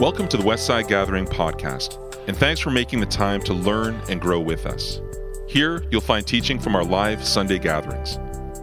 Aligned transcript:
Welcome 0.00 0.28
to 0.28 0.36
the 0.36 0.44
Westside 0.44 0.86
Gathering 0.86 1.26
podcast, 1.26 1.98
and 2.28 2.36
thanks 2.36 2.60
for 2.60 2.70
making 2.70 3.00
the 3.00 3.06
time 3.06 3.42
to 3.42 3.52
learn 3.52 4.00
and 4.08 4.20
grow 4.20 4.38
with 4.38 4.64
us. 4.64 5.00
Here, 5.48 5.82
you'll 5.90 6.00
find 6.00 6.24
teaching 6.24 6.60
from 6.60 6.76
our 6.76 6.84
live 6.84 7.24
Sunday 7.24 7.58
gatherings. 7.58 8.16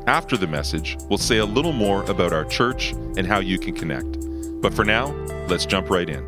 After 0.08 0.38
the 0.38 0.48
message, 0.48 0.96
we'll 1.10 1.18
say 1.18 1.40
a 1.40 1.46
little 1.46 1.74
more 1.74 2.10
about 2.10 2.32
our 2.32 2.46
church 2.46 2.94
and 3.18 3.28
how 3.28 3.40
you 3.40 3.60
can 3.60 3.76
connect. 3.76 4.18
But 4.62 4.74
for 4.74 4.86
now, 4.86 5.08
let's 5.50 5.66
jump 5.66 5.90
right 5.90 6.10
in. 6.10 6.26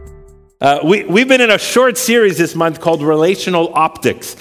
Uh, 0.59 0.79
we, 0.83 1.05
we've 1.05 1.29
been 1.29 1.39
in 1.39 1.51
a 1.51 1.57
short 1.57 1.97
series 1.97 2.37
this 2.37 2.53
month 2.53 2.81
called 2.81 3.01
Relational 3.01 3.71
Optics. 3.75 4.35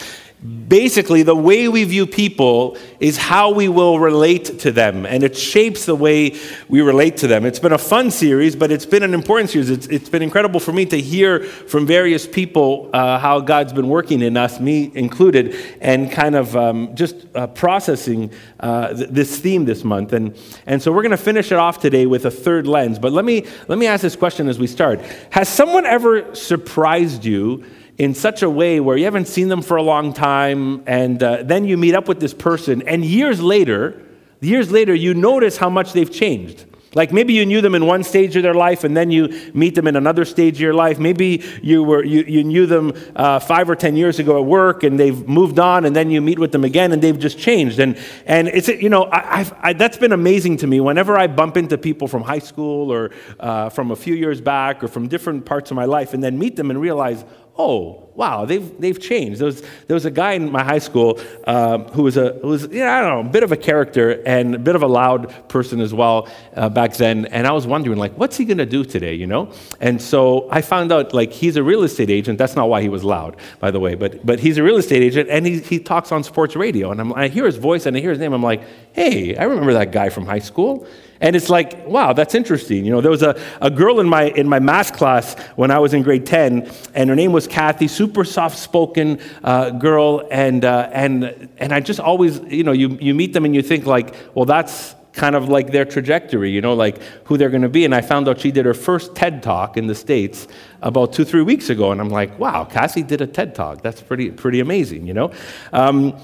Basically, 0.45 1.23
the 1.23 1.35
way 1.35 1.67
we 1.67 1.85
view 1.85 2.07
people 2.07 2.77
is 3.01 3.17
how 3.17 3.53
we 3.53 3.69
will 3.69 3.99
relate 3.99 4.59
to 4.61 4.71
them, 4.71 5.07
and 5.07 5.23
it 5.23 5.35
shapes 5.35 5.87
the 5.87 5.95
way 5.95 6.37
we 6.69 6.83
relate 6.83 7.17
to 7.19 7.27
them. 7.27 7.47
It's 7.47 7.59
been 7.59 7.73
a 7.73 7.79
fun 7.79 8.11
series, 8.11 8.55
but 8.55 8.71
it's 8.71 8.85
been 8.85 9.03
an 9.03 9.15
important 9.15 9.49
series. 9.49 9.71
It's, 9.71 9.87
it's 9.87 10.11
been 10.11 10.21
incredible 10.21 10.61
for 10.61 10.73
me 10.73 10.85
to 10.87 11.01
hear 11.01 11.43
from 11.43 11.87
various 11.87 12.27
people 12.27 12.91
uh, 12.93 13.19
how 13.19 13.41
God's 13.41 13.73
been 13.73 13.89
working 13.89 14.21
in 14.21 14.37
us, 14.37 14.61
me 14.61 14.93
included, 14.95 15.57
and 15.81 16.13
kind 16.13 16.35
of 16.35 16.55
um, 16.55 16.95
just 16.95 17.27
uh, 17.35 17.47
processing 17.47 18.31
uh, 18.61 18.93
th- 18.93 19.09
this 19.09 19.41
theme 19.41 19.65
this 19.65 19.85
month. 19.85 20.13
And, 20.13 20.37
and 20.67 20.83
so 20.83 20.93
we're 20.93 21.03
going 21.03 21.13
to 21.13 21.17
finish 21.17 21.51
it 21.51 21.59
off 21.59 21.81
today 21.81 22.05
with 22.05 22.27
a 22.27 22.31
third 22.31 22.67
lens. 22.67 22.99
But 22.99 23.13
let 23.13 23.25
me, 23.25 23.47
let 23.69 23.79
me 23.79 23.87
ask 23.87 24.03
this 24.03 24.17
question 24.17 24.49
as 24.49 24.59
we 24.59 24.67
start 24.67 25.01
Has 25.31 25.49
someone 25.49 25.87
ever 25.87 26.35
surprised 26.35 27.25
you? 27.25 27.65
In 27.99 28.15
such 28.15 28.43
a 28.43 28.51
way 28.51 28.81
where 28.81 28.97
you 28.97 29.05
haven't 29.05 29.29
seen 29.29 29.49
them 29.49 29.63
for 29.63 29.77
a 29.77 29.83
long 29.83 30.13
time, 30.13 30.83
and 30.87 31.23
uh, 31.23 31.43
then 31.43 31.65
you 31.65 31.77
meet 31.77 31.95
up 31.95 32.09
with 32.09 32.21
this 32.21 32.35
person, 32.35 32.83
and 32.87 33.05
years 33.05 33.41
later, 33.41 34.03
years 34.41 34.71
later, 34.71 34.95
you 34.95 35.15
notice 35.15 35.57
how 35.57 35.71
much 35.71 35.93
they've 35.93 36.13
changed. 36.13 36.67
Like 36.95 37.13
maybe 37.13 37.35
you 37.35 37.45
knew 37.45 37.61
them 37.61 37.75
in 37.75 37.85
one 37.85 38.03
stage 38.05 38.37
of 38.37 38.43
their 38.43 38.55
life, 38.55 38.83
and 38.83 38.97
then 38.97 39.11
you 39.11 39.51
meet 39.53 39.75
them 39.75 39.87
in 39.87 39.97
another 39.97 40.25
stage 40.25 40.55
of 40.55 40.61
your 40.61 40.73
life. 40.73 40.99
Maybe 40.99 41.45
you, 41.63 41.83
were, 41.83 42.03
you, 42.03 42.23
you 42.23 42.43
knew 42.43 42.65
them 42.65 42.95
uh, 43.15 43.39
five 43.39 43.69
or 43.69 43.77
ten 43.77 43.97
years 43.97 44.19
ago 44.19 44.39
at 44.39 44.47
work, 44.47 44.83
and 44.83 44.99
they've 44.99 45.29
moved 45.29 45.59
on, 45.59 45.85
and 45.85 45.95
then 45.95 46.11
you 46.11 46.23
meet 46.23 46.39
with 46.39 46.53
them 46.53 46.65
again, 46.65 46.93
and 46.93 47.03
they've 47.03 47.19
just 47.19 47.39
changed. 47.39 47.81
And, 47.81 47.99
and 48.25 48.49
it's, 48.49 48.69
you 48.69 48.89
know, 48.89 49.11
I, 49.13 49.51
I, 49.61 49.73
that's 49.75 49.99
been 49.99 50.13
amazing 50.13 50.57
to 50.59 50.67
me. 50.67 50.81
Whenever 50.81 51.19
I 51.19 51.27
bump 51.27 51.59
into 51.59 51.77
people 51.77 52.09
from 52.09 52.23
high 52.23 52.39
school 52.39 52.91
or 52.91 53.11
uh, 53.41 53.69
from 53.69 53.91
a 53.91 53.97
few 53.97 54.15
years 54.15 54.41
back 54.41 54.83
or 54.83 54.89
from 54.89 55.09
different 55.09 55.45
parts 55.45 55.71
of 55.71 55.77
my 55.77 55.85
life, 55.85 56.15
and 56.15 56.25
then 56.25 56.39
meet 56.39 56.57
them 56.57 56.71
and 56.71 56.81
realize, 56.81 57.27
oh, 57.59 58.03
wow, 58.15 58.45
they've, 58.45 58.81
they've 58.81 59.01
changed. 59.01 59.41
There 59.41 59.47
was, 59.47 59.61
there 59.87 59.95
was 59.95 60.05
a 60.07 60.11
guy 60.11 60.33
in 60.33 60.51
my 60.51 60.65
high 60.65 60.79
school 60.79 61.21
um, 61.47 61.85
who 61.89 62.03
was, 62.03 62.17
a, 62.17 62.33
who 62.41 62.49
was 62.49 62.67
yeah, 62.69 62.97
I 62.97 63.01
don't 63.01 63.25
know, 63.25 63.29
a 63.29 63.33
bit 63.33 63.43
of 63.43 63.53
a 63.53 63.57
character 63.57 64.23
and 64.27 64.55
a 64.55 64.59
bit 64.59 64.75
of 64.75 64.83
a 64.83 64.87
loud 64.87 65.49
person 65.49 65.81
as 65.81 65.93
well 65.93 66.29
uh, 66.55 66.69
back 66.69 66.95
then. 66.95 67.27
And 67.27 67.47
I 67.47 67.53
was 67.53 67.67
wondering, 67.67 67.99
like, 67.99 68.17
what's 68.17 68.37
he 68.37 68.45
going 68.45 68.59
to 68.59 68.67
do 68.67 68.85
today, 68.85 69.15
you 69.15 69.27
know? 69.27 69.53
And 69.81 70.01
so 70.01 70.49
I 70.51 70.63
found 70.63 70.93
out, 70.93 71.13
like, 71.13 71.33
he's 71.33 71.57
a 71.57 71.63
real 71.63 71.83
estate 71.83 72.11
agent. 72.11 72.39
That's 72.39 72.57
not 72.57 72.69
why 72.69 72.83
he 72.83 72.89
was 72.89 73.05
loud, 73.05 73.37
by 73.61 73.71
the 73.71 73.81
way, 73.81 73.95
but, 73.95 74.25
but 74.25 74.41
he's 74.41 74.57
a 74.59 74.63
real 74.63 74.77
estate 74.77 75.03
agent 75.03 75.29
and 75.29 75.47
he, 75.47 75.61
he 75.61 75.79
talks 75.79 76.13
on 76.13 76.25
sports 76.25 76.57
radio. 76.57 76.91
And 76.91 77.01
I'm, 77.01 77.13
I 77.13 77.29
hear 77.29 77.45
his 77.45 77.57
voice 77.57 77.87
and 77.87 77.97
I 77.97 78.01
hear 78.01 78.11
his 78.11 78.19
name. 78.19 78.33
I'm 78.33 78.43
like, 78.43 78.63
hey, 78.93 79.37
I 79.37 79.45
remember 79.45 79.75
that 79.75 79.93
guy 79.93 80.09
from 80.09 80.27
high 80.27 80.39
school. 80.39 80.87
And 81.21 81.35
it's 81.35 81.49
like, 81.49 81.87
wow, 81.87 82.13
that's 82.13 82.35
interesting. 82.35 82.85
You 82.85 82.93
know, 82.93 83.01
there 83.01 83.11
was 83.11 83.23
a, 83.23 83.41
a 83.61 83.71
girl 83.71 84.01
in 84.01 84.09
my, 84.09 84.25
in 84.25 84.49
my 84.49 84.59
math 84.59 84.93
class 84.93 85.39
when 85.57 85.71
I 85.71 85.79
was 85.79 85.95
in 85.95 86.03
grade 86.03 86.27
10, 86.27 86.71
and 86.95 87.11
her 87.11 87.17
name 87.17 87.33
was 87.33 87.47
Kathy, 87.47 87.89
super 87.89 88.25
soft 88.25 88.59
spoken 88.59 89.21
uh, 89.43 89.71
girl. 89.71 90.27
And, 90.31 90.65
uh, 90.65 90.91
and, 90.93 91.49
and 91.59 91.73
I 91.73 91.81
just 91.81 92.01
always, 92.01 92.41
you 92.41 92.65
know, 92.65 92.73
you, 92.73 92.99
you 93.01 93.15
meet 93.15 93.33
them 93.33 93.45
and 93.45 93.55
you 93.55 93.63
think, 93.63 93.87
like, 93.87 94.15
well, 94.35 94.45
that's 94.45 94.95
kind 95.17 95.35
of 95.35 95.49
like 95.49 95.73
their 95.73 95.85
trajectory, 95.85 96.51
you 96.51 96.61
know, 96.61 96.75
like 96.75 97.03
who 97.25 97.37
they're 97.37 97.51
going 97.51 97.63
to 97.63 97.69
be. 97.69 97.85
And 97.85 97.95
I 97.95 98.03
found 98.03 98.29
out 98.29 98.39
she 98.39 98.53
did 98.53 98.67
her 98.67 98.75
first 98.75 99.15
TED 99.15 99.43
talk 99.43 99.77
in 99.77 99.87
the 99.87 99.95
States 99.95 100.47
about 100.83 101.15
two, 101.15 101.25
three 101.25 101.43
weeks 101.43 101.71
ago. 101.71 101.91
And 101.91 102.01
I'm 102.01 102.11
like, 102.11 102.39
wow, 102.39 102.65
Cassie 102.65 103.03
did 103.03 103.23
a 103.23 103.27
TED 103.27 103.55
talk. 103.55 103.83
That's 103.83 104.03
pretty, 104.03 104.31
pretty 104.31 104.61
amazing, 104.61 105.07
you 105.07 105.15
know? 105.15 105.33
Um, 105.73 106.17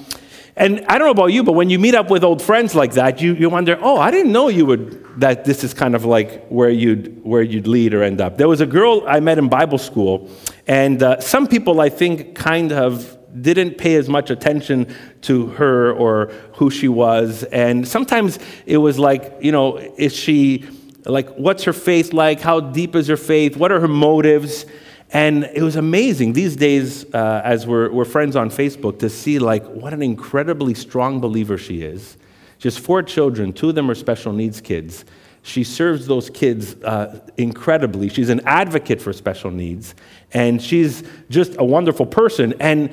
and 0.55 0.85
I 0.87 0.99
don't 0.99 1.07
know 1.07 1.13
about 1.13 1.33
you, 1.33 1.43
but 1.43 1.53
when 1.53 1.71
you 1.71 1.79
meet 1.79 1.95
up 1.95 2.11
with 2.11 2.23
old 2.23 2.43
friends 2.43 2.75
like 2.75 2.93
that, 2.95 3.23
you, 3.23 3.35
you 3.35 3.49
wonder, 3.49 3.79
oh, 3.81 3.99
I 3.99 4.11
didn't 4.11 4.33
know 4.33 4.49
you 4.49 4.67
would, 4.67 5.21
that 5.21 5.45
this 5.45 5.65
is 5.65 5.73
kind 5.73 5.95
of 5.95 6.05
like 6.05 6.47
where 6.49 6.69
you'd, 6.69 7.25
where 7.25 7.43
you'd 7.43 7.67
lead 7.67 7.95
or 7.95 8.03
end 8.03 8.21
up. 8.21 8.37
There 8.37 8.49
was 8.49 8.61
a 8.61 8.67
girl 8.67 9.03
I 9.07 9.21
met 9.21 9.39
in 9.39 9.49
Bible 9.49 9.79
school, 9.79 10.29
and 10.67 11.03
uh, 11.03 11.21
some 11.21 11.47
people, 11.47 11.81
I 11.81 11.89
think, 11.89 12.35
kind 12.35 12.71
of 12.71 13.19
didn't 13.41 13.79
pay 13.79 13.95
as 13.95 14.11
much 14.11 14.29
attention 14.29 14.95
to 15.23 15.47
her 15.47 15.93
or 15.93 16.27
who 16.55 16.71
she 16.71 16.87
was. 16.87 17.45
And 17.45 17.89
sometimes 17.89 18.39
it 18.67 18.77
was 18.77 18.99
like, 18.99 19.39
you 19.41 19.53
know, 19.53 19.79
is 19.79 20.15
she, 20.15 20.67
like, 21.07 21.31
what's 21.37 21.65
her 21.65 21.73
faith 21.73 22.13
like? 22.13 22.41
How 22.41 22.61
deep 22.61 22.95
is 22.95 23.09
her 23.09 23.17
faith? 23.17 23.57
What 23.57 23.73
are 23.73 23.81
her 23.81 23.89
motives? 23.89 24.67
And 25.13 25.45
it 25.45 25.63
was 25.63 25.77
amazing 25.77 26.33
these 26.33 26.57
days, 26.57 27.05
uh, 27.15 27.43
as 27.45 27.67
we're, 27.67 27.93
we're 27.93 28.07
friends 28.07 28.35
on 28.35 28.49
Facebook, 28.49 28.99
to 29.01 29.11
see 29.11 29.39
like 29.39 29.65
what 29.67 29.93
an 29.93 30.03
incredibly 30.03 30.73
strong 30.73 31.21
believer 31.21 31.59
she 31.59 31.83
is. 31.83 32.17
Has 32.63 32.79
four 32.79 33.03
children, 33.03 33.53
two 33.53 33.71
of 33.71 33.75
them 33.75 33.91
are 33.91 33.95
special 33.95 34.33
needs 34.33 34.61
kids. 34.61 35.05
She 35.43 35.65
serves 35.65 36.07
those 36.07 36.31
kids 36.31 36.77
uh, 36.83 37.19
incredibly. 37.37 38.09
She's 38.09 38.29
an 38.29 38.41
advocate 38.47 39.03
for 39.03 39.13
special 39.13 39.51
needs, 39.51 39.97
and 40.33 40.63
she's 40.63 41.03
just 41.29 41.57
a 41.59 41.65
wonderful 41.65 42.07
person. 42.07 42.55
And 42.61 42.91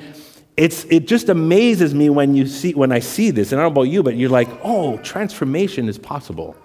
it's, 0.56 0.84
it 0.86 1.06
just 1.06 1.28
amazes 1.28 1.94
me 1.94 2.10
when, 2.10 2.34
you 2.34 2.46
see, 2.46 2.74
when 2.74 2.90
I 2.90 2.98
see 2.98 3.30
this. 3.30 3.52
And 3.52 3.60
I 3.60 3.64
don't 3.64 3.72
know 3.72 3.80
about 3.82 3.90
you, 3.90 4.02
but 4.02 4.16
you're 4.16 4.28
like, 4.28 4.48
oh, 4.64 4.98
transformation 4.98 5.88
is 5.88 5.96
possible. 5.96 6.56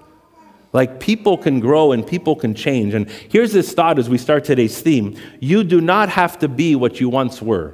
Like 0.75 1.00
people 1.00 1.38
can 1.38 1.62
grow 1.62 1.94
and 1.94 2.06
people 2.06 2.36
can 2.36 2.53
change. 2.53 2.94
And 2.94 3.09
here's 3.09 3.53
this 3.53 3.72
thought 3.72 3.97
as 3.97 4.09
we 4.09 4.18
start 4.18 4.44
today's 4.44 4.81
theme 4.81 5.16
you 5.40 5.63
do 5.63 5.80
not 5.80 6.09
have 6.09 6.38
to 6.40 6.50
be 6.50 6.75
what 6.75 7.00
you 7.00 7.08
once 7.08 7.41
were. 7.41 7.74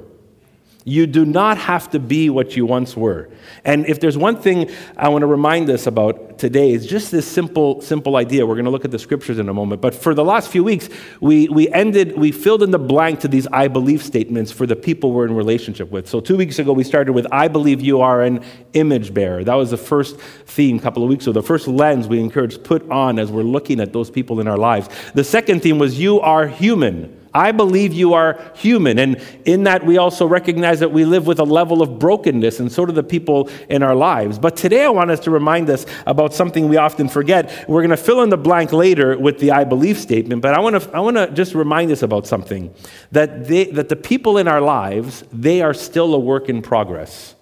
You 0.84 1.06
do 1.06 1.24
not 1.24 1.58
have 1.58 1.90
to 1.90 2.00
be 2.00 2.28
what 2.28 2.56
you 2.56 2.66
once 2.66 2.96
were. 2.96 3.28
And 3.64 3.86
if 3.86 4.00
there's 4.00 4.18
one 4.18 4.36
thing 4.36 4.70
I 4.96 5.08
want 5.08 5.22
to 5.22 5.26
remind 5.26 5.70
us 5.70 5.86
about 5.86 6.38
today, 6.38 6.72
is 6.72 6.86
just 6.86 7.12
this 7.12 7.26
simple, 7.26 7.80
simple 7.80 8.16
idea. 8.16 8.44
We're 8.44 8.56
going 8.56 8.64
to 8.64 8.70
look 8.70 8.84
at 8.84 8.90
the 8.90 8.98
scriptures 8.98 9.38
in 9.38 9.48
a 9.48 9.54
moment. 9.54 9.80
But 9.80 9.94
for 9.94 10.12
the 10.12 10.24
last 10.24 10.50
few 10.50 10.64
weeks, 10.64 10.88
we, 11.20 11.48
we 11.48 11.68
ended, 11.68 12.18
we 12.18 12.32
filled 12.32 12.64
in 12.64 12.72
the 12.72 12.80
blank 12.80 13.20
to 13.20 13.28
these 13.28 13.46
I 13.48 13.68
believe 13.68 14.02
statements 14.02 14.50
for 14.50 14.66
the 14.66 14.74
people 14.74 15.12
we're 15.12 15.26
in 15.26 15.34
relationship 15.34 15.90
with. 15.90 16.08
So 16.08 16.20
two 16.20 16.36
weeks 16.36 16.58
ago, 16.58 16.72
we 16.72 16.82
started 16.82 17.12
with 17.12 17.26
I 17.30 17.46
believe 17.46 17.80
you 17.80 18.00
are 18.00 18.22
an 18.22 18.44
image 18.72 19.14
bearer. 19.14 19.44
That 19.44 19.54
was 19.54 19.70
the 19.70 19.76
first 19.76 20.18
theme 20.18 20.78
a 20.78 20.80
couple 20.80 21.04
of 21.04 21.08
weeks 21.08 21.26
ago, 21.26 21.32
the 21.32 21.46
first 21.46 21.68
lens 21.68 22.08
we 22.08 22.18
encouraged 22.18 22.64
put 22.64 22.88
on 22.90 23.18
as 23.18 23.30
we're 23.30 23.42
looking 23.42 23.78
at 23.78 23.92
those 23.92 24.10
people 24.10 24.40
in 24.40 24.48
our 24.48 24.58
lives. 24.58 24.88
The 25.14 25.24
second 25.24 25.62
theme 25.62 25.78
was 25.78 26.00
you 26.00 26.20
are 26.20 26.48
human. 26.48 27.21
I 27.34 27.52
believe 27.52 27.92
you 27.92 28.14
are 28.14 28.40
human. 28.54 28.98
And 28.98 29.20
in 29.44 29.64
that, 29.64 29.84
we 29.86 29.98
also 29.98 30.26
recognize 30.26 30.80
that 30.80 30.92
we 30.92 31.04
live 31.04 31.26
with 31.26 31.38
a 31.38 31.44
level 31.44 31.82
of 31.82 31.98
brokenness, 31.98 32.60
and 32.60 32.70
so 32.70 32.84
do 32.84 32.92
the 32.92 33.02
people 33.02 33.48
in 33.68 33.82
our 33.82 33.94
lives. 33.94 34.38
But 34.38 34.56
today, 34.56 34.84
I 34.84 34.88
want 34.88 35.10
us 35.10 35.20
to 35.20 35.30
remind 35.30 35.70
us 35.70 35.86
about 36.06 36.34
something 36.34 36.68
we 36.68 36.76
often 36.76 37.08
forget. 37.08 37.68
We're 37.68 37.80
going 37.80 37.90
to 37.90 37.96
fill 37.96 38.22
in 38.22 38.30
the 38.30 38.36
blank 38.36 38.72
later 38.72 39.18
with 39.18 39.38
the 39.38 39.52
I 39.52 39.64
believe 39.64 39.98
statement, 39.98 40.42
but 40.42 40.54
I 40.54 40.60
want 40.60 40.82
to, 40.82 40.94
I 40.94 41.00
want 41.00 41.16
to 41.16 41.30
just 41.30 41.54
remind 41.54 41.90
us 41.90 42.02
about 42.02 42.26
something 42.26 42.74
that, 43.12 43.46
they, 43.46 43.64
that 43.64 43.88
the 43.88 43.96
people 43.96 44.38
in 44.38 44.48
our 44.48 44.60
lives, 44.60 45.24
they 45.32 45.62
are 45.62 45.74
still 45.74 46.14
a 46.14 46.18
work 46.18 46.48
in 46.48 46.62
progress. 46.62 47.34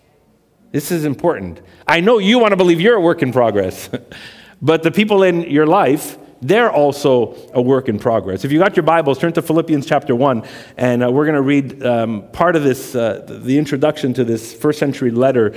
This 0.73 0.93
is 0.93 1.05
important. 1.05 1.61
I 1.87 2.01
know 2.01 2.19
you 2.19 2.39
want 2.39 2.53
to 2.53 2.57
believe 2.57 2.81
you're 2.81 2.97
a 2.97 3.01
work 3.01 3.23
in 3.23 3.33
progress, 3.33 3.91
but 4.63 4.83
the 4.83 4.91
people 4.91 5.25
in 5.25 5.43
your 5.43 5.67
life, 5.67 6.17
they're 6.43 6.73
also 6.73 7.37
a 7.53 7.61
work 7.61 7.89
in 7.89 7.99
progress. 7.99 8.45
If 8.45 8.53
you 8.53 8.59
got 8.59 8.77
your 8.77 8.83
Bibles, 8.83 9.19
turn 9.19 9.33
to 9.35 9.43
Philippians 9.43 9.85
chapter 9.85 10.17
1, 10.17 10.43
and 10.79 11.05
uh, 11.05 11.11
we're 11.11 11.27
going 11.27 11.35
to 11.35 11.43
read 11.43 11.85
um, 11.85 12.29
part 12.33 12.57
of 12.57 12.63
this, 12.63 12.95
uh, 12.95 13.25
the 13.29 13.59
introduction 13.59 14.15
to 14.15 14.25
this 14.25 14.55
first 14.55 14.79
century 14.79 15.11
letter 15.11 15.55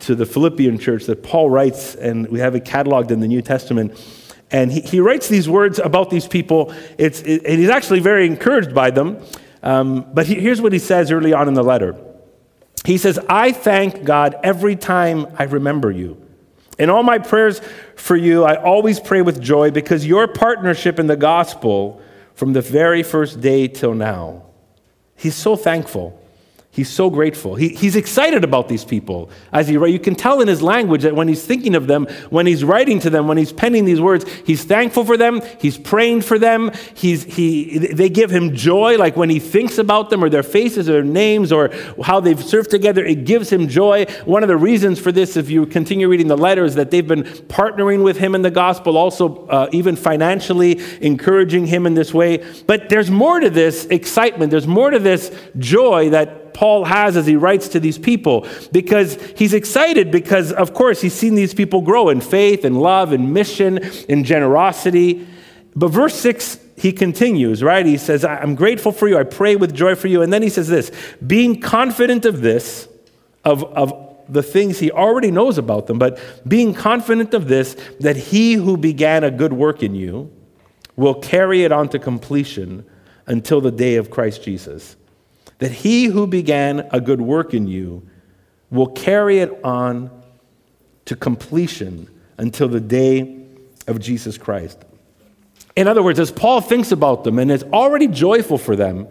to 0.00 0.14
the 0.14 0.26
Philippian 0.26 0.78
church 0.78 1.04
that 1.06 1.22
Paul 1.22 1.48
writes, 1.48 1.94
and 1.94 2.28
we 2.28 2.40
have 2.40 2.54
it 2.54 2.64
cataloged 2.64 3.10
in 3.10 3.20
the 3.20 3.28
New 3.28 3.40
Testament. 3.40 3.98
And 4.50 4.70
he, 4.70 4.80
he 4.80 5.00
writes 5.00 5.28
these 5.28 5.48
words 5.48 5.78
about 5.78 6.10
these 6.10 6.26
people, 6.26 6.74
it's, 6.98 7.20
it, 7.22 7.44
and 7.44 7.58
he's 7.58 7.70
actually 7.70 8.00
very 8.00 8.26
encouraged 8.26 8.74
by 8.74 8.90
them. 8.90 9.22
Um, 9.62 10.06
but 10.12 10.26
he, 10.26 10.34
here's 10.36 10.60
what 10.60 10.72
he 10.72 10.78
says 10.78 11.10
early 11.10 11.32
on 11.32 11.48
in 11.48 11.54
the 11.54 11.64
letter 11.64 11.96
He 12.84 12.98
says, 12.98 13.18
I 13.28 13.52
thank 13.52 14.04
God 14.04 14.36
every 14.42 14.76
time 14.76 15.26
I 15.38 15.44
remember 15.44 15.90
you. 15.90 16.27
In 16.78 16.90
all 16.90 17.02
my 17.02 17.18
prayers 17.18 17.60
for 17.96 18.16
you, 18.16 18.44
I 18.44 18.54
always 18.54 19.00
pray 19.00 19.22
with 19.22 19.40
joy 19.40 19.70
because 19.70 20.06
your 20.06 20.28
partnership 20.28 20.98
in 20.98 21.06
the 21.06 21.16
gospel 21.16 22.00
from 22.34 22.52
the 22.52 22.60
very 22.62 23.02
first 23.02 23.40
day 23.40 23.66
till 23.66 23.94
now. 23.94 24.44
He's 25.16 25.34
so 25.34 25.56
thankful. 25.56 26.17
He's 26.78 26.88
so 26.88 27.10
grateful. 27.10 27.56
He, 27.56 27.70
he's 27.70 27.96
excited 27.96 28.44
about 28.44 28.68
these 28.68 28.84
people 28.84 29.30
as 29.52 29.66
he 29.66 29.74
You 29.74 29.98
can 29.98 30.14
tell 30.14 30.40
in 30.40 30.46
his 30.46 30.62
language 30.62 31.02
that 31.02 31.16
when 31.16 31.26
he's 31.26 31.44
thinking 31.44 31.74
of 31.74 31.88
them, 31.88 32.06
when 32.30 32.46
he's 32.46 32.62
writing 32.62 33.00
to 33.00 33.10
them, 33.10 33.26
when 33.26 33.36
he's 33.36 33.52
penning 33.52 33.84
these 33.84 34.00
words, 34.00 34.24
he's 34.46 34.62
thankful 34.62 35.04
for 35.04 35.16
them. 35.16 35.40
He's 35.60 35.76
praying 35.76 36.20
for 36.20 36.38
them. 36.38 36.70
He's, 36.94 37.24
he, 37.24 37.78
they 37.78 38.08
give 38.08 38.30
him 38.30 38.54
joy, 38.54 38.96
like 38.96 39.16
when 39.16 39.28
he 39.28 39.40
thinks 39.40 39.76
about 39.76 40.10
them 40.10 40.22
or 40.22 40.30
their 40.30 40.44
faces 40.44 40.88
or 40.88 40.92
their 40.92 41.02
names 41.02 41.50
or 41.50 41.70
how 42.04 42.20
they've 42.20 42.40
served 42.40 42.70
together, 42.70 43.04
it 43.04 43.24
gives 43.24 43.50
him 43.50 43.66
joy. 43.66 44.06
One 44.24 44.44
of 44.44 44.48
the 44.48 44.56
reasons 44.56 45.00
for 45.00 45.10
this, 45.10 45.36
if 45.36 45.50
you 45.50 45.66
continue 45.66 46.08
reading 46.08 46.28
the 46.28 46.36
letter, 46.36 46.64
is 46.64 46.76
that 46.76 46.92
they've 46.92 47.04
been 47.04 47.24
partnering 47.24 48.04
with 48.04 48.18
him 48.18 48.36
in 48.36 48.42
the 48.42 48.52
gospel, 48.52 48.96
also 48.96 49.48
uh, 49.48 49.68
even 49.72 49.96
financially 49.96 50.80
encouraging 51.00 51.66
him 51.66 51.86
in 51.86 51.94
this 51.94 52.14
way. 52.14 52.44
But 52.68 52.88
there's 52.88 53.10
more 53.10 53.40
to 53.40 53.50
this 53.50 53.86
excitement. 53.86 54.52
There's 54.52 54.68
more 54.68 54.90
to 54.90 55.00
this 55.00 55.36
joy 55.58 56.10
that 56.10 56.47
Paul 56.54 56.84
has 56.84 57.16
as 57.16 57.26
he 57.26 57.36
writes 57.36 57.68
to 57.68 57.80
these 57.80 57.98
people 57.98 58.46
because 58.72 59.14
he's 59.36 59.54
excited 59.54 60.10
because, 60.10 60.52
of 60.52 60.74
course, 60.74 61.00
he's 61.00 61.14
seen 61.14 61.34
these 61.34 61.54
people 61.54 61.80
grow 61.80 62.08
in 62.08 62.20
faith 62.20 62.64
and 62.64 62.80
love 62.80 63.12
and 63.12 63.32
mission 63.32 63.78
and 64.08 64.24
generosity. 64.24 65.26
But 65.74 65.88
verse 65.88 66.14
6, 66.16 66.58
he 66.76 66.92
continues, 66.92 67.62
right? 67.62 67.84
He 67.84 67.96
says, 67.96 68.24
I'm 68.24 68.54
grateful 68.54 68.92
for 68.92 69.08
you. 69.08 69.18
I 69.18 69.24
pray 69.24 69.56
with 69.56 69.74
joy 69.74 69.94
for 69.94 70.08
you. 70.08 70.22
And 70.22 70.32
then 70.32 70.42
he 70.42 70.48
says 70.48 70.68
this 70.68 70.92
being 71.26 71.60
confident 71.60 72.24
of 72.24 72.40
this, 72.40 72.88
of, 73.44 73.64
of 73.64 74.08
the 74.28 74.42
things 74.42 74.78
he 74.78 74.90
already 74.90 75.30
knows 75.30 75.58
about 75.58 75.86
them, 75.86 75.98
but 75.98 76.20
being 76.46 76.74
confident 76.74 77.34
of 77.34 77.48
this, 77.48 77.74
that 78.00 78.16
he 78.16 78.54
who 78.54 78.76
began 78.76 79.24
a 79.24 79.30
good 79.30 79.52
work 79.52 79.82
in 79.82 79.94
you 79.94 80.30
will 80.96 81.14
carry 81.14 81.64
it 81.64 81.72
on 81.72 81.88
to 81.88 81.98
completion 81.98 82.84
until 83.26 83.60
the 83.60 83.70
day 83.70 83.96
of 83.96 84.10
Christ 84.10 84.42
Jesus 84.42 84.96
that 85.58 85.72
he 85.72 86.06
who 86.06 86.26
began 86.26 86.88
a 86.92 87.00
good 87.00 87.20
work 87.20 87.54
in 87.54 87.66
you 87.66 88.08
will 88.70 88.86
carry 88.86 89.38
it 89.38 89.64
on 89.64 90.10
to 91.04 91.16
completion 91.16 92.08
until 92.36 92.68
the 92.68 92.80
day 92.80 93.44
of 93.86 93.98
Jesus 93.98 94.38
Christ. 94.38 94.84
In 95.74 95.88
other 95.88 96.02
words, 96.02 96.18
as 96.18 96.30
Paul 96.30 96.60
thinks 96.60 96.92
about 96.92 97.24
them 97.24 97.38
and 97.38 97.50
is 97.50 97.62
already 97.64 98.08
joyful 98.08 98.58
for 98.58 98.76
them, 98.76 99.08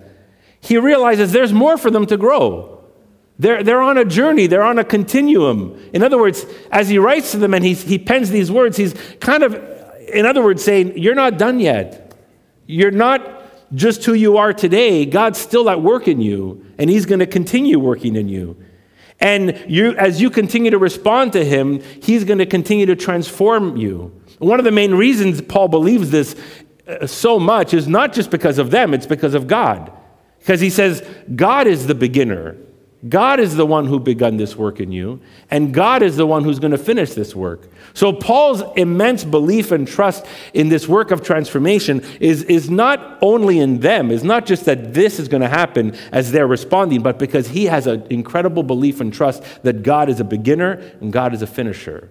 he 0.59 0.77
realizes 0.77 1.31
there's 1.31 1.53
more 1.53 1.77
for 1.77 1.89
them 1.89 2.05
to 2.07 2.17
grow. 2.17 2.83
They're, 3.39 3.63
they're 3.63 3.81
on 3.81 3.97
a 3.97 4.05
journey, 4.05 4.47
they're 4.47 4.63
on 4.63 4.79
a 4.79 4.83
continuum. 4.83 5.79
In 5.93 6.03
other 6.03 6.17
words, 6.17 6.45
as 6.71 6.89
he 6.89 6.97
writes 6.97 7.31
to 7.31 7.37
them 7.37 7.53
and 7.53 7.63
he's, 7.63 7.83
he 7.83 7.99
pens 7.99 8.31
these 8.31 8.51
words, 8.51 8.77
he's 8.77 8.93
kind 9.19 9.43
of, 9.43 9.53
in 10.09 10.25
other 10.25 10.43
words, 10.43 10.63
saying, 10.63 10.97
You're 10.97 11.15
not 11.15 11.37
done 11.37 11.59
yet. 11.59 12.15
You're 12.65 12.91
not 12.91 13.36
just 13.73 14.05
who 14.05 14.13
you 14.13 14.37
are 14.37 14.53
today, 14.53 15.05
God's 15.05 15.39
still 15.39 15.69
at 15.69 15.81
work 15.81 16.07
in 16.07 16.21
you, 16.21 16.65
and 16.77 16.89
He's 16.89 17.05
going 17.05 17.19
to 17.19 17.27
continue 17.27 17.79
working 17.79 18.15
in 18.15 18.29
you. 18.29 18.57
And 19.19 19.63
you, 19.67 19.95
as 19.95 20.21
you 20.21 20.29
continue 20.29 20.71
to 20.71 20.77
respond 20.77 21.33
to 21.33 21.43
Him, 21.43 21.81
He's 22.01 22.23
going 22.23 22.39
to 22.39 22.45
continue 22.45 22.85
to 22.85 22.95
transform 22.95 23.77
you. 23.77 24.21
One 24.39 24.59
of 24.59 24.65
the 24.65 24.71
main 24.71 24.93
reasons 24.93 25.41
Paul 25.41 25.67
believes 25.67 26.11
this 26.11 26.35
uh, 26.87 27.05
so 27.07 27.39
much 27.39 27.73
is 27.73 27.87
not 27.87 28.13
just 28.13 28.31
because 28.31 28.57
of 28.57 28.71
them, 28.71 28.93
it's 28.93 29.07
because 29.07 29.33
of 29.33 29.47
God. 29.47 29.91
Because 30.39 30.61
he 30.61 30.69
says, 30.69 31.05
God 31.35 31.67
is 31.67 31.87
the 31.87 31.95
beginner. 31.95 32.55
God 33.07 33.39
is 33.39 33.55
the 33.55 33.65
one 33.65 33.85
who 33.85 33.99
begun 33.99 34.37
this 34.37 34.55
work 34.55 34.79
in 34.79 34.91
you, 34.91 35.21
and 35.51 35.71
God 35.71 36.01
is 36.01 36.17
the 36.17 36.25
one 36.25 36.43
who's 36.43 36.57
going 36.57 36.71
to 36.71 36.79
finish 36.79 37.13
this 37.13 37.35
work. 37.35 37.69
So, 37.93 38.11
Paul's 38.11 38.63
immense 38.75 39.23
belief 39.23 39.71
and 39.71 39.87
trust 39.87 40.25
in 40.53 40.69
this 40.69 40.87
work 40.87 41.11
of 41.11 41.21
transformation 41.21 42.03
is, 42.19 42.43
is 42.43 42.71
not 42.71 43.19
only 43.21 43.59
in 43.59 43.81
them, 43.81 44.09
is 44.09 44.23
not 44.23 44.47
just 44.47 44.65
that 44.65 44.95
this 44.95 45.19
is 45.19 45.27
going 45.27 45.41
to 45.41 45.47
happen 45.47 45.95
as 46.11 46.31
they're 46.31 46.47
responding, 46.47 47.03
but 47.03 47.19
because 47.19 47.49
he 47.49 47.65
has 47.65 47.85
an 47.85 48.07
incredible 48.09 48.63
belief 48.63 48.99
and 48.99 49.13
trust 49.13 49.43
that 49.61 49.83
God 49.83 50.09
is 50.09 50.19
a 50.19 50.23
beginner 50.23 50.73
and 50.99 51.13
God 51.13 51.35
is 51.35 51.43
a 51.43 51.47
finisher. 51.47 52.09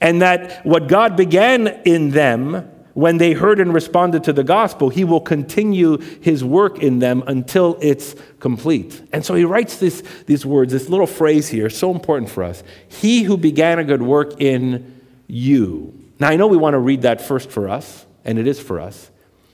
And 0.00 0.22
that 0.22 0.64
what 0.64 0.88
God 0.88 1.14
began 1.14 1.66
in 1.84 2.10
them, 2.10 2.70
when 2.94 3.18
they 3.18 3.32
heard 3.32 3.60
and 3.60 3.72
responded 3.72 4.24
to 4.24 4.32
the 4.32 4.44
gospel, 4.44 4.88
he 4.88 5.04
will 5.04 5.20
continue 5.20 5.98
his 5.98 6.42
work 6.42 6.78
in 6.78 6.98
them 6.98 7.22
until 7.26 7.78
it's 7.80 8.14
complete. 8.40 9.02
And 9.12 9.24
so 9.24 9.34
he 9.34 9.44
writes 9.44 9.76
this, 9.76 10.02
these 10.26 10.44
words, 10.44 10.72
this 10.72 10.88
little 10.88 11.06
phrase 11.06 11.48
here, 11.48 11.70
so 11.70 11.92
important 11.92 12.30
for 12.30 12.42
us. 12.42 12.62
He 12.88 13.22
who 13.22 13.36
began 13.36 13.78
a 13.78 13.84
good 13.84 14.02
work 14.02 14.40
in 14.40 15.00
you. 15.28 15.94
Now, 16.18 16.28
I 16.28 16.36
know 16.36 16.48
we 16.48 16.56
want 16.56 16.74
to 16.74 16.78
read 16.78 17.02
that 17.02 17.20
first 17.20 17.50
for 17.50 17.68
us, 17.68 18.04
and 18.24 18.38
it 18.38 18.46
is 18.46 18.60
for 18.60 18.80
us. 18.80 19.10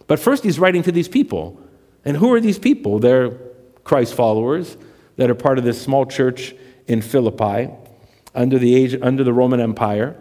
But 0.06 0.19
first, 0.19 0.43
he's 0.43 0.59
writing 0.59 0.82
to 0.85 0.93
these 0.93 1.09
people. 1.09 1.61
And 2.05 2.17
who 2.17 2.32
are 2.32 2.41
these 2.41 2.59
people? 2.59 2.99
They're 2.99 3.32
Christ 3.85 4.15
followers 4.15 4.77
that 5.17 5.31
are 5.31 5.35
part 5.35 5.59
of 5.59 5.65
this 5.65 5.81
small 5.81 6.06
church 6.06 6.55
in 6.87 7.03
Philippi 7.03 7.71
under 8.35 8.59
the, 8.59 8.75
age, 8.75 8.97
under 9.00 9.25
the 9.25 9.32
Roman 9.32 9.61
Empire. 9.61 10.17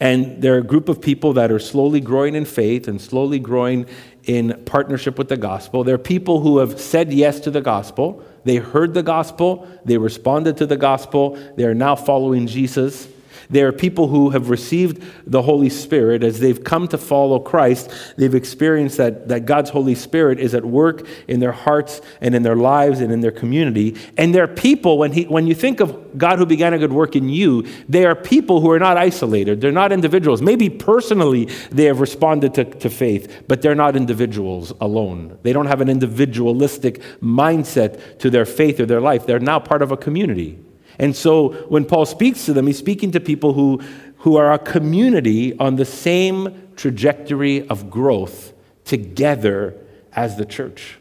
And 0.00 0.42
they're 0.42 0.58
a 0.58 0.64
group 0.64 0.88
of 0.88 1.00
people 1.00 1.32
that 1.34 1.52
are 1.52 1.58
slowly 1.58 2.00
growing 2.00 2.34
in 2.34 2.44
faith 2.44 2.88
and 2.88 3.00
slowly 3.00 3.38
growing 3.38 3.86
in 4.24 4.62
partnership 4.64 5.18
with 5.18 5.28
the 5.28 5.36
gospel. 5.36 5.84
They're 5.84 5.98
people 5.98 6.40
who 6.40 6.58
have 6.58 6.80
said 6.80 7.12
yes 7.12 7.40
to 7.40 7.50
the 7.50 7.60
gospel. 7.60 8.24
They 8.44 8.56
heard 8.56 8.94
the 8.94 9.02
gospel, 9.02 9.68
they 9.84 9.98
responded 9.98 10.56
to 10.56 10.66
the 10.66 10.76
gospel, 10.76 11.38
they 11.56 11.64
are 11.64 11.74
now 11.74 11.94
following 11.94 12.46
Jesus. 12.48 13.06
They 13.52 13.62
are 13.62 13.70
people 13.70 14.08
who 14.08 14.30
have 14.30 14.50
received 14.50 15.04
the 15.26 15.42
Holy 15.42 15.68
Spirit 15.68 16.24
as 16.24 16.40
they've 16.40 16.64
come 16.64 16.88
to 16.88 16.98
follow 16.98 17.38
Christ. 17.38 17.90
They've 18.16 18.34
experienced 18.34 18.96
that, 18.96 19.28
that 19.28 19.44
God's 19.44 19.70
Holy 19.70 19.94
Spirit 19.94 20.40
is 20.40 20.54
at 20.54 20.64
work 20.64 21.06
in 21.28 21.38
their 21.40 21.52
hearts 21.52 22.00
and 22.20 22.34
in 22.34 22.42
their 22.42 22.56
lives 22.56 23.00
and 23.00 23.12
in 23.12 23.20
their 23.20 23.30
community. 23.30 23.96
And 24.16 24.34
they're 24.34 24.48
people, 24.48 24.98
when, 24.98 25.12
he, 25.12 25.24
when 25.24 25.46
you 25.46 25.54
think 25.54 25.80
of 25.80 26.18
God 26.18 26.38
who 26.38 26.46
began 26.46 26.72
a 26.72 26.78
good 26.78 26.92
work 26.92 27.14
in 27.14 27.28
you, 27.28 27.66
they 27.88 28.06
are 28.06 28.14
people 28.14 28.60
who 28.60 28.70
are 28.70 28.78
not 28.78 28.96
isolated. 28.96 29.60
They're 29.60 29.70
not 29.70 29.92
individuals. 29.92 30.40
Maybe 30.40 30.70
personally 30.70 31.44
they 31.70 31.84
have 31.84 32.00
responded 32.00 32.54
to, 32.54 32.64
to 32.64 32.88
faith, 32.88 33.44
but 33.48 33.60
they're 33.60 33.74
not 33.74 33.96
individuals 33.96 34.72
alone. 34.80 35.38
They 35.42 35.52
don't 35.52 35.66
have 35.66 35.82
an 35.82 35.90
individualistic 35.90 37.02
mindset 37.20 38.18
to 38.18 38.30
their 38.30 38.46
faith 38.46 38.80
or 38.80 38.86
their 38.86 39.00
life. 39.00 39.26
They're 39.26 39.38
now 39.38 39.58
part 39.58 39.82
of 39.82 39.92
a 39.92 39.96
community. 39.96 40.58
And 40.98 41.16
so 41.16 41.50
when 41.68 41.84
Paul 41.84 42.06
speaks 42.06 42.44
to 42.46 42.52
them, 42.52 42.66
he's 42.66 42.78
speaking 42.78 43.12
to 43.12 43.20
people 43.20 43.52
who, 43.52 43.80
who 44.18 44.36
are 44.36 44.52
a 44.52 44.58
community 44.58 45.56
on 45.58 45.76
the 45.76 45.84
same 45.84 46.70
trajectory 46.76 47.66
of 47.68 47.90
growth 47.90 48.52
together 48.84 49.76
as 50.12 50.36
the 50.36 50.44
church. 50.44 50.98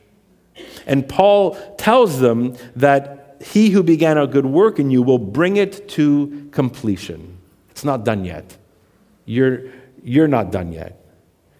And 0.86 1.08
Paul 1.08 1.56
tells 1.78 2.20
them 2.20 2.56
that 2.76 3.38
he 3.44 3.70
who 3.72 3.84
began 3.84 4.18
a 4.18 4.28
good 4.28 4.46
work 4.46 4.80
in 4.80 4.92
you 4.92 5.02
will 5.02 5.18
bring 5.18 5.58
it 5.58 5.90
to 5.90 6.50
completion. 6.52 7.38
It's 7.72 7.84
not 7.84 8.06
done 8.06 8.26
yet. 8.26 8.58
You're, 9.26 9.64
you're 10.04 10.28
not 10.28 10.52
done 10.52 10.72
yet. 10.72 11.01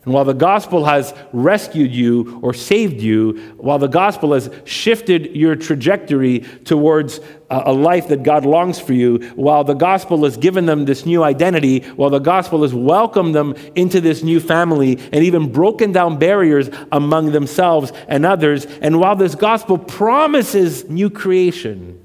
And 0.04 0.16
while 0.16 0.26
the 0.26 0.34
gospel 0.34 0.86
has 0.86 1.14
rescued 1.32 1.92
you 1.92 2.40
or 2.42 2.56
saved 2.56 3.02
you, 3.02 3.54
while 3.58 3.78
the 3.78 3.88
gospel 3.88 4.34
has 4.34 4.50
shifted 4.66 5.36
your 5.36 5.56
trajectory 5.56 6.40
towards 6.40 7.20
uh, 7.52 7.64
a 7.68 7.74
life 7.74 8.08
that 8.08 8.24
God 8.24 8.44
longs 8.44 8.80
for 8.80 8.94
you, 8.94 9.20
while 9.36 9.64
the 9.64 9.76
gospel 9.76 10.24
has 10.24 10.38
given 10.38 10.66
them 10.66 10.86
this 10.86 11.06
new 11.06 11.24
identity, 11.24 11.82
while 11.92 12.10
the 12.10 12.18
gospel 12.18 12.64
has 12.64 12.74
welcomed 12.74 13.36
them 13.36 13.54
into 13.76 14.02
this 14.02 14.24
new 14.24 14.40
family 14.40 14.98
and 15.14 15.24
even 15.24 15.52
broken 15.52 15.92
down 15.92 16.18
barriers 16.18 16.72
among 16.92 17.32
themselves 17.32 17.92
and 18.08 18.26
others, 18.26 18.66
and 18.82 19.00
while 19.00 19.16
this 19.16 19.36
gospel 19.36 19.78
promises 19.78 20.90
new 20.90 21.12
creation, 21.12 22.04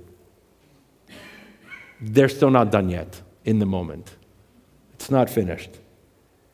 they're 1.99 2.29
still 2.29 2.51
not 2.51 2.71
done 2.71 2.91
yet 2.91 3.23
in 3.47 3.59
the 3.59 3.67
moment. 3.67 4.15
It's 4.97 5.11
not 5.11 5.31
finished. 5.31 5.71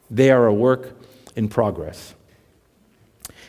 They 0.08 0.30
are 0.30 0.46
a 0.46 0.54
work 0.54 1.02
in 1.36 1.48
progress. 1.48 2.14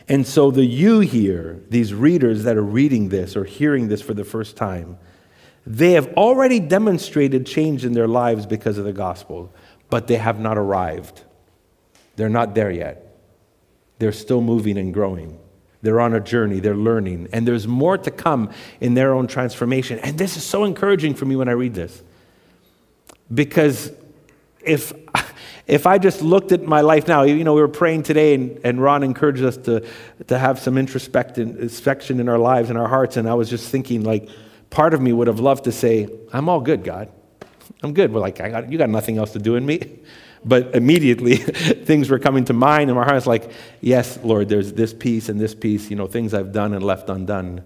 And 0.07 0.27
so 0.27 0.51
the 0.51 0.65
you 0.65 0.99
here, 0.99 1.61
these 1.69 1.93
readers 1.93 2.43
that 2.43 2.57
are 2.57 2.63
reading 2.63 3.09
this 3.09 3.35
or 3.35 3.45
hearing 3.45 3.87
this 3.87 4.01
for 4.01 4.13
the 4.13 4.25
first 4.25 4.57
time, 4.57 4.97
they 5.65 5.93
have 5.93 6.07
already 6.15 6.59
demonstrated 6.59 7.45
change 7.45 7.85
in 7.85 7.93
their 7.93 8.07
lives 8.07 8.45
because 8.45 8.77
of 8.77 8.83
the 8.83 8.93
gospel, 8.93 9.53
but 9.89 10.07
they 10.07 10.17
have 10.17 10.39
not 10.39 10.57
arrived. 10.57 11.23
They're 12.15 12.29
not 12.29 12.53
there 12.53 12.71
yet. 12.71 13.17
They're 13.99 14.11
still 14.11 14.41
moving 14.41 14.77
and 14.77 14.93
growing. 14.93 15.39
They're 15.81 16.01
on 16.01 16.13
a 16.13 16.19
journey, 16.19 16.59
they're 16.61 16.75
learning, 16.75 17.27
and 17.33 17.45
there's 17.45 17.67
more 17.67 17.97
to 17.97 18.09
come 18.09 18.51
in 18.79 18.93
their 18.93 19.13
own 19.13 19.27
transformation. 19.27 19.99
And 19.99 20.17
this 20.17 20.37
is 20.37 20.43
so 20.43 20.63
encouraging 20.63 21.13
for 21.13 21.25
me 21.25 21.35
when 21.35 21.49
I 21.49 21.53
read 21.53 21.73
this. 21.73 22.01
Because 23.33 23.91
if 24.61 24.93
if 25.65 25.87
I 25.87 25.97
just 25.97 26.21
looked 26.21 26.51
at 26.51 26.63
my 26.63 26.81
life 26.81 27.07
now, 27.07 27.23
you 27.23 27.43
know, 27.43 27.53
we 27.53 27.61
were 27.61 27.67
praying 27.67 28.03
today, 28.03 28.33
and, 28.33 28.59
and 28.63 28.81
Ron 28.81 29.03
encouraged 29.03 29.43
us 29.43 29.57
to, 29.57 29.85
to 30.27 30.37
have 30.37 30.59
some 30.59 30.77
introspection 30.77 32.19
in 32.19 32.27
our 32.27 32.37
lives 32.37 32.69
and 32.69 32.77
our 32.77 32.87
hearts, 32.87 33.15
and 33.15 33.29
I 33.29 33.33
was 33.33 33.49
just 33.49 33.69
thinking, 33.69 34.03
like, 34.03 34.29
part 34.69 34.93
of 34.93 35.01
me 35.01 35.13
would 35.13 35.27
have 35.27 35.39
loved 35.39 35.63
to 35.65 35.71
say, 35.71 36.09
I'm 36.33 36.49
all 36.49 36.59
good, 36.59 36.83
God. 36.83 37.09
I'm 37.81 37.93
good. 37.93 38.13
We're 38.13 38.19
like, 38.19 38.37
got, 38.37 38.71
you 38.71 38.77
got 38.77 38.89
nothing 38.89 39.17
else 39.17 39.31
to 39.33 39.39
do 39.39 39.55
in 39.55 39.65
me. 39.65 39.99
But 40.45 40.75
immediately, 40.75 41.37
things 41.37 42.09
were 42.09 42.19
coming 42.19 42.43
to 42.43 42.53
mind, 42.53 42.89
and 42.89 42.97
my 42.97 43.03
heart 43.03 43.11
heart's 43.11 43.25
like, 43.25 43.49
yes, 43.79 44.19
Lord, 44.25 44.49
there's 44.49 44.73
this 44.73 44.93
piece 44.93 45.29
and 45.29 45.39
this 45.39 45.55
piece, 45.55 45.89
you 45.89 45.95
know, 45.95 46.05
things 46.05 46.33
I've 46.33 46.51
done 46.51 46.73
and 46.73 46.83
left 46.83 47.09
undone. 47.09 47.63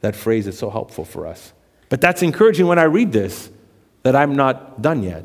That 0.00 0.14
phrase 0.14 0.46
is 0.46 0.56
so 0.56 0.70
helpful 0.70 1.04
for 1.04 1.26
us. 1.26 1.52
But 1.88 2.00
that's 2.00 2.22
encouraging 2.22 2.68
when 2.68 2.78
I 2.78 2.84
read 2.84 3.10
this 3.10 3.50
that 4.04 4.14
I'm 4.14 4.36
not 4.36 4.80
done 4.80 5.02
yet. 5.02 5.24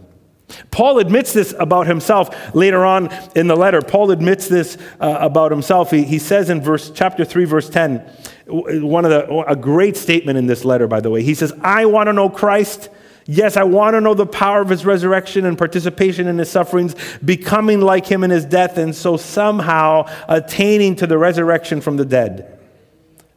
Paul 0.72 1.00
admits 1.00 1.34
this 1.34 1.54
about 1.58 1.88
himself 1.88 2.54
later 2.54 2.86
on 2.86 3.10
in 3.36 3.48
the 3.48 3.56
letter. 3.56 3.82
Paul 3.82 4.12
admits 4.12 4.48
this 4.48 4.78
uh, 5.00 5.18
about 5.20 5.52
himself. 5.52 5.92
He, 5.92 6.04
he 6.04 6.20
says 6.20 6.50
in 6.50 6.62
verse 6.62 6.92
chapter 6.94 7.26
3 7.26 7.46
verse 7.46 7.70
10, 7.70 8.00
one 8.48 9.06
of 9.06 9.12
the 9.12 9.28
a 9.48 9.56
great 9.56 9.98
statement 9.98 10.38
in 10.38 10.46
this 10.46 10.64
letter 10.64 10.88
by 10.88 11.02
the 11.02 11.10
way. 11.10 11.24
He 11.24 11.34
says, 11.34 11.52
"I 11.62 11.86
want 11.88 12.08
to 12.08 12.14
know 12.14 12.30
Christ. 12.30 12.90
Yes, 13.28 13.58
I 13.58 13.64
want 13.64 13.96
to 13.96 14.02
know 14.02 14.14
the 14.14 14.28
power 14.28 14.62
of 14.62 14.70
his 14.70 14.86
resurrection 14.86 15.46
and 15.46 15.58
participation 15.58 16.28
in 16.28 16.38
his 16.38 16.52
sufferings, 16.52 16.96
becoming 17.24 17.82
like 17.82 18.06
him 18.06 18.24
in 18.24 18.30
his 18.30 18.46
death 18.46 18.78
and 18.78 18.94
so 18.94 19.18
somehow 19.18 20.08
attaining 20.28 20.96
to 20.98 21.08
the 21.08 21.18
resurrection 21.18 21.82
from 21.82 21.98
the 21.98 22.06
dead." 22.06 22.60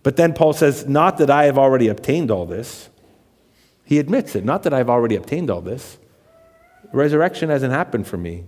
But 0.02 0.16
then 0.16 0.34
Paul 0.34 0.52
says, 0.52 0.86
"Not 0.86 1.18
that 1.18 1.30
I 1.30 1.44
have 1.44 1.58
already 1.58 1.88
obtained 1.88 2.30
all 2.30 2.44
this." 2.44 2.90
He 3.84 3.98
admits 3.98 4.36
it, 4.36 4.44
not 4.44 4.64
that 4.64 4.74
I've 4.74 4.90
already 4.90 5.16
obtained 5.16 5.50
all 5.50 5.62
this. 5.62 5.97
Resurrection 6.92 7.50
hasn't 7.50 7.72
happened 7.72 8.06
for 8.06 8.16
me. 8.16 8.44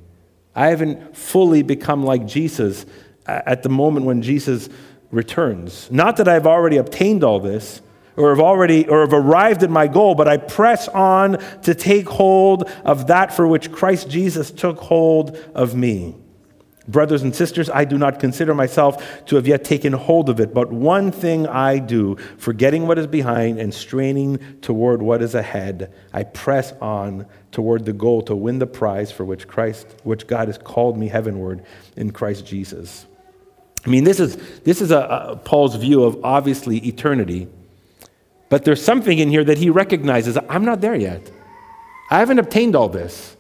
I 0.55 0.69
haven't 0.69 1.17
fully 1.17 1.63
become 1.63 2.05
like 2.05 2.27
Jesus 2.27 2.87
uh, 3.27 3.43
at 3.47 3.63
the 3.63 3.69
moment 3.69 4.07
when 4.07 4.23
Jesus 4.23 4.69
returns. 5.11 5.91
Not 5.91 6.17
that 6.17 6.29
I've 6.29 6.47
already 6.47 6.77
obtained 6.77 7.25
all 7.25 7.41
this 7.41 7.81
or 8.17 8.31
have 8.31 8.41
already 8.41 8.89
or 8.89 9.01
have 9.01 9.13
arrived 9.13 9.63
at 9.63 9.71
my 9.71 9.87
goal, 9.87 10.15
but 10.15 10.29
I 10.29 10.37
press 10.37 10.89
on 10.89 11.39
to 11.63 11.75
take 11.75 12.09
hold 12.09 12.69
of 12.85 13.07
that 13.09 13.33
for 13.33 13.47
which 13.47 13.73
Christ 13.73 14.09
Jesus 14.09 14.51
took 14.51 14.79
hold 14.79 15.37
of 15.55 15.75
me. 15.75 16.17
Brothers 16.91 17.23
and 17.23 17.35
sisters, 17.35 17.71
I 17.71 17.85
do 17.85 17.99
not 17.99 18.19
consider 18.19 18.55
myself 18.55 19.25
to 19.27 19.37
have 19.37 19.47
yet 19.47 19.65
taken 19.65 19.93
hold 19.93 20.29
of 20.29 20.41
it, 20.41 20.53
but 20.53 20.73
one 20.73 21.13
thing 21.13 21.47
I 21.47 21.79
do, 21.79 22.17
forgetting 22.37 22.87
what 22.87 22.99
is 22.99 23.07
behind 23.07 23.59
and 23.59 23.73
straining 23.73 24.39
toward 24.61 25.03
what 25.03 25.23
is 25.23 25.35
ahead, 25.35 25.93
I 26.13 26.25
press 26.25 26.73
on 26.81 27.27
toward 27.53 27.85
the 27.85 27.93
goal 27.93 28.23
to 28.23 28.35
win 28.35 28.59
the 28.59 28.67
prize 28.67 29.13
for 29.13 29.25
which 29.25 29.47
Christ, 29.47 29.87
which 30.03 30.27
God 30.27 30.49
has 30.49 30.59
called 30.59 30.99
me 30.99 31.09
heavenward 31.09 31.65
in 31.97 32.11
Christ 32.11 32.47
Jesus. 32.47 33.07
I 33.87 33.89
mean, 33.89 34.05
this 34.05 34.19
is, 34.19 34.37
this 34.61 34.81
is 34.81 34.91
a, 34.91 34.99
a 35.31 35.37
Paul's 35.37 35.77
view 35.77 36.05
of 36.05 36.25
obviously 36.25 36.79
eternity, 36.79 37.49
but 38.49 38.65
there's 38.65 38.83
something 38.83 39.19
in 39.19 39.29
here 39.29 39.45
that 39.45 39.59
he 39.59 39.71
recognizes 39.71 40.37
I'm 40.49 40.65
not 40.65 40.81
there 40.81 40.97
yet. 40.97 41.31
I 42.11 42.19
haven't 42.19 42.41
obtained 42.41 42.75
all 42.75 42.89
this. 42.89 43.37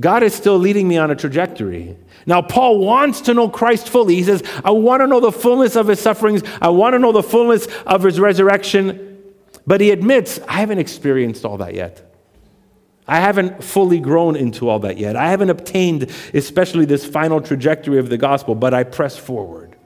God 0.00 0.22
is 0.22 0.34
still 0.34 0.58
leading 0.58 0.88
me 0.88 0.96
on 0.96 1.10
a 1.10 1.16
trajectory. 1.16 1.96
Now, 2.24 2.40
Paul 2.40 2.78
wants 2.78 3.20
to 3.22 3.34
know 3.34 3.48
Christ 3.48 3.88
fully. 3.88 4.14
He 4.14 4.22
says, 4.22 4.42
I 4.64 4.70
want 4.70 5.02
to 5.02 5.06
know 5.06 5.20
the 5.20 5.32
fullness 5.32 5.76
of 5.76 5.88
his 5.88 6.00
sufferings, 6.00 6.42
I 6.60 6.70
want 6.70 6.94
to 6.94 6.98
know 6.98 7.12
the 7.12 7.22
fullness 7.22 7.66
of 7.86 8.02
his 8.02 8.18
resurrection. 8.18 9.08
But 9.66 9.80
he 9.80 9.90
admits, 9.90 10.40
I 10.48 10.54
haven't 10.54 10.78
experienced 10.78 11.44
all 11.44 11.58
that 11.58 11.74
yet. 11.74 12.08
I 13.06 13.20
haven't 13.20 13.62
fully 13.62 14.00
grown 14.00 14.36
into 14.36 14.68
all 14.68 14.78
that 14.80 14.96
yet. 14.96 15.16
I 15.16 15.30
haven't 15.30 15.50
obtained, 15.50 16.10
especially 16.32 16.84
this 16.84 17.04
final 17.04 17.40
trajectory 17.40 17.98
of 17.98 18.08
the 18.08 18.16
gospel, 18.16 18.54
but 18.54 18.72
I 18.72 18.84
press 18.84 19.16
forward. 19.16 19.76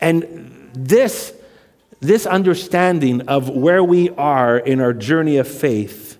And 0.00 0.70
this, 0.74 1.34
this 2.00 2.26
understanding 2.26 3.22
of 3.22 3.48
where 3.48 3.82
we 3.82 4.10
are 4.10 4.58
in 4.58 4.80
our 4.80 4.92
journey 4.92 5.38
of 5.38 5.48
faith, 5.48 6.18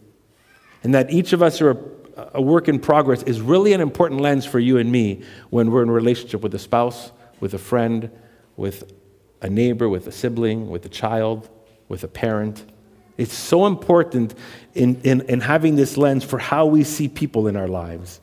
and 0.82 0.94
that 0.94 1.10
each 1.10 1.32
of 1.32 1.42
us 1.42 1.60
are 1.60 1.74
a 2.34 2.42
work 2.42 2.68
in 2.68 2.80
progress 2.80 3.22
is 3.22 3.40
really 3.40 3.72
an 3.72 3.80
important 3.80 4.20
lens 4.20 4.44
for 4.44 4.58
you 4.58 4.78
and 4.78 4.90
me 4.90 5.22
when 5.50 5.70
we're 5.70 5.82
in 5.82 5.90
relationship 5.90 6.42
with 6.42 6.54
a 6.54 6.58
spouse, 6.58 7.12
with 7.40 7.54
a 7.54 7.58
friend, 7.58 8.10
with 8.56 8.92
a 9.40 9.48
neighbor, 9.48 9.88
with 9.88 10.06
a 10.06 10.12
sibling, 10.12 10.68
with 10.68 10.84
a 10.84 10.88
child, 10.88 11.48
with 11.88 12.02
a 12.02 12.08
parent. 12.08 12.64
It's 13.16 13.34
so 13.34 13.66
important 13.66 14.34
in, 14.74 15.00
in, 15.02 15.22
in 15.22 15.40
having 15.40 15.76
this 15.76 15.96
lens 15.96 16.24
for 16.24 16.38
how 16.38 16.66
we 16.66 16.84
see 16.84 17.08
people 17.08 17.46
in 17.46 17.56
our 17.56 17.68
lives. 17.68 18.20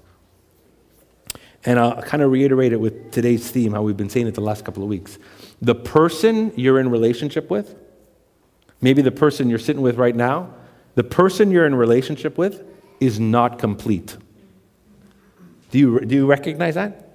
And 1.63 1.79
I'll 1.79 2.01
kind 2.01 2.21
of 2.21 2.31
reiterate 2.31 2.73
it 2.73 2.79
with 2.79 3.11
today's 3.11 3.49
theme, 3.49 3.73
how 3.73 3.81
we've 3.81 3.97
been 3.97 4.09
saying 4.09 4.27
it 4.27 4.35
the 4.35 4.41
last 4.41 4.65
couple 4.65 4.83
of 4.83 4.89
weeks. 4.89 5.17
The 5.61 5.75
person 5.75 6.51
you're 6.55 6.79
in 6.79 6.89
relationship 6.89 7.49
with, 7.49 7.75
maybe 8.81 9.01
the 9.01 9.11
person 9.11 9.49
you're 9.49 9.57
sitting 9.57 9.81
with 9.81 9.97
right 9.97 10.15
now, 10.15 10.53
the 10.95 11.03
person 11.03 11.49
you're 11.49 11.65
in 11.65 11.75
relationship 11.75 12.37
with 12.37 12.63
is 12.99 13.19
not 13.19 13.59
complete. 13.59 14.17
Do 15.71 15.79
you, 15.79 15.99
do 15.99 16.15
you 16.15 16.25
recognize 16.25 16.75
that? 16.75 17.05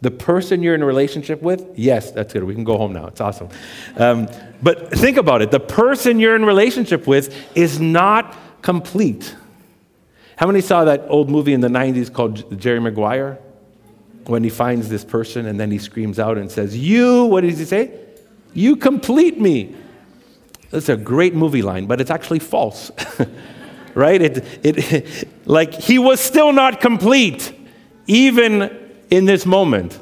The 0.00 0.10
person 0.10 0.62
you're 0.62 0.74
in 0.74 0.82
a 0.82 0.86
relationship 0.86 1.42
with, 1.42 1.66
yes, 1.74 2.12
that's 2.12 2.32
good. 2.32 2.44
We 2.44 2.54
can 2.54 2.64
go 2.64 2.76
home 2.76 2.92
now. 2.92 3.06
It's 3.06 3.20
awesome. 3.20 3.48
Um, 3.96 4.28
but 4.62 4.92
think 4.92 5.16
about 5.16 5.42
it. 5.42 5.50
The 5.50 5.60
person 5.60 6.20
you're 6.20 6.36
in 6.36 6.44
relationship 6.44 7.06
with 7.06 7.34
is 7.56 7.80
not 7.80 8.36
complete. 8.62 9.34
How 10.36 10.46
many 10.46 10.60
saw 10.60 10.84
that 10.84 11.06
old 11.08 11.28
movie 11.30 11.52
in 11.52 11.60
the 11.60 11.68
90s 11.68 12.12
called 12.12 12.60
Jerry 12.60 12.80
Maguire? 12.80 13.38
When 14.26 14.44
he 14.44 14.50
finds 14.50 14.88
this 14.88 15.04
person 15.04 15.46
and 15.46 15.58
then 15.58 15.70
he 15.70 15.78
screams 15.78 16.18
out 16.18 16.36
and 16.36 16.50
says, 16.50 16.76
You, 16.76 17.24
what 17.24 17.40
does 17.40 17.58
he 17.58 17.64
say? 17.64 17.98
You 18.52 18.76
complete 18.76 19.40
me. 19.40 19.74
That's 20.70 20.90
a 20.90 20.96
great 20.96 21.34
movie 21.34 21.62
line, 21.62 21.86
but 21.86 22.00
it's 22.00 22.10
actually 22.10 22.40
false. 22.40 22.90
right? 23.94 24.20
It, 24.20 24.44
it, 24.64 25.28
like 25.46 25.74
he 25.74 25.98
was 25.98 26.20
still 26.20 26.52
not 26.52 26.80
complete, 26.80 27.52
even 28.06 28.70
in 29.10 29.24
this 29.24 29.46
moment. 29.46 29.98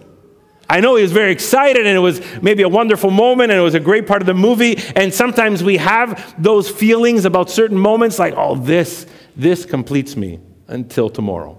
I 0.69 0.81
know 0.81 0.97
he 0.97 1.03
was 1.03 1.13
very 1.13 1.31
excited 1.31 1.87
and 1.87 1.97
it 1.97 2.01
was 2.01 2.21
maybe 2.43 2.63
a 2.63 2.69
wonderful 2.69 3.11
moment 3.11 3.53
and 3.53 3.59
it 3.59 3.63
was 3.63 3.75
a 3.75 3.81
great 3.81 4.07
part 4.07 4.21
of 4.21 4.27
the 4.27 4.35
movie. 4.35 4.77
And 4.97 5.15
sometimes 5.15 5.63
we 5.63 5.77
have 5.77 6.35
those 6.43 6.69
feelings 6.69 7.25
about 7.25 7.51
certain 7.51 7.79
moments 7.79 8.19
like, 8.19 8.35
oh, 8.37 8.57
this, 8.57 9.07
this 9.37 9.65
completes 9.65 10.17
me 10.17 10.41
until 10.67 11.09
tomorrow. 11.09 11.59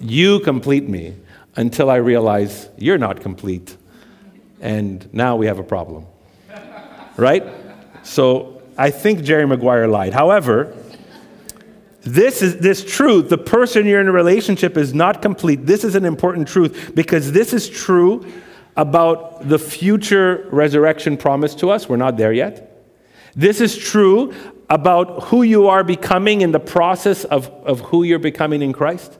You 0.00 0.40
complete 0.40 0.88
me 0.88 1.14
until 1.54 1.90
I 1.90 1.96
realize 1.96 2.68
you're 2.76 2.98
not 2.98 3.20
complete. 3.20 3.76
And 4.60 5.08
now 5.14 5.36
we 5.36 5.46
have 5.46 5.58
a 5.58 5.64
problem. 5.64 6.06
Right? 7.16 7.44
So 8.02 8.53
I 8.76 8.90
think 8.90 9.22
Jerry 9.22 9.46
Maguire 9.46 9.86
lied. 9.86 10.12
However, 10.12 10.76
this 12.02 12.42
is 12.42 12.58
this 12.58 12.84
truth, 12.84 13.30
the 13.30 13.38
person 13.38 13.86
you're 13.86 14.00
in 14.00 14.08
a 14.08 14.12
relationship 14.12 14.76
is 14.76 14.92
not 14.92 15.22
complete. 15.22 15.64
This 15.64 15.84
is 15.84 15.94
an 15.94 16.04
important 16.04 16.48
truth 16.48 16.92
because 16.94 17.32
this 17.32 17.52
is 17.52 17.68
true 17.68 18.26
about 18.76 19.48
the 19.48 19.58
future 19.58 20.46
resurrection 20.50 21.16
promised 21.16 21.58
to 21.60 21.70
us. 21.70 21.88
We're 21.88 21.96
not 21.96 22.16
there 22.16 22.32
yet. 22.32 22.70
This 23.34 23.60
is 23.60 23.76
true 23.76 24.34
about 24.68 25.24
who 25.24 25.42
you 25.42 25.68
are 25.68 25.84
becoming 25.84 26.40
in 26.40 26.52
the 26.52 26.60
process 26.60 27.24
of, 27.24 27.48
of 27.64 27.80
who 27.80 28.02
you're 28.02 28.18
becoming 28.18 28.62
in 28.62 28.72
Christ. 28.72 29.18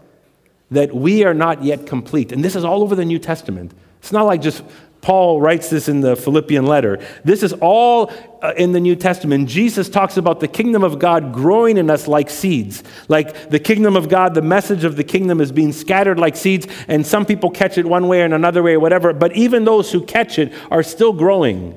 That 0.70 0.94
we 0.94 1.24
are 1.24 1.34
not 1.34 1.62
yet 1.62 1.86
complete. 1.86 2.32
And 2.32 2.44
this 2.44 2.56
is 2.56 2.64
all 2.64 2.82
over 2.82 2.94
the 2.94 3.04
New 3.04 3.18
Testament. 3.18 3.72
It's 4.00 4.12
not 4.12 4.24
like 4.24 4.42
just 4.42 4.62
Paul 5.04 5.38
writes 5.38 5.68
this 5.68 5.86
in 5.86 6.00
the 6.00 6.16
Philippian 6.16 6.64
letter. 6.64 6.98
This 7.24 7.42
is 7.42 7.52
all 7.52 8.10
uh, 8.40 8.54
in 8.56 8.72
the 8.72 8.80
New 8.80 8.96
Testament. 8.96 9.50
Jesus 9.50 9.90
talks 9.90 10.16
about 10.16 10.40
the 10.40 10.48
kingdom 10.48 10.82
of 10.82 10.98
God 10.98 11.30
growing 11.30 11.76
in 11.76 11.90
us 11.90 12.08
like 12.08 12.30
seeds. 12.30 12.82
Like 13.06 13.50
the 13.50 13.58
kingdom 13.58 13.96
of 13.96 14.08
God, 14.08 14.32
the 14.32 14.40
message 14.40 14.82
of 14.82 14.96
the 14.96 15.04
kingdom 15.04 15.42
is 15.42 15.52
being 15.52 15.72
scattered 15.72 16.18
like 16.18 16.36
seeds, 16.36 16.66
and 16.88 17.06
some 17.06 17.26
people 17.26 17.50
catch 17.50 17.76
it 17.76 17.84
one 17.84 18.08
way 18.08 18.22
and 18.22 18.32
another 18.32 18.62
way 18.62 18.72
or 18.72 18.80
whatever, 18.80 19.12
but 19.12 19.36
even 19.36 19.66
those 19.66 19.92
who 19.92 20.02
catch 20.06 20.38
it 20.38 20.54
are 20.70 20.82
still 20.82 21.12
growing. 21.12 21.76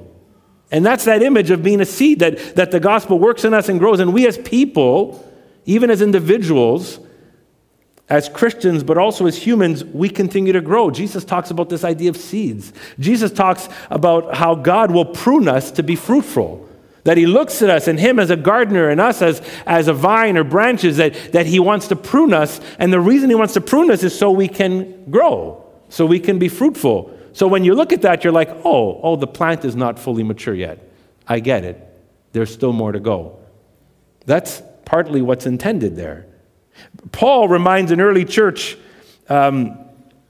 And 0.72 0.86
that's 0.86 1.04
that 1.04 1.22
image 1.22 1.52
of 1.52 1.62
being 1.62 1.82
a 1.82 1.86
seed 1.86 2.20
that, 2.20 2.56
that 2.56 2.72
the 2.72 2.80
gospel 2.80 3.20
works 3.20 3.44
in 3.44 3.54
us 3.54 3.68
and 3.68 3.78
grows. 3.78 4.00
And 4.00 4.14
we 4.14 4.26
as 4.26 4.38
people, 4.38 5.22
even 5.66 5.90
as 5.90 6.02
individuals, 6.02 6.98
as 8.10 8.30
Christians, 8.30 8.84
but 8.84 8.98
also 8.98 9.26
as 9.26 9.38
humans, 9.38 9.84
we 9.84 10.10
continue 10.10 10.54
to 10.54 10.62
grow. 10.62 10.90
Jesus 10.90 11.26
talks 11.26 11.52
about 11.52 11.70
this 11.70 11.84
idea 11.84 12.10
of 12.10 12.16
seeds. 12.16 12.72
Jesus 13.00 13.32
talks 13.32 13.68
about 13.90 14.36
how 14.36 14.56
God 14.56 14.92
will 14.92 15.06
prune 15.06 15.48
us 15.48 15.72
to 15.72 15.84
be 15.84 15.96
fruitful. 15.96 16.68
That 17.04 17.18
he 17.18 17.26
looks 17.26 17.62
at 17.62 17.70
us 17.70 17.88
and 17.88 18.00
him 18.00 18.20
as 18.20 18.30
a 18.30 18.36
gardener 18.38 18.90
and 18.90 19.00
us 19.00 19.22
as, 19.22 19.42
as 19.66 19.88
a 19.88 19.94
vine 19.94 20.38
or 20.38 20.44
branches, 20.44 20.98
that, 20.98 21.34
that 21.34 21.46
he 21.46 21.60
wants 21.60 21.88
to 21.90 21.96
prune 21.96 22.34
us. 22.34 22.62
And 22.80 22.92
the 22.92 23.00
reason 23.00 23.30
he 23.30 23.36
wants 23.36 23.54
to 23.56 23.62
prune 23.62 23.92
us 23.92 24.04
is 24.04 24.18
so 24.18 24.32
we 24.32 24.48
can 24.48 25.10
grow, 25.10 25.66
so 25.90 26.06
we 26.06 26.20
can 26.20 26.40
be 26.40 26.50
fruitful. 26.50 27.18
So 27.34 27.48
when 27.48 27.64
you 27.64 27.76
look 27.76 27.92
at 27.92 28.02
that, 28.04 28.24
you're 28.24 28.34
like, 28.34 28.50
oh, 28.66 29.00
oh, 29.04 29.16
the 29.16 29.28
plant 29.28 29.66
is 29.66 29.76
not 29.76 30.00
fully 30.00 30.24
mature 30.24 30.54
yet. 30.54 30.80
I 31.28 31.40
get 31.40 31.64
it. 31.66 31.84
There's 32.32 32.54
still 32.54 32.74
more 32.74 32.92
to 32.92 33.00
go. 33.00 33.40
That's 34.26 34.62
partly 34.86 35.22
what's 35.22 35.46
intended 35.46 35.96
there. 35.96 36.27
Paul 37.12 37.48
reminds 37.48 37.92
an 37.92 38.02
early 38.02 38.26
church, 38.26 38.78
um, 39.30 39.78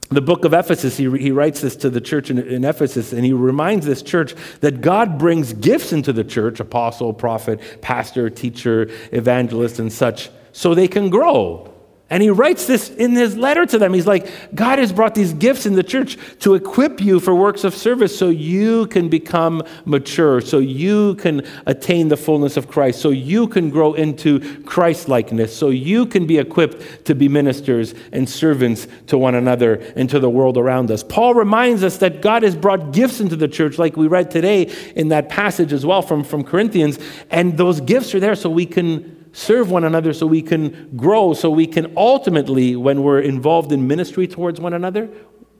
the 0.10 0.22
book 0.22 0.46
of 0.46 0.54
Ephesus, 0.54 0.96
he, 0.96 1.10
he 1.18 1.32
writes 1.32 1.62
this 1.62 1.76
to 1.78 1.90
the 1.90 2.00
church 2.00 2.30
in, 2.30 2.40
in 2.40 2.64
Ephesus, 2.64 3.12
and 3.12 3.26
he 3.26 3.34
reminds 3.34 3.86
this 3.86 4.02
church 4.02 4.36
that 4.62 4.80
God 4.82 5.18
brings 5.18 5.54
gifts 5.54 5.92
into 5.92 6.14
the 6.14 6.24
church 6.24 6.60
apostle, 6.60 7.14
prophet, 7.14 7.82
pastor, 7.82 8.30
teacher, 8.30 8.90
evangelist, 9.12 9.80
and 9.80 9.92
such 9.92 10.30
so 10.54 10.74
they 10.74 10.88
can 10.88 11.10
grow. 11.10 11.74
And 12.10 12.24
he 12.24 12.30
writes 12.30 12.68
this 12.68 12.90
in 12.90 13.12
his 13.12 13.36
letter 13.36 13.66
to 13.66 13.78
them. 13.78 13.94
He's 13.94 14.08
like, 14.08 14.56
God 14.56 14.80
has 14.80 14.94
brought 14.94 15.14
these 15.14 15.34
gifts 15.34 15.66
in 15.66 15.74
the 15.74 15.84
church 15.84 16.18
to 16.40 16.56
equip 16.56 17.02
you 17.02 17.20
for 17.20 17.36
works 17.36 17.66
of 17.66 17.76
service 17.76 18.18
so 18.18 18.30
you 18.30 18.88
can 18.88 19.10
become 19.10 19.62
mature, 19.84 20.40
so 20.40 20.60
you 20.60 21.16
can 21.16 21.46
attain 21.66 22.08
the 22.08 22.16
fullness 22.16 22.56
of 22.56 22.70
Christ, 22.70 23.02
so 23.02 23.10
you 23.10 23.46
can 23.50 23.70
grow 23.70 23.94
into 23.94 24.64
Christ 24.64 25.10
likeness, 25.10 25.56
so 25.56 25.70
you 25.70 26.06
can 26.06 26.26
be 26.26 26.38
equipped 26.38 27.06
to 27.06 27.14
be 27.14 27.28
ministers 27.28 27.94
and 28.14 28.30
servants 28.30 28.88
to 29.08 29.18
one 29.18 29.36
another 29.36 29.76
and 29.98 30.10
to 30.10 30.20
the 30.20 30.30
world 30.30 30.58
around 30.58 30.92
us. 30.92 31.04
Paul 31.04 31.34
reminds 31.34 31.84
us 31.84 31.98
that 31.98 32.22
God 32.22 32.44
has 32.44 32.56
brought 32.56 32.94
gifts 32.94 33.20
into 33.20 33.36
the 33.36 33.50
church, 33.50 33.78
like 33.78 33.98
we 33.98 34.08
read 34.08 34.32
today 34.32 34.74
in 34.96 35.10
that 35.10 35.28
passage 35.28 35.74
as 35.74 35.86
well 35.86 36.02
from, 36.02 36.24
from 36.24 36.46
Corinthians, 36.46 37.00
and 37.30 37.58
those 37.58 37.82
gifts 37.82 38.16
are 38.16 38.22
there 38.22 38.36
so 38.36 38.50
we 38.50 38.66
can 38.66 39.17
serve 39.38 39.70
one 39.70 39.84
another 39.84 40.14
so 40.14 40.26
we 40.26 40.42
can 40.42 40.90
grow, 40.98 41.32
so 41.32 41.52
we 41.52 41.68
can 41.68 41.94
ultimately, 41.96 42.76
when 42.76 43.04
we're 43.04 43.20
involved 43.20 43.72
in 43.72 43.88
ministry 43.88 44.28
towards 44.28 44.60
one 44.60 44.74
another, 44.74 45.08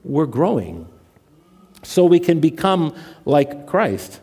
we're 0.02 0.26
growing. 0.26 0.88
So 1.84 2.04
we 2.04 2.18
can 2.18 2.40
become 2.40 2.92
like 3.24 3.68
Christ. 3.68 4.20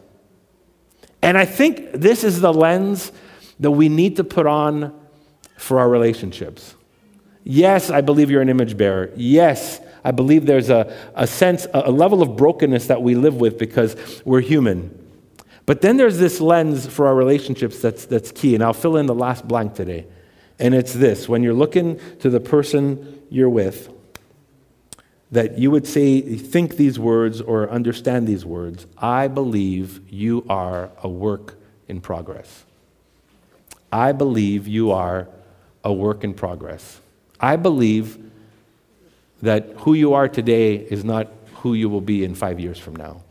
And 1.21 1.37
I 1.37 1.45
think 1.45 1.93
this 1.93 2.25
is 2.25 2.41
the 2.41 2.51
lens 2.51 3.13
that 3.61 3.71
we 3.71 3.87
need 3.87 4.17
to 4.17 4.25
put 4.25 4.45
on 4.45 4.93
for 5.57 5.79
our 5.79 5.87
relationships. 5.87 6.75
Yes, 7.45 7.89
I 7.89 8.01
believe 8.01 8.29
you're 8.29 8.41
an 8.41 8.49
image 8.49 8.75
bearer. 8.75 9.09
Yes, 9.15 9.79
I 10.03 10.11
believe 10.11 10.45
there's 10.45 10.69
a, 10.69 10.93
a 11.15 11.25
sense, 11.25 11.65
a 11.73 11.91
level 11.91 12.21
of 12.21 12.35
brokenness 12.35 12.87
that 12.87 13.01
we 13.01 13.15
live 13.15 13.35
with 13.35 13.57
because 13.57 13.95
we're 14.25 14.41
human. 14.41 15.04
But 15.65 15.81
then 15.81 15.97
there's 15.97 16.19
this 16.19 16.39
lens 16.39 16.85
for 16.85 17.07
our 17.07 17.15
relationships 17.15 17.79
that's, 17.79 18.05
that's 18.05 18.31
key, 18.31 18.53
and 18.53 18.63
I'll 18.63 18.73
fill 18.73 18.97
in 18.97 19.07
the 19.07 19.15
last 19.15 19.47
blank 19.47 19.73
today. 19.73 20.05
And 20.59 20.73
it's 20.73 20.93
this 20.93 21.27
when 21.27 21.43
you're 21.43 21.53
looking 21.53 21.99
to 22.19 22.29
the 22.29 22.39
person 22.39 23.23
you're 23.29 23.49
with, 23.49 23.89
that 25.31 25.57
you 25.57 25.71
would 25.71 25.87
say, 25.87 26.21
think 26.37 26.77
these 26.77 26.99
words 26.99 27.41
or 27.41 27.69
understand 27.69 28.27
these 28.27 28.45
words 28.45 28.85
I 28.97 29.27
believe 29.27 30.01
you 30.11 30.45
are 30.49 30.91
a 31.01 31.09
work 31.09 31.55
in 31.87 31.99
progress. 31.99 32.63
I 33.91 34.11
believe 34.11 34.67
you 34.67 34.91
are 34.91 35.27
a 35.83 35.91
work 35.91 36.23
in 36.23 36.33
progress. 36.33 36.99
I 37.39 37.55
believe 37.55 38.17
that 39.41 39.69
who 39.79 39.93
you 39.93 40.13
are 40.13 40.27
today 40.27 40.75
is 40.75 41.03
not 41.03 41.31
who 41.55 41.73
you 41.73 41.89
will 41.89 42.01
be 42.01 42.23
in 42.23 42.35
five 42.35 42.59
years 42.59 42.79
from 42.79 42.95
now. 42.95 43.21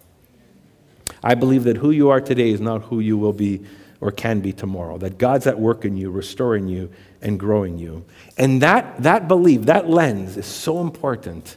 I 1.25 1.35
believe 1.35 1.65
that 1.65 1.79
who 1.79 1.91
you 1.91 2.11
are 2.11 2.21
today 2.21 2.51
is 2.51 2.61
not 2.61 2.83
who 2.83 3.01
you 3.01 3.17
will 3.17 3.33
be 3.33 3.63
or 4.03 4.13
can 4.13 4.41
be 4.41 4.53
tomorrow. 4.53 4.99
That 4.99 5.17
God's 5.17 5.47
at 5.47 5.59
work 5.59 5.87
in 5.87 5.97
you, 5.97 6.11
restoring 6.11 6.69
you 6.69 6.91
and 7.23 7.41
growing 7.41 7.79
you. 7.79 8.05
And 8.37 8.61
that, 8.61 9.03
that 9.03 9.27
belief, 9.27 9.63
that 9.63 9.89
lens 9.89 10.37
is 10.37 10.45
so 10.45 10.83
important 10.83 11.57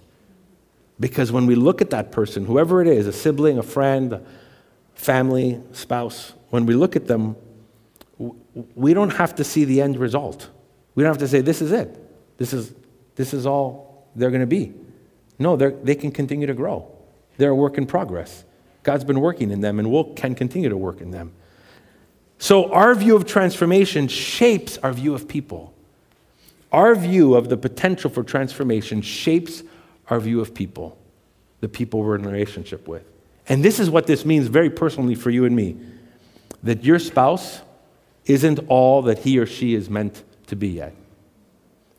because 1.02 1.34
when 1.34 1.46
we 1.46 1.56
look 1.56 1.82
at 1.82 1.90
that 1.90 2.14
person, 2.14 2.46
whoever 2.46 2.82
it 2.82 2.88
is, 2.88 3.08
a 3.08 3.14
sibling, 3.14 3.58
a 3.58 3.64
friend, 3.64 4.26
family, 4.96 5.62
spouse, 5.74 6.34
when 6.50 6.66
we 6.66 6.74
look 6.74 6.96
at 6.96 7.08
them, 7.08 7.36
we 8.74 8.94
don't 8.94 9.16
have 9.16 9.36
to 9.36 9.44
see 9.44 9.66
the 9.66 9.82
end 9.82 9.98
result. 9.98 10.50
We 10.96 11.04
don't 11.04 11.12
have 11.12 11.20
to 11.20 11.28
say, 11.28 11.42
this 11.42 11.62
is 11.62 11.74
it. 11.74 12.38
This 12.38 12.54
is, 12.54 12.74
this 13.16 13.34
is 13.34 13.46
all 13.46 14.08
they're 14.16 14.32
going 14.32 14.40
to 14.40 14.48
be. 14.48 14.74
No, 15.38 15.58
they 15.58 15.96
can 15.96 16.12
continue 16.12 16.48
to 16.48 16.54
grow. 16.54 16.90
They're 17.36 17.52
a 17.52 17.56
work 17.56 17.78
in 17.78 17.86
progress. 17.86 18.46
God's 18.88 19.04
been 19.04 19.20
working 19.20 19.52
in 19.52 19.60
them 19.60 19.80
and 19.80 19.92
will, 19.92 20.14
can 20.14 20.34
continue 20.34 20.70
to 20.70 20.78
work 20.78 21.02
in 21.02 21.12
them. 21.12 21.34
So, 22.38 22.72
our 22.72 22.96
view 22.96 23.18
of 23.18 23.26
transformation 23.26 24.08
shapes 24.08 24.78
our 24.78 24.94
view 24.94 25.14
of 25.14 25.28
people. 25.28 25.74
Our 26.72 26.96
view 26.96 27.36
of 27.36 27.50
the 27.50 27.58
potential 27.58 28.10
for 28.10 28.24
transformation 28.24 29.02
shapes 29.02 29.62
our 30.10 30.22
view 30.22 30.40
of 30.40 30.54
people, 30.54 30.98
the 31.60 31.68
people 31.68 32.02
we're 32.02 32.16
in 32.16 32.24
relationship 32.24 32.88
with. 32.88 33.04
And 33.50 33.62
this 33.62 33.78
is 33.78 33.90
what 33.90 34.08
this 34.08 34.24
means 34.24 34.48
very 34.48 34.70
personally 34.70 35.16
for 35.16 35.32
you 35.32 35.44
and 35.44 35.54
me 35.54 35.76
that 36.64 36.86
your 36.86 36.98
spouse 36.98 37.60
isn't 38.24 38.60
all 38.70 39.02
that 39.02 39.20
he 39.20 39.38
or 39.38 39.46
she 39.46 39.74
is 39.74 39.90
meant 39.90 40.24
to 40.48 40.56
be 40.56 40.70
yet. 40.70 40.96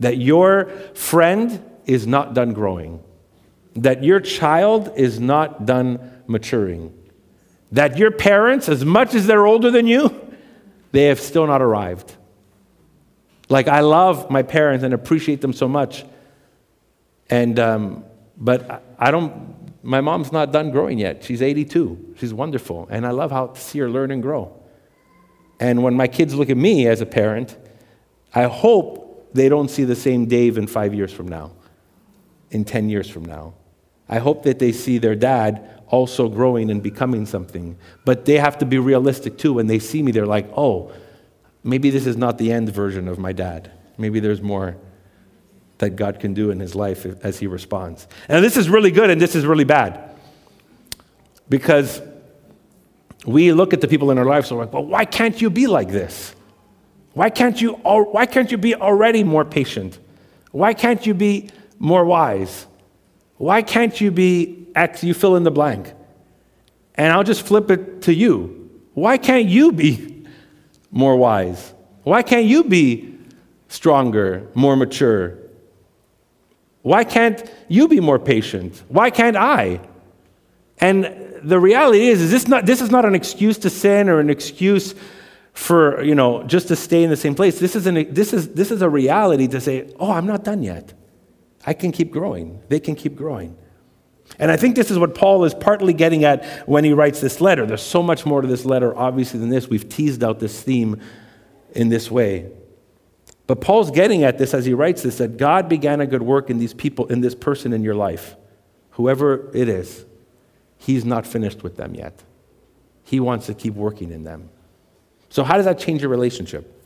That 0.01 0.17
your 0.17 0.71
friend 0.95 1.63
is 1.85 2.07
not 2.07 2.33
done 2.33 2.55
growing. 2.55 3.03
That 3.77 4.03
your 4.03 4.21
child 4.21 4.91
is 4.97 5.21
not 5.21 5.67
done 5.67 6.18
maturing. 6.29 6.95
That 7.73 7.99
your 7.99 8.11
parents, 8.11 8.69
as 8.69 8.85
much 8.85 9.15
as 9.15 9.27
they're 9.27 9.47
older 9.47 9.71
than 9.71 9.87
you, 9.87 10.29
they 10.93 11.05
have 11.05 11.21
still 11.21 11.47
not 11.47 11.61
arrived. 11.61 12.15
Like, 13.49 13.69
I 13.69 13.81
love 13.81 14.31
my 14.31 14.43
parents 14.43 14.85
and 14.85 14.95
appreciate 14.95 15.41
them 15.41 15.53
so 15.53 15.69
much. 15.69 16.05
And, 17.31 17.59
um, 17.59 18.05
but 18.37 18.85
I 18.99 19.11
don't, 19.11 19.83
my 19.83 20.01
mom's 20.01 20.33
not 20.33 20.53
done 20.53 20.71
growing 20.71 20.99
yet. 20.99 21.25
She's 21.25 21.43
82. 21.43 22.15
She's 22.19 22.33
wonderful. 22.33 22.87
And 22.91 23.07
I 23.07 23.11
love 23.11 23.31
how 23.31 23.49
to 23.49 23.61
see 23.61 23.79
her 23.81 23.91
learn 23.91 24.11
and 24.11 24.23
grow. 24.23 24.55
And 25.61 25.83
when 25.83 25.95
my 25.95 26.07
kids 26.07 26.35
look 26.35 26.51
at 26.51 26.57
me 26.57 26.87
as 26.87 27.01
a 27.01 27.07
parent, 27.07 27.57
I 28.35 28.45
hope 28.45 29.31
they 29.33 29.49
don't 29.49 29.69
see 29.69 29.85
the 29.85 29.97
same 29.97 30.27
Dave 30.27 30.59
in 30.59 30.67
five 30.67 30.95
years 30.95 31.13
from 31.13 31.29
now, 31.29 31.53
in 32.51 32.65
10 32.65 32.89
years 32.89 33.09
from 33.09 33.25
now. 33.25 33.55
I 34.09 34.19
hope 34.19 34.43
that 34.45 34.59
they 34.59 34.73
see 34.73 34.99
their 34.99 35.15
dad 35.15 35.69
also 35.89 36.29
growing 36.29 36.71
and 36.71 36.83
becoming 36.83 37.27
something. 37.27 37.77
But 38.05 38.25
they 38.25 38.39
have 38.39 38.59
to 38.59 38.67
be 38.67 38.79
realistic 38.79 39.39
too. 39.39 39.55
When 39.55 39.67
they 39.67 39.79
see 39.79 40.03
me, 40.03 40.13
they're 40.13 40.27
like, 40.27 40.49
oh, 40.57 40.93
maybe 41.65 41.91
this 41.91 42.07
is 42.07 42.17
not 42.17 42.39
the 42.39 42.53
end 42.53 42.71
version 42.71 43.09
of 43.09 43.19
my 43.19 43.33
dad. 43.33 43.73
Maybe 43.97 44.21
there's 44.21 44.43
more 44.43 44.77
that 45.79 45.91
God 45.91 46.21
can 46.21 46.35
do 46.35 46.51
in 46.51 46.61
his 46.61 46.75
life 46.75 47.07
as 47.23 47.39
he 47.39 47.47
responds. 47.47 48.07
And 48.29 48.45
this 48.45 48.57
is 48.57 48.69
really 48.69 48.91
good 48.91 49.11
and 49.11 49.21
this 49.21 49.35
is 49.35 49.47
really 49.47 49.65
bad. 49.65 50.17
Because 51.49 52.03
we 53.27 53.53
look 53.53 53.73
at 53.73 53.81
the 53.81 53.89
people 53.89 54.11
in 54.11 54.19
our 54.19 54.25
lives 54.25 54.51
and 54.51 54.59
we're 54.59 54.65
like, 54.65 54.73
well, 54.73 54.85
why 54.85 55.05
can't 55.05 55.41
you 55.41 55.51
be 55.51 55.67
like 55.67 55.89
this? 55.89 56.35
Why 57.15 57.31
can't 57.31 57.61
you, 57.61 57.73
why 57.73 58.27
can't 58.27 58.51
you 58.51 58.59
be 58.59 58.75
already 58.75 59.25
more 59.25 59.45
patient? 59.45 59.99
Why 60.53 60.73
can't 60.75 61.05
you 61.05 61.15
be 61.15 61.51
more 61.79 62.05
wise? 62.05 62.68
Why 63.39 63.63
can't 63.63 64.01
you 64.01 64.11
be 64.11 64.67
X, 64.75 65.03
you 65.03 65.15
fill 65.15 65.37
in 65.37 65.45
the 65.45 65.51
blank? 65.51 65.93
And 66.95 67.13
I'll 67.13 67.25
just 67.25 67.43
flip 67.43 67.71
it 67.71 68.03
to 68.03 68.15
you. 68.15 68.71
Why 68.95 69.17
can't 69.17 69.47
you 69.47 69.73
be 69.73 70.27
more 70.91 71.17
wise? 71.17 71.73
Why 72.03 72.23
can't 72.23 72.47
you 72.47 72.65
be 72.65 73.17
stronger, 73.69 74.49
more 74.55 74.77
mature? 74.77 75.39
Why 76.83 77.05
can't 77.05 77.43
you 77.69 77.87
be 77.87 78.01
more 78.01 78.19
patient? 78.19 78.83
Why 78.89 79.11
can't 79.11 79.37
I? 79.37 79.81
And 80.79 81.41
the 81.43 81.61
reality 81.61 82.09
is, 82.09 82.21
is 82.21 82.31
this, 82.31 82.49
not, 82.49 82.67
this 82.67 82.81
is 82.81 82.91
not 82.91 83.05
an 83.05 83.15
excuse 83.15 83.59
to 83.59 83.71
sin 83.71 84.09
or 84.09 84.21
an 84.21 84.31
excuse 84.31 84.95
for, 85.53 86.03
you 86.03 86.15
know, 86.15 86.43
just 86.45 86.69
to 86.69 86.77
stay 86.77 87.03
in 87.03 87.11
the 87.11 87.17
same 87.17 87.35
place. 87.35 87.59
This 87.59 87.77
is, 87.77 87.87
an, 87.87 88.13
this 88.13 88.33
is, 88.33 88.49
this 88.55 88.71
is 88.71 88.81
a 88.81 88.89
reality 88.89 89.49
to 89.49 89.61
say, 89.61 89.93
oh, 89.99 90.13
I'm 90.13 90.27
not 90.27 90.45
done 90.45 90.63
yet. 90.63 90.95
I 91.69 91.75
can 91.75 91.93
keep 91.93 92.11
growing. 92.11 92.63
They 92.71 92.81
can 92.81 92.95
keep 92.95 93.15
growing. 93.15 93.55
And 94.39 94.51
I 94.51 94.57
think 94.57 94.75
this 94.75 94.91
is 94.91 94.99
what 94.99 95.15
Paul 95.15 95.45
is 95.45 95.53
partly 95.53 95.93
getting 95.93 96.25
at 96.25 96.67
when 96.67 96.83
he 96.83 96.95
writes 96.95 97.21
this 97.21 97.43
letter. 97.43 97.67
There's 97.67 97.83
so 97.83 98.03
much 98.03 98.25
more 98.25 98.41
to 98.41 98.49
this 98.49 98.65
letter, 98.65 98.97
obviously, 98.97 99.39
than 99.39 99.51
this. 99.51 99.69
We've 99.69 99.87
teased 99.87 100.25
out 100.25 100.41
this 100.41 100.63
theme 100.63 100.99
in 101.73 101.91
this 101.91 102.11
way. 102.11 102.51
But 103.47 103.61
Paul's 103.61 103.91
getting 103.91 104.25
at 104.25 104.39
this 104.39 104.55
as 104.55 104.65
he 104.65 104.73
writes 104.73 105.03
this 105.03 105.19
that 105.19 105.37
God 105.37 105.69
began 105.69 106.01
a 106.01 106.07
good 106.07 106.23
work 106.23 106.49
in 106.49 106.57
these 106.57 106.73
people, 106.73 107.05
in 107.09 107.21
this 107.21 107.35
person 107.35 107.75
in 107.75 107.83
your 107.83 107.95
life, 107.95 108.35
whoever 108.93 109.51
it 109.55 109.69
is. 109.69 110.07
He's 110.79 111.05
not 111.05 111.27
finished 111.27 111.63
with 111.63 111.77
them 111.77 111.95
yet. 111.95 112.23
He 113.05 113.21
wants 113.21 113.45
to 113.45 113.53
keep 113.53 113.75
working 113.75 114.11
in 114.11 114.25
them. 114.25 114.49
So, 115.29 115.45
how 115.45 115.57
does 115.57 115.67
that 115.67 115.79
change 115.79 116.01
your 116.01 116.11
relationship? 116.11 116.78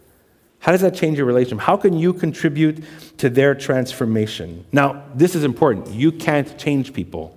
How 0.62 0.70
does 0.70 0.83
that 0.83 0.94
change 0.94 1.18
your 1.18 1.27
relationship? 1.27 1.59
How 1.59 1.77
can 1.77 1.98
you 1.98 2.12
contribute 2.14 2.85
to 3.18 3.29
their 3.29 3.53
transformation? 3.53 4.64
Now, 4.70 5.03
this 5.12 5.35
is 5.35 5.42
important. 5.42 5.88
You 5.88 6.12
can't 6.12 6.57
change 6.57 6.92
people. 6.92 7.37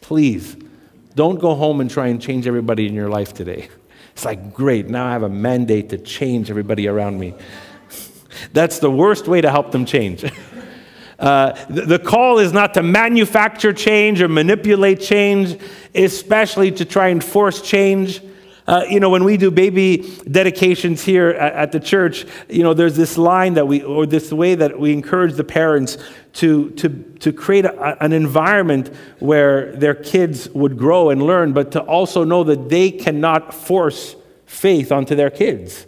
Please, 0.00 0.56
don't 1.14 1.38
go 1.38 1.54
home 1.54 1.80
and 1.80 1.88
try 1.88 2.08
and 2.08 2.20
change 2.20 2.48
everybody 2.48 2.88
in 2.88 2.94
your 2.94 3.08
life 3.08 3.32
today. 3.32 3.68
It's 4.12 4.24
like, 4.24 4.54
great, 4.54 4.88
now 4.88 5.06
I 5.06 5.10
have 5.10 5.24
a 5.24 5.28
mandate 5.28 5.88
to 5.88 5.98
change 5.98 6.48
everybody 6.48 6.86
around 6.86 7.18
me. 7.18 7.34
That's 8.52 8.78
the 8.78 8.88
worst 8.88 9.26
way 9.26 9.40
to 9.40 9.50
help 9.50 9.72
them 9.72 9.84
change. 9.84 10.24
Uh, 11.16 11.52
the, 11.70 11.82
the 11.82 11.98
call 11.98 12.40
is 12.40 12.52
not 12.52 12.74
to 12.74 12.82
manufacture 12.82 13.72
change 13.72 14.20
or 14.20 14.26
manipulate 14.26 15.00
change, 15.00 15.56
especially 15.94 16.72
to 16.72 16.84
try 16.84 17.08
and 17.08 17.22
force 17.22 17.62
change. 17.62 18.20
Uh, 18.66 18.82
you 18.88 18.98
know, 18.98 19.10
when 19.10 19.24
we 19.24 19.36
do 19.36 19.50
baby 19.50 20.10
dedications 20.30 21.04
here 21.04 21.28
at, 21.28 21.52
at, 21.52 21.72
the 21.72 21.80
church, 21.80 22.24
you 22.48 22.62
know, 22.62 22.72
there's 22.72 22.96
this 22.96 23.18
line 23.18 23.54
that 23.54 23.68
we, 23.68 23.82
or 23.82 24.06
this 24.06 24.32
way 24.32 24.54
that 24.54 24.78
we 24.78 24.90
encourage 24.90 25.34
the 25.34 25.44
parents 25.44 25.98
to, 26.32 26.70
to, 26.70 26.88
to 27.20 27.30
create 27.30 27.66
a, 27.66 28.02
an 28.02 28.14
environment 28.14 28.90
where 29.18 29.76
their 29.76 29.94
kids 29.94 30.48
would 30.50 30.78
grow 30.78 31.10
and 31.10 31.22
learn, 31.22 31.52
but 31.52 31.72
to 31.72 31.80
also 31.80 32.24
know 32.24 32.42
that 32.42 32.70
they 32.70 32.90
cannot 32.90 33.52
force 33.52 34.16
faith 34.46 34.90
onto 34.90 35.14
their 35.14 35.30
kids. 35.30 35.86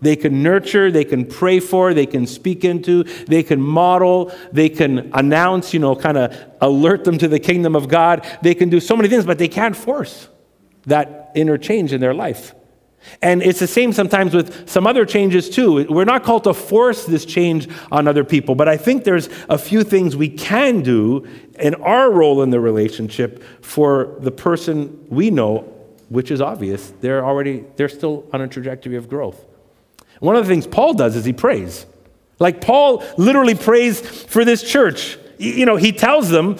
They 0.00 0.14
can 0.14 0.44
nurture, 0.44 0.92
they 0.92 1.04
can 1.04 1.24
pray 1.24 1.58
for, 1.58 1.92
they 1.92 2.06
can 2.06 2.28
speak 2.28 2.64
into, 2.64 3.02
they 3.24 3.42
can 3.42 3.60
model, 3.60 4.32
they 4.52 4.68
can 4.68 5.10
announce, 5.12 5.74
you 5.74 5.80
know, 5.80 5.96
kind 5.96 6.18
of 6.18 6.36
alert 6.60 7.02
them 7.02 7.18
to 7.18 7.26
the 7.26 7.40
kingdom 7.40 7.74
of 7.74 7.88
God. 7.88 8.26
They 8.42 8.54
can 8.54 8.68
do 8.68 8.78
so 8.78 8.96
many 8.96 9.08
things, 9.08 9.24
but 9.24 9.38
they 9.38 9.48
can't 9.48 9.76
force 9.76 10.28
that 10.86 11.32
inner 11.34 11.58
change 11.58 11.92
in 11.92 12.00
their 12.00 12.14
life. 12.14 12.54
And 13.20 13.42
it's 13.42 13.58
the 13.58 13.66
same 13.66 13.92
sometimes 13.92 14.34
with 14.34 14.68
some 14.68 14.86
other 14.86 15.04
changes 15.04 15.50
too. 15.50 15.86
We're 15.88 16.04
not 16.04 16.22
called 16.22 16.44
to 16.44 16.54
force 16.54 17.04
this 17.04 17.24
change 17.24 17.68
on 17.90 18.06
other 18.06 18.24
people, 18.24 18.54
but 18.54 18.68
I 18.68 18.76
think 18.76 19.04
there's 19.04 19.28
a 19.48 19.58
few 19.58 19.82
things 19.82 20.16
we 20.16 20.28
can 20.28 20.82
do 20.82 21.26
in 21.58 21.74
our 21.76 22.10
role 22.10 22.42
in 22.42 22.50
the 22.50 22.60
relationship 22.60 23.42
for 23.64 24.16
the 24.20 24.30
person 24.30 25.04
we 25.08 25.30
know, 25.30 25.60
which 26.08 26.30
is 26.30 26.40
obvious. 26.40 26.92
They're 27.00 27.24
already, 27.24 27.64
they're 27.76 27.88
still 27.88 28.24
on 28.32 28.40
a 28.40 28.48
trajectory 28.48 28.96
of 28.96 29.08
growth. 29.08 29.44
One 30.20 30.36
of 30.36 30.46
the 30.46 30.52
things 30.52 30.66
Paul 30.66 30.94
does 30.94 31.16
is 31.16 31.24
he 31.24 31.32
prays. 31.32 31.86
Like 32.38 32.60
Paul 32.60 33.04
literally 33.16 33.54
prays 33.54 34.00
for 34.00 34.44
this 34.44 34.62
church. 34.62 35.18
You 35.38 35.66
know, 35.66 35.76
he 35.76 35.90
tells 35.90 36.28
them 36.28 36.56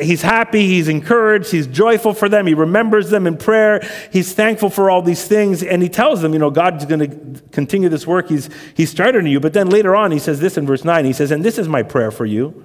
he's 0.00 0.22
happy, 0.22 0.66
he's 0.66 0.88
encouraged, 0.88 1.50
he's 1.50 1.66
joyful 1.66 2.14
for 2.14 2.28
them, 2.28 2.46
he 2.46 2.54
remembers 2.54 3.10
them 3.10 3.26
in 3.26 3.36
prayer, 3.36 3.80
he's 4.12 4.32
thankful 4.32 4.70
for 4.70 4.90
all 4.90 5.02
these 5.02 5.26
things, 5.26 5.62
and 5.62 5.82
he 5.82 5.88
tells 5.88 6.22
them, 6.22 6.32
you 6.32 6.38
know, 6.38 6.50
God's 6.50 6.84
going 6.84 7.00
to 7.00 7.42
continue 7.50 7.88
this 7.88 8.06
work 8.06 8.28
he's, 8.28 8.48
he's 8.74 8.90
started 8.90 9.18
in 9.18 9.26
you. 9.26 9.40
But 9.40 9.52
then 9.52 9.68
later 9.70 9.94
on, 9.94 10.10
he 10.10 10.18
says 10.18 10.40
this 10.40 10.56
in 10.56 10.66
verse 10.66 10.84
9 10.84 11.04
he 11.04 11.12
says, 11.12 11.30
And 11.30 11.44
this 11.44 11.58
is 11.58 11.68
my 11.68 11.82
prayer 11.82 12.10
for 12.10 12.26
you. 12.26 12.64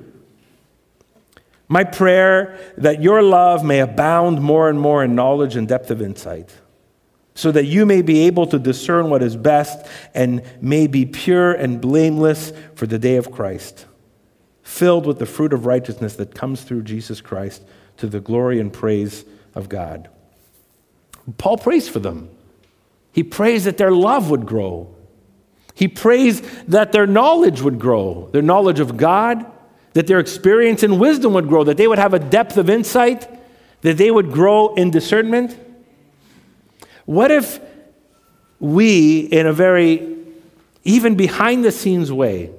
My 1.68 1.84
prayer 1.84 2.60
that 2.78 3.02
your 3.02 3.22
love 3.22 3.64
may 3.64 3.80
abound 3.80 4.42
more 4.42 4.70
and 4.70 4.80
more 4.80 5.04
in 5.04 5.16
knowledge 5.16 5.56
and 5.56 5.68
depth 5.68 5.90
of 5.90 6.02
insight, 6.02 6.52
so 7.34 7.52
that 7.52 7.66
you 7.66 7.86
may 7.86 8.02
be 8.02 8.28
able 8.28 8.46
to 8.48 8.60
discern 8.60 9.10
what 9.10 9.24
is 9.24 9.38
best 9.38 9.88
and 10.14 10.44
may 10.62 10.88
be 10.88 11.06
pure 11.06 11.54
and 11.54 11.80
blameless 11.80 12.52
for 12.76 12.88
the 12.88 13.00
day 13.00 13.16
of 13.16 13.32
Christ 13.32 13.86
filled 14.72 15.06
with 15.06 15.20
the 15.20 15.26
fruit 15.26 15.52
of 15.52 15.66
righteousness 15.66 16.16
that 16.16 16.34
comes 16.34 16.62
through 16.62 16.82
Jesus 16.82 17.20
Christ 17.20 17.62
to 17.98 18.08
the 18.08 18.22
glory 18.22 18.58
and 18.58 18.72
praise 18.72 19.26
of 19.54 19.68
God. 19.68 20.10
Paul 21.38 21.58
prays 21.58 21.90
for 21.90 22.00
them. 22.00 22.30
He 23.12 23.22
prays 23.22 23.66
that 23.66 23.78
their 23.78 23.92
love 23.92 24.30
would 24.30 24.46
grow. 24.46 24.96
He 25.76 25.90
prays 25.90 26.42
that 26.68 26.94
their 26.94 27.06
knowledge 27.06 27.62
would 27.62 27.80
grow, 27.80 28.30
their 28.32 28.42
knowledge 28.42 28.80
of 28.80 28.96
God, 28.96 29.46
that 29.94 30.08
their 30.08 30.20
experience 30.20 30.84
and 30.84 31.00
wisdom 31.00 31.34
would 31.34 31.50
grow, 31.50 31.66
that 31.66 31.76
they 31.76 31.88
would 31.88 32.00
have 32.00 32.14
a 32.14 32.20
depth 32.20 32.58
of 32.58 32.70
insight, 32.70 33.28
that 33.82 33.98
they 33.98 34.10
would 34.10 34.32
grow 34.32 34.74
in 34.76 34.90
discernment. 34.90 35.58
What 37.06 37.30
if 37.30 37.60
we, 38.60 39.20
in 39.20 39.48
a 39.48 39.54
very 39.54 40.18
even 40.84 41.16
behind 41.16 41.66
the 41.66 41.72
scenes 41.72 42.12
way, 42.12 42.52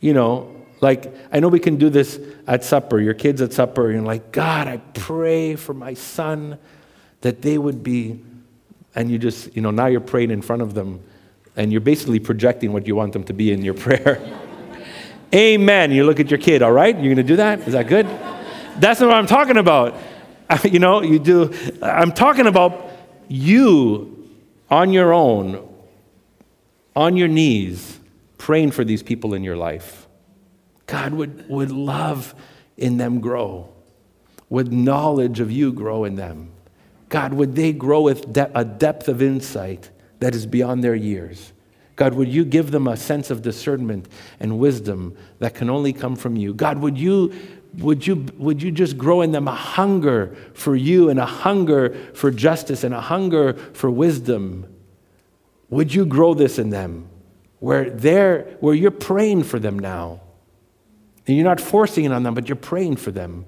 you 0.00 0.12
know, 0.12 0.53
like, 0.84 1.12
I 1.32 1.40
know 1.40 1.48
we 1.48 1.58
can 1.58 1.76
do 1.76 1.90
this 1.90 2.20
at 2.46 2.62
supper, 2.62 3.00
your 3.00 3.14
kids 3.14 3.40
at 3.40 3.52
supper, 3.52 3.86
and 3.86 3.94
you're 3.94 4.06
like, 4.06 4.30
God, 4.30 4.68
I 4.68 4.76
pray 4.76 5.56
for 5.56 5.74
my 5.74 5.94
son 5.94 6.58
that 7.22 7.42
they 7.42 7.58
would 7.58 7.82
be, 7.82 8.20
and 8.94 9.10
you 9.10 9.18
just, 9.18 9.56
you 9.56 9.62
know, 9.62 9.70
now 9.70 9.86
you're 9.86 10.00
praying 10.00 10.30
in 10.30 10.42
front 10.42 10.62
of 10.62 10.74
them, 10.74 11.02
and 11.56 11.72
you're 11.72 11.80
basically 11.80 12.20
projecting 12.20 12.72
what 12.72 12.86
you 12.86 12.94
want 12.94 13.14
them 13.14 13.24
to 13.24 13.32
be 13.32 13.50
in 13.50 13.62
your 13.62 13.74
prayer. 13.86 14.20
Amen. 15.34 15.90
You 15.90 16.04
look 16.04 16.20
at 16.20 16.30
your 16.30 16.38
kid, 16.38 16.62
all 16.62 16.70
right? 16.70 16.94
You're 16.94 17.14
going 17.14 17.16
to 17.16 17.22
do 17.22 17.36
that? 17.36 17.60
Is 17.60 17.72
that 17.72 17.88
good? 17.88 18.06
That's 18.78 19.00
not 19.00 19.08
what 19.08 19.16
I'm 19.16 19.26
talking 19.26 19.56
about. 19.56 19.96
You 20.62 20.78
know, 20.78 21.02
you 21.02 21.18
do, 21.18 21.52
I'm 21.82 22.12
talking 22.12 22.46
about 22.46 22.90
you 23.28 24.30
on 24.70 24.92
your 24.92 25.12
own, 25.12 25.66
on 26.94 27.16
your 27.16 27.28
knees, 27.28 27.98
praying 28.38 28.72
for 28.72 28.84
these 28.84 29.02
people 29.02 29.34
in 29.34 29.42
your 29.42 29.56
life. 29.56 30.03
God 30.86 31.14
would, 31.14 31.48
would 31.48 31.70
love 31.70 32.34
in 32.76 32.96
them 32.96 33.20
grow? 33.20 33.68
Would 34.48 34.72
knowledge 34.72 35.40
of 35.40 35.50
you 35.50 35.72
grow 35.72 36.04
in 36.04 36.16
them? 36.16 36.50
God, 37.08 37.34
would 37.34 37.54
they 37.54 37.72
grow 37.72 38.02
with 38.02 38.32
de- 38.32 38.50
a 38.58 38.64
depth 38.64 39.08
of 39.08 39.22
insight 39.22 39.90
that 40.20 40.34
is 40.34 40.46
beyond 40.46 40.82
their 40.82 40.94
years? 40.94 41.52
God, 41.96 42.14
would 42.14 42.28
you 42.28 42.44
give 42.44 42.70
them 42.70 42.88
a 42.88 42.96
sense 42.96 43.30
of 43.30 43.42
discernment 43.42 44.08
and 44.40 44.58
wisdom 44.58 45.16
that 45.38 45.54
can 45.54 45.70
only 45.70 45.92
come 45.92 46.16
from 46.16 46.36
you? 46.36 46.52
God, 46.52 46.78
would 46.78 46.98
you, 46.98 47.32
would 47.78 48.06
you, 48.06 48.26
would 48.36 48.62
you 48.62 48.72
just 48.72 48.98
grow 48.98 49.22
in 49.22 49.30
them 49.30 49.46
a 49.46 49.54
hunger 49.54 50.36
for 50.54 50.74
you 50.74 51.08
and 51.08 51.20
a 51.20 51.26
hunger 51.26 51.94
for 52.14 52.30
justice 52.30 52.82
and 52.82 52.94
a 52.94 53.00
hunger 53.00 53.54
for 53.54 53.90
wisdom? 53.90 54.66
Would 55.70 55.94
you 55.94 56.04
grow 56.04 56.34
this 56.34 56.58
in 56.58 56.70
them 56.70 57.08
where, 57.60 57.90
they're, 57.90 58.56
where 58.58 58.74
you're 58.74 58.90
praying 58.90 59.44
for 59.44 59.60
them 59.60 59.78
now? 59.78 60.20
And 61.26 61.36
you're 61.36 61.44
not 61.44 61.60
forcing 61.60 62.04
it 62.04 62.12
on 62.12 62.22
them, 62.22 62.34
but 62.34 62.48
you're 62.48 62.56
praying 62.56 62.96
for 62.96 63.10
them. 63.10 63.46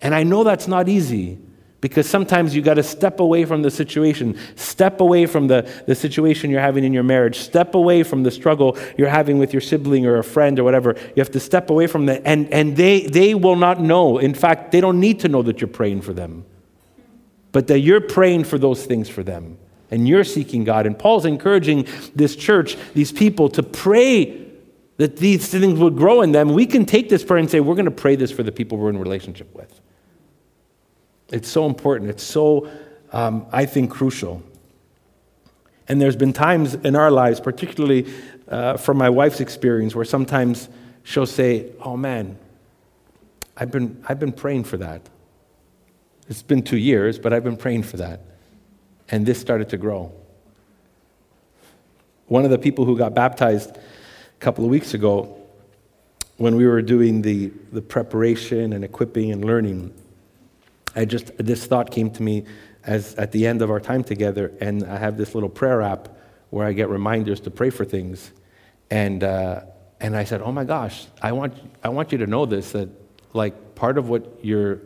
And 0.00 0.14
I 0.14 0.22
know 0.22 0.44
that's 0.44 0.68
not 0.68 0.88
easy 0.88 1.38
because 1.84 2.08
sometimes 2.08 2.54
you 2.54 2.62
got 2.62 2.74
to 2.74 2.82
step 2.82 3.20
away 3.20 3.44
from 3.44 3.60
the 3.60 3.70
situation, 3.70 4.38
step 4.56 5.02
away 5.02 5.26
from 5.26 5.48
the, 5.48 5.70
the 5.86 5.94
situation 5.94 6.50
you're 6.50 6.60
having 6.60 6.82
in 6.82 6.94
your 6.94 7.02
marriage, 7.02 7.40
step 7.40 7.74
away 7.74 8.02
from 8.02 8.22
the 8.22 8.30
struggle 8.30 8.78
you're 8.96 9.10
having 9.10 9.38
with 9.38 9.52
your 9.52 9.60
sibling 9.60 10.06
or 10.06 10.16
a 10.16 10.24
friend 10.24 10.58
or 10.58 10.64
whatever. 10.64 10.94
You 11.14 11.20
have 11.20 11.30
to 11.32 11.40
step 11.40 11.68
away 11.68 11.86
from 11.86 12.06
that. 12.06 12.22
And, 12.24 12.50
and 12.50 12.74
they, 12.74 13.02
they 13.06 13.34
will 13.34 13.56
not 13.56 13.82
know. 13.82 14.16
In 14.16 14.32
fact, 14.32 14.72
they 14.72 14.80
don't 14.80 14.98
need 14.98 15.20
to 15.20 15.28
know 15.28 15.42
that 15.42 15.60
you're 15.60 15.68
praying 15.68 16.00
for 16.00 16.14
them, 16.14 16.46
but 17.52 17.66
that 17.66 17.80
you're 17.80 18.00
praying 18.00 18.44
for 18.44 18.56
those 18.56 18.86
things 18.86 19.10
for 19.10 19.22
them. 19.22 19.58
And 19.90 20.08
you're 20.08 20.24
seeking 20.24 20.64
God. 20.64 20.86
And 20.86 20.98
Paul's 20.98 21.26
encouraging 21.26 21.86
this 22.14 22.34
church, 22.34 22.78
these 22.94 23.12
people, 23.12 23.50
to 23.50 23.62
pray 23.62 24.43
that 24.96 25.16
these 25.16 25.48
things 25.48 25.78
would 25.78 25.96
grow 25.96 26.22
in 26.22 26.32
them, 26.32 26.52
we 26.52 26.66
can 26.66 26.84
take 26.84 27.08
this 27.08 27.24
prayer 27.24 27.38
and 27.38 27.50
say, 27.50 27.60
we're 27.60 27.74
going 27.74 27.84
to 27.84 27.90
pray 27.90 28.16
this 28.16 28.30
for 28.30 28.42
the 28.42 28.52
people 28.52 28.78
we're 28.78 28.90
in 28.90 28.98
relationship 28.98 29.52
with. 29.54 29.80
It's 31.30 31.48
so 31.48 31.66
important. 31.66 32.10
It's 32.10 32.22
so, 32.22 32.68
um, 33.12 33.46
I 33.50 33.66
think, 33.66 33.90
crucial. 33.90 34.42
And 35.88 36.00
there's 36.00 36.16
been 36.16 36.32
times 36.32 36.74
in 36.74 36.96
our 36.96 37.10
lives, 37.10 37.40
particularly 37.40 38.12
uh, 38.48 38.76
from 38.76 38.96
my 38.96 39.10
wife's 39.10 39.40
experience, 39.40 39.94
where 39.94 40.04
sometimes 40.04 40.68
she'll 41.02 41.26
say, 41.26 41.72
Oh 41.80 41.96
man, 41.96 42.38
I've 43.56 43.70
been, 43.70 44.02
I've 44.08 44.20
been 44.20 44.32
praying 44.32 44.64
for 44.64 44.76
that. 44.78 45.02
It's 46.28 46.42
been 46.42 46.62
two 46.62 46.78
years, 46.78 47.18
but 47.18 47.32
I've 47.32 47.44
been 47.44 47.56
praying 47.56 47.82
for 47.82 47.98
that. 47.98 48.20
And 49.10 49.26
this 49.26 49.40
started 49.40 49.68
to 49.70 49.76
grow. 49.76 50.12
One 52.26 52.44
of 52.44 52.50
the 52.50 52.58
people 52.58 52.86
who 52.86 52.96
got 52.96 53.14
baptized 53.14 53.76
couple 54.44 54.62
of 54.62 54.70
weeks 54.70 54.92
ago 54.92 55.40
when 56.36 56.54
we 56.54 56.66
were 56.66 56.82
doing 56.82 57.22
the, 57.22 57.50
the 57.72 57.80
preparation 57.80 58.74
and 58.74 58.84
equipping 58.84 59.32
and 59.32 59.42
learning, 59.42 59.90
I 60.94 61.06
just, 61.06 61.34
this 61.38 61.64
thought 61.64 61.90
came 61.90 62.10
to 62.10 62.22
me 62.22 62.44
as 62.84 63.14
at 63.14 63.32
the 63.32 63.46
end 63.46 63.62
of 63.62 63.70
our 63.70 63.80
time 63.80 64.04
together, 64.04 64.52
and 64.60 64.84
I 64.84 64.98
have 64.98 65.16
this 65.16 65.34
little 65.34 65.48
prayer 65.48 65.80
app 65.80 66.10
where 66.50 66.66
I 66.66 66.74
get 66.74 66.90
reminders 66.90 67.40
to 67.40 67.50
pray 67.50 67.70
for 67.70 67.86
things. 67.86 68.32
And, 68.90 69.24
uh, 69.24 69.62
and 69.98 70.14
I 70.14 70.24
said, 70.24 70.42
Oh 70.42 70.52
my 70.52 70.64
gosh, 70.64 71.06
I 71.22 71.32
want, 71.32 71.54
I 71.82 71.88
want 71.88 72.12
you 72.12 72.18
to 72.18 72.26
know 72.26 72.44
this 72.44 72.72
that, 72.72 72.90
like, 73.32 73.74
part 73.74 73.96
of 73.96 74.10
what 74.10 74.40
you're 74.42 74.80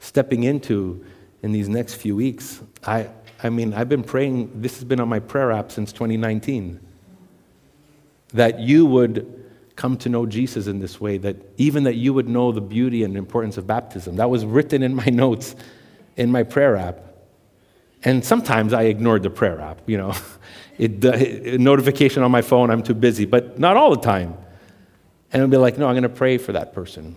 stepping 0.00 0.42
into 0.42 1.06
in 1.44 1.52
these 1.52 1.68
next 1.68 1.94
few 1.94 2.16
weeks, 2.16 2.60
I, 2.84 3.10
I 3.44 3.50
mean, 3.50 3.74
I've 3.74 3.88
been 3.88 4.02
praying, 4.02 4.60
this 4.60 4.74
has 4.74 4.82
been 4.82 4.98
on 4.98 5.08
my 5.08 5.20
prayer 5.20 5.52
app 5.52 5.70
since 5.70 5.92
2019 5.92 6.80
that 8.34 8.60
you 8.60 8.84
would 8.84 9.44
come 9.76 9.96
to 9.98 10.08
know 10.08 10.26
Jesus 10.26 10.66
in 10.66 10.78
this 10.78 11.00
way, 11.00 11.18
that 11.18 11.36
even 11.56 11.84
that 11.84 11.94
you 11.94 12.12
would 12.14 12.28
know 12.28 12.52
the 12.52 12.60
beauty 12.60 13.02
and 13.02 13.16
importance 13.16 13.56
of 13.56 13.66
baptism. 13.66 14.16
That 14.16 14.30
was 14.30 14.44
written 14.44 14.82
in 14.82 14.94
my 14.94 15.06
notes 15.12 15.56
in 16.16 16.30
my 16.30 16.42
prayer 16.42 16.76
app. 16.76 17.00
And 18.04 18.24
sometimes 18.24 18.72
I 18.72 18.82
ignored 18.82 19.22
the 19.22 19.30
prayer 19.30 19.60
app, 19.60 19.80
you 19.86 19.96
know. 19.96 20.14
It, 20.76 21.04
uh, 21.04 21.56
notification 21.56 22.24
on 22.24 22.32
my 22.32 22.42
phone, 22.42 22.68
I'm 22.68 22.82
too 22.82 22.94
busy, 22.94 23.26
but 23.26 23.60
not 23.60 23.76
all 23.76 23.94
the 23.94 24.00
time. 24.00 24.36
And 25.32 25.40
I'd 25.40 25.48
be 25.48 25.56
like, 25.56 25.78
no, 25.78 25.86
I'm 25.86 25.92
going 25.92 26.02
to 26.02 26.08
pray 26.08 26.36
for 26.36 26.50
that 26.50 26.72
person. 26.72 27.14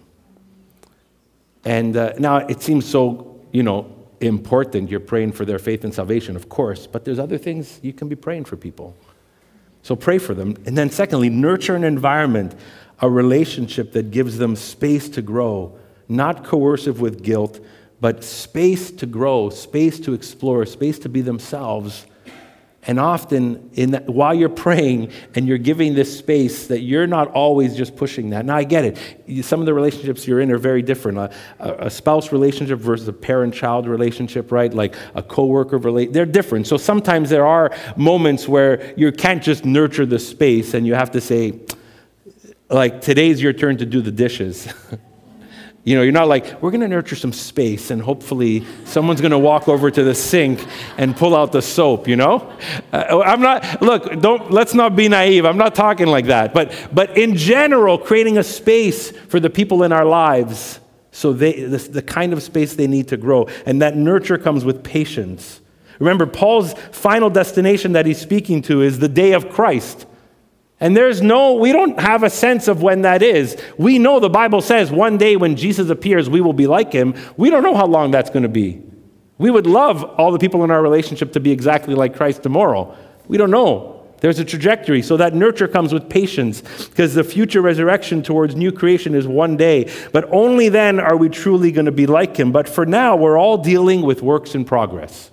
And 1.65 1.97
uh, 1.97 2.13
now 2.19 2.37
it 2.37 2.61
seems 2.61 2.85
so, 2.85 3.41
you 3.51 3.63
know, 3.63 3.91
important. 4.21 4.91
You're 4.91 4.99
praying 4.99 5.31
for 5.31 5.43
their 5.43 5.57
faith 5.57 5.83
and 5.83 5.91
salvation, 5.91 6.35
of 6.35 6.49
course, 6.49 6.85
but 6.85 7.03
there's 7.03 7.17
other 7.17 7.39
things 7.39 7.79
you 7.81 7.93
can 7.93 8.07
be 8.07 8.15
praying 8.15 8.45
for 8.45 8.57
people. 8.57 8.95
So 9.87 9.95
pray 9.95 10.17
for 10.17 10.33
them. 10.33 10.57
And 10.65 10.77
then, 10.77 10.89
secondly, 10.89 11.29
nurture 11.29 11.73
an 11.73 11.85
environment, 11.85 12.53
a 12.99 13.09
relationship 13.09 13.93
that 13.93 14.11
gives 14.11 14.37
them 14.37 14.57
space 14.57 15.07
to 15.07 15.21
grow, 15.21 15.79
not 16.09 16.43
coercive 16.43 16.99
with 16.99 17.23
guilt, 17.23 17.61
but 18.01 18.21
space 18.21 18.91
to 18.91 19.05
grow, 19.05 19.49
space 19.49 19.97
to 20.01 20.11
explore, 20.11 20.65
space 20.65 20.99
to 20.99 21.07
be 21.07 21.21
themselves, 21.21 22.05
And 22.87 23.01
often, 23.01 23.69
in 23.73 23.91
that, 23.91 24.09
while 24.09 24.33
you're 24.33 24.47
praying 24.47 25.11
and 25.35 25.45
you're 25.45 25.57
giving 25.57 25.93
this 25.93 26.17
space, 26.17 26.67
that 26.67 26.79
you're 26.79 27.05
not 27.05 27.29
always 27.31 27.75
just 27.75 27.97
pushing 27.97 28.29
that. 28.29 28.45
Now, 28.45 28.55
I 28.55 28.63
get 28.63 28.85
it. 28.85 29.43
Some 29.43 29.59
of 29.59 29.65
the 29.65 29.73
relationships 29.73 30.25
you're 30.25 30.39
in 30.39 30.49
are 30.51 30.57
very 30.57 30.81
different. 30.81 31.17
A, 31.17 31.31
a 31.59 31.89
spouse 31.89 32.31
relationship 32.31 32.79
versus 32.79 33.05
a 33.09 33.13
parent-child 33.13 33.87
relationship, 33.87 34.53
right? 34.53 34.73
Like 34.73 34.95
a 35.15 35.21
coworker 35.21 35.77
relationship, 35.77 36.13
they're 36.13 36.25
different. 36.25 36.65
So 36.65 36.77
sometimes 36.77 37.29
there 37.29 37.45
are 37.45 37.75
moments 37.97 38.47
where 38.47 38.93
you 38.95 39.11
can't 39.11 39.43
just 39.43 39.65
nurture 39.65 40.05
the 40.05 40.19
space, 40.19 40.73
and 40.73 40.87
you 40.87 40.95
have 40.95 41.11
to 41.11 41.19
say, 41.19 41.59
like, 42.69 43.01
today's 43.01 43.41
your 43.41 43.51
turn 43.51 43.75
to 43.77 43.85
do 43.85 44.01
the 44.01 44.11
dishes. 44.11 44.73
You 45.87 45.95
know, 45.95 46.01
you're 46.01 46.11
not 46.11 46.27
like, 46.27 46.61
we're 46.61 46.71
going 46.71 46.81
to 46.81 46.87
nurture 46.89 47.15
some 47.15 47.31
space 47.31 47.91
and 47.91 48.01
hopefully 48.01 48.65
someone's 48.83 49.21
going 49.21 49.31
to 49.31 49.39
walk 49.39 49.69
over 49.69 49.89
to 49.89 50.03
the 50.03 50.13
sink 50.13 50.59
and 50.97 51.15
pull 51.15 51.33
out 51.33 51.53
the 51.53 51.61
soap, 51.61 52.09
you 52.09 52.17
know? 52.17 52.51
Uh, 52.91 53.21
I'm 53.25 53.39
not, 53.39 53.81
look, 53.81 54.19
don't, 54.19 54.51
let's 54.51 54.73
not 54.73 54.97
be 54.97 55.07
naive. 55.07 55.45
I'm 55.45 55.55
not 55.55 55.75
talking 55.75 56.07
like 56.07 56.25
that. 56.25 56.53
But, 56.53 56.73
but 56.91 57.17
in 57.17 57.37
general, 57.37 57.97
creating 57.97 58.37
a 58.37 58.43
space 58.43 59.11
for 59.11 59.39
the 59.39 59.49
people 59.49 59.83
in 59.83 59.93
our 59.93 60.03
lives 60.03 60.81
so 61.11 61.31
they, 61.31 61.63
the, 61.63 61.77
the 61.77 62.01
kind 62.01 62.33
of 62.33 62.43
space 62.43 62.75
they 62.75 62.87
need 62.87 63.07
to 63.07 63.15
grow. 63.15 63.47
And 63.65 63.81
that 63.81 63.95
nurture 63.95 64.37
comes 64.37 64.65
with 64.65 64.83
patience. 64.83 65.61
Remember, 65.99 66.25
Paul's 66.25 66.73
final 66.91 67.29
destination 67.29 67.93
that 67.93 68.05
he's 68.05 68.19
speaking 68.19 68.61
to 68.63 68.81
is 68.81 68.99
the 68.99 69.07
day 69.07 69.31
of 69.31 69.47
Christ. 69.47 70.05
And 70.79 70.95
there's 70.95 71.21
no, 71.21 71.53
we 71.53 71.71
don't 71.71 71.99
have 71.99 72.21
a 72.23 72.29
sense 72.29 72.67
of 72.67 72.83
when 72.83 73.01
that 73.01 73.23
is. 73.23 73.57
We 73.77 73.97
know 73.97 74.19
the 74.19 74.29
Bible 74.29 74.61
says 74.61 74.91
one 74.91 75.17
day 75.17 75.35
when 75.35 75.55
Jesus 75.55 75.89
appears, 75.89 76.29
we 76.29 76.41
will 76.41 76.53
be 76.53 76.67
like 76.67 76.93
him. 76.93 77.15
We 77.35 77.49
don't 77.49 77.63
know 77.63 77.75
how 77.75 77.87
long 77.87 78.11
that's 78.11 78.29
going 78.29 78.43
to 78.43 78.49
be. 78.49 78.83
We 79.39 79.49
would 79.49 79.67
love 79.67 80.03
all 80.03 80.31
the 80.31 80.39
people 80.39 80.63
in 80.63 80.71
our 80.71 80.81
relationship 80.81 81.33
to 81.33 81.39
be 81.39 81.51
exactly 81.51 81.95
like 81.95 82.15
Christ 82.15 82.43
tomorrow. 82.43 82.95
We 83.27 83.37
don't 83.37 83.51
know. 83.51 83.97
There's 84.19 84.39
a 84.39 84.45
trajectory. 84.45 85.01
So 85.01 85.17
that 85.17 85.33
nurture 85.35 85.67
comes 85.67 85.93
with 85.93 86.09
patience 86.09 86.61
because 86.61 87.13
the 87.13 87.23
future 87.23 87.61
resurrection 87.61 88.23
towards 88.23 88.55
new 88.55 88.71
creation 88.71 89.13
is 89.13 89.27
one 89.27 89.57
day. 89.57 89.91
But 90.11 90.31
only 90.31 90.69
then 90.69 90.99
are 90.99 91.17
we 91.17 91.29
truly 91.29 91.71
going 91.71 91.85
to 91.85 91.91
be 91.91 92.07
like 92.07 92.37
him. 92.37 92.51
But 92.51 92.69
for 92.69 92.85
now, 92.85 93.15
we're 93.15 93.37
all 93.37 93.57
dealing 93.57 94.01
with 94.01 94.21
works 94.21 94.55
in 94.55 94.65
progress. 94.65 95.31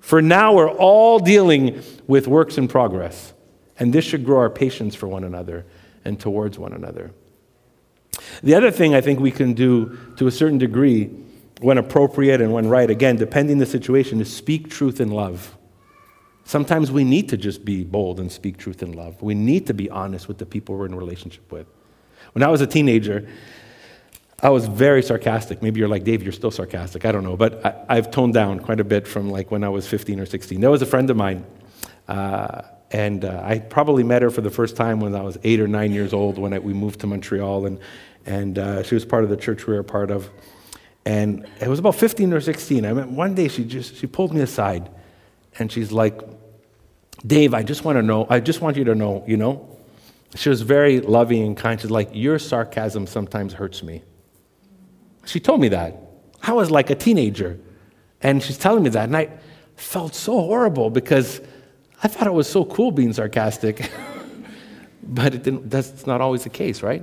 For 0.00 0.20
now, 0.20 0.54
we're 0.54 0.70
all 0.70 1.18
dealing 1.18 1.82
with 2.06 2.26
works 2.26 2.58
in 2.58 2.68
progress. 2.68 3.33
And 3.78 3.92
this 3.92 4.04
should 4.04 4.24
grow 4.24 4.38
our 4.38 4.50
patience 4.50 4.94
for 4.94 5.08
one 5.08 5.24
another 5.24 5.66
and 6.04 6.18
towards 6.18 6.58
one 6.58 6.72
another. 6.72 7.12
The 8.42 8.54
other 8.54 8.70
thing 8.70 8.94
I 8.94 9.00
think 9.00 9.20
we 9.20 9.30
can 9.30 9.54
do 9.54 9.98
to 10.16 10.26
a 10.26 10.30
certain 10.30 10.58
degree, 10.58 11.06
when 11.60 11.78
appropriate 11.78 12.40
and 12.40 12.52
when 12.52 12.68
right, 12.68 12.88
again, 12.88 13.16
depending 13.16 13.58
the 13.58 13.66
situation, 13.66 14.20
is 14.20 14.34
speak 14.34 14.70
truth 14.70 15.00
in 15.00 15.10
love. 15.10 15.56
Sometimes 16.44 16.92
we 16.92 17.04
need 17.04 17.28
to 17.30 17.36
just 17.36 17.64
be 17.64 17.84
bold 17.84 18.20
and 18.20 18.30
speak 18.30 18.58
truth 18.58 18.82
in 18.82 18.92
love. 18.92 19.22
We 19.22 19.34
need 19.34 19.66
to 19.66 19.74
be 19.74 19.88
honest 19.88 20.28
with 20.28 20.38
the 20.38 20.46
people 20.46 20.76
we're 20.76 20.86
in 20.86 20.94
relationship 20.94 21.50
with. 21.50 21.66
When 22.32 22.42
I 22.42 22.48
was 22.48 22.60
a 22.60 22.66
teenager, 22.66 23.26
I 24.40 24.50
was 24.50 24.66
very 24.66 25.02
sarcastic. 25.02 25.62
Maybe 25.62 25.80
you're 25.80 25.88
like, 25.88 26.04
Dave, 26.04 26.22
you're 26.22 26.32
still 26.32 26.50
sarcastic. 26.50 27.06
I 27.06 27.12
don't 27.12 27.24
know. 27.24 27.36
But 27.36 27.86
I, 27.88 27.94
have 27.94 28.10
toned 28.10 28.34
down 28.34 28.60
quite 28.60 28.78
a 28.78 28.84
bit 28.84 29.08
from 29.08 29.30
like 29.30 29.50
when 29.50 29.64
I 29.64 29.70
was 29.70 29.86
15 29.86 30.20
or 30.20 30.26
16. 30.26 30.60
There 30.60 30.70
was 30.70 30.82
a 30.82 30.86
friend 30.86 31.08
of 31.08 31.16
mine. 31.16 31.46
Uh, 32.06 32.60
and 32.94 33.24
uh, 33.24 33.42
I 33.44 33.58
probably 33.58 34.04
met 34.04 34.22
her 34.22 34.30
for 34.30 34.40
the 34.40 34.50
first 34.50 34.76
time 34.76 35.00
when 35.00 35.16
I 35.16 35.22
was 35.22 35.36
eight 35.42 35.58
or 35.58 35.66
nine 35.66 35.90
years 35.90 36.12
old 36.12 36.38
when 36.38 36.52
I, 36.52 36.60
we 36.60 36.72
moved 36.72 37.00
to 37.00 37.08
Montreal. 37.08 37.66
And, 37.66 37.80
and 38.24 38.56
uh, 38.56 38.84
she 38.84 38.94
was 38.94 39.04
part 39.04 39.24
of 39.24 39.30
the 39.30 39.36
church 39.36 39.66
we 39.66 39.74
were 39.74 39.82
part 39.82 40.12
of. 40.12 40.30
And 41.04 41.44
it 41.60 41.66
was 41.66 41.80
about 41.80 41.96
15 41.96 42.32
or 42.32 42.40
16. 42.40 42.86
I 42.86 42.92
mean, 42.92 43.16
one 43.16 43.34
day 43.34 43.48
she 43.48 43.64
just 43.64 43.96
she 43.96 44.06
pulled 44.06 44.32
me 44.32 44.42
aside 44.42 44.88
and 45.58 45.72
she's 45.72 45.90
like, 45.90 46.20
Dave, 47.26 47.52
I 47.52 47.64
just 47.64 47.84
want 47.84 47.98
to 47.98 48.02
know, 48.02 48.28
I 48.30 48.38
just 48.38 48.60
want 48.60 48.76
you 48.76 48.84
to 48.84 48.94
know, 48.94 49.24
you 49.26 49.38
know. 49.38 49.76
She 50.36 50.48
was 50.48 50.62
very 50.62 51.00
loving 51.00 51.42
and 51.42 51.56
kind. 51.56 51.80
She's 51.80 51.90
like, 51.90 52.10
Your 52.12 52.38
sarcasm 52.38 53.08
sometimes 53.08 53.54
hurts 53.54 53.82
me. 53.82 54.04
She 55.26 55.40
told 55.40 55.60
me 55.60 55.68
that. 55.70 56.00
I 56.44 56.52
was 56.52 56.70
like 56.70 56.90
a 56.90 56.94
teenager. 56.94 57.58
And 58.20 58.40
she's 58.40 58.56
telling 58.56 58.84
me 58.84 58.90
that. 58.90 59.04
And 59.04 59.16
I 59.16 59.30
felt 59.74 60.14
so 60.14 60.40
horrible 60.40 60.90
because 60.90 61.40
I 62.04 62.08
thought 62.08 62.26
it 62.26 62.32
was 62.34 62.48
so 62.48 62.66
cool 62.66 62.92
being 62.92 63.14
sarcastic. 63.14 63.90
but 65.02 65.42
that's 65.70 66.06
not 66.06 66.20
always 66.20 66.44
the 66.44 66.50
case, 66.50 66.82
right? 66.82 67.02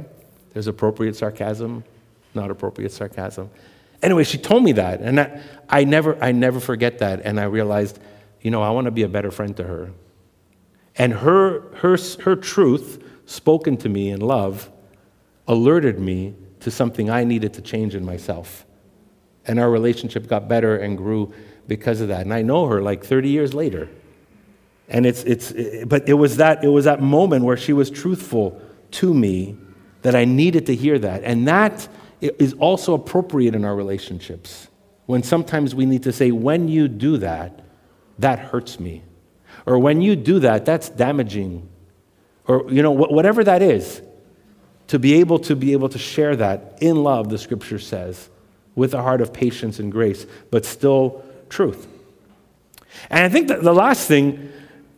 There's 0.53 0.67
appropriate 0.67 1.15
sarcasm, 1.15 1.83
not 2.35 2.51
appropriate 2.51 2.91
sarcasm. 2.91 3.49
Anyway, 4.03 4.23
she 4.23 4.37
told 4.37 4.63
me 4.63 4.73
that, 4.73 5.01
and 5.01 5.19
I, 5.19 5.41
I, 5.69 5.83
never, 5.83 6.21
I 6.23 6.31
never 6.31 6.59
forget 6.59 6.99
that. 6.99 7.21
And 7.23 7.39
I 7.39 7.43
realized, 7.43 7.99
you 8.41 8.51
know, 8.51 8.61
I 8.61 8.69
want 8.69 8.85
to 8.85 8.91
be 8.91 9.03
a 9.03 9.07
better 9.07 9.31
friend 9.31 9.55
to 9.57 9.63
her. 9.63 9.91
And 10.97 11.13
her, 11.13 11.61
her, 11.77 11.97
her 12.23 12.35
truth, 12.35 13.03
spoken 13.25 13.77
to 13.77 13.89
me 13.89 14.09
in 14.09 14.21
love, 14.21 14.69
alerted 15.47 15.99
me 15.99 16.35
to 16.59 16.69
something 16.69 17.09
I 17.09 17.23
needed 17.23 17.53
to 17.53 17.61
change 17.61 17.95
in 17.95 18.05
myself. 18.05 18.65
And 19.47 19.59
our 19.59 19.69
relationship 19.69 20.27
got 20.27 20.47
better 20.47 20.77
and 20.77 20.97
grew 20.97 21.33
because 21.67 22.01
of 22.01 22.09
that. 22.09 22.21
And 22.21 22.33
I 22.33 22.43
know 22.43 22.67
her 22.67 22.81
like 22.81 23.03
30 23.03 23.29
years 23.29 23.53
later. 23.53 23.89
And 24.91 25.05
it's, 25.05 25.23
it's, 25.23 25.53
but 25.85 26.07
it 26.07 26.15
was, 26.15 26.37
that, 26.37 26.63
it 26.65 26.67
was 26.67 26.83
that 26.83 27.01
moment 27.01 27.45
where 27.45 27.55
she 27.55 27.71
was 27.71 27.89
truthful 27.89 28.61
to 28.91 29.13
me 29.13 29.57
that 30.01 30.15
I 30.15 30.25
needed 30.25 30.65
to 30.65 30.75
hear 30.75 30.99
that. 30.99 31.23
And 31.23 31.47
that 31.47 31.87
is 32.19 32.53
also 32.53 32.93
appropriate 32.93 33.55
in 33.55 33.63
our 33.63 33.73
relationships. 33.73 34.67
When 35.05 35.23
sometimes 35.23 35.73
we 35.73 35.85
need 35.85 36.03
to 36.03 36.11
say, 36.11 36.31
when 36.31 36.67
you 36.67 36.89
do 36.89 37.17
that, 37.17 37.61
that 38.19 38.39
hurts 38.39 38.81
me. 38.81 39.03
Or 39.65 39.79
when 39.79 40.01
you 40.01 40.17
do 40.17 40.39
that, 40.39 40.65
that's 40.65 40.89
damaging. 40.89 41.69
Or, 42.45 42.69
you 42.69 42.83
know, 42.83 42.91
whatever 42.91 43.45
that 43.45 43.61
is, 43.61 44.01
to 44.87 44.99
be 44.99 45.13
able 45.13 45.39
to 45.39 45.55
be 45.55 45.71
able 45.71 45.87
to 45.87 45.97
share 45.97 46.35
that 46.35 46.79
in 46.81 47.01
love, 47.01 47.29
the 47.29 47.37
scripture 47.37 47.79
says, 47.79 48.29
with 48.75 48.93
a 48.93 49.01
heart 49.01 49.21
of 49.21 49.31
patience 49.31 49.79
and 49.79 49.89
grace, 49.89 50.25
but 50.49 50.65
still 50.65 51.23
truth. 51.49 51.87
And 53.09 53.23
I 53.23 53.29
think 53.29 53.47
that 53.47 53.63
the 53.63 53.73
last 53.73 54.05
thing 54.05 54.51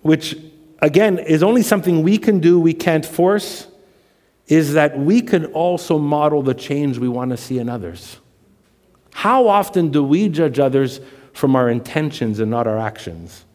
which 0.03 0.37
again 0.79 1.17
is 1.17 1.41
only 1.41 1.63
something 1.63 2.03
we 2.03 2.17
can 2.17 2.39
do, 2.39 2.59
we 2.59 2.73
can't 2.73 3.05
force, 3.05 3.67
is 4.47 4.73
that 4.73 4.99
we 4.99 5.21
can 5.21 5.45
also 5.47 5.97
model 5.97 6.43
the 6.43 6.53
change 6.53 6.99
we 6.99 7.09
want 7.09 7.31
to 7.31 7.37
see 7.37 7.57
in 7.57 7.69
others. 7.69 8.17
How 9.13 9.47
often 9.47 9.89
do 9.89 10.03
we 10.03 10.29
judge 10.29 10.59
others 10.59 10.99
from 11.33 11.55
our 11.55 11.69
intentions 11.69 12.39
and 12.39 12.51
not 12.51 12.67
our 12.67 12.77
actions? 12.77 13.45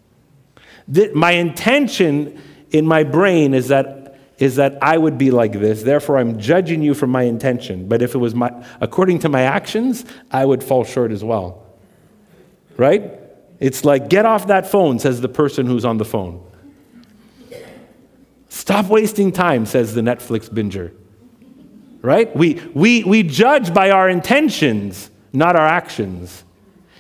My 1.15 1.33
intention 1.33 2.41
in 2.71 2.87
my 2.87 3.05
brain 3.05 3.53
is 3.55 3.69
that, 3.69 4.19
is 4.39 4.57
that 4.57 4.79
I 4.83 4.97
would 4.97 5.19
be 5.19 5.31
like 5.31 5.53
this, 5.53 5.83
therefore 5.83 6.17
I'm 6.17 6.39
judging 6.39 6.83
you 6.83 6.95
from 6.95 7.11
my 7.11 7.25
intention. 7.25 7.89
But 7.89 8.01
if 8.01 8.15
it 8.15 8.19
was 8.19 8.35
my, 8.35 8.51
according 8.81 9.19
to 9.21 9.29
my 9.29 9.43
actions, 9.43 10.05
I 10.31 10.47
would 10.47 10.65
fall 10.65 10.85
short 10.85 11.13
as 11.13 11.23
well. 11.23 11.67
Right? 12.77 13.18
It's 13.61 13.85
like, 13.85 14.09
get 14.09 14.25
off 14.25 14.47
that 14.47 14.71
phone, 14.71 14.99
says 14.99 15.21
the 15.21 15.29
person 15.29 15.67
who's 15.67 15.85
on 15.85 15.99
the 15.99 16.05
phone. 16.05 16.45
Stop 18.49 18.87
wasting 18.87 19.33
time, 19.33 19.67
says 19.67 19.95
the 19.95 20.01
Netflix 20.01 20.49
binger. 20.49 20.93
Right? 22.01 22.35
We, 22.37 22.55
we, 22.75 23.03
we 23.05 23.23
judge 23.23 23.75
by 23.75 23.91
our 23.91 24.09
intentions, 24.09 25.11
not 25.33 25.57
our 25.57 25.67
actions. 25.67 26.45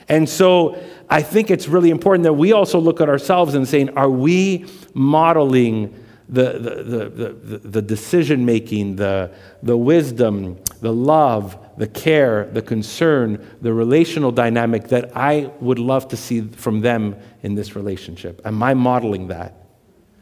And 0.09 0.29
so 0.29 0.83
I 1.09 1.23
think 1.23 1.51
it's 1.51 1.69
really 1.69 1.91
important 1.91 2.25
that 2.25 2.33
we 2.33 2.53
also 2.53 2.79
look 2.79 3.01
at 3.01 3.09
ourselves 3.09 3.55
and 3.55 3.69
saying, 3.69 3.91
are 3.91 4.11
we 4.11 4.67
modeling 4.95 5.95
the, 6.29 6.53
the, 6.59 6.83
the, 6.83 7.29
the, 7.31 7.59
the 7.59 7.83
decision 7.83 8.45
making, 8.45 8.97
the, 8.97 9.31
the 9.63 9.77
wisdom, 9.77 10.59
the 10.81 10.93
love, 10.93 11.57
the 11.79 11.87
care, 11.87 12.45
the 12.53 12.61
concern, 12.61 13.47
the 13.63 13.73
relational 13.73 14.33
dynamic 14.33 14.89
that 14.89 15.17
I 15.17 15.51
would 15.61 15.79
love 15.79 16.09
to 16.09 16.17
see 16.17 16.43
from 16.43 16.81
them 16.81 17.17
in 17.43 17.55
this 17.55 17.77
relationship? 17.77 18.43
Am 18.45 18.63
I 18.63 18.75
modeling 18.75 19.29
that? 19.29 19.55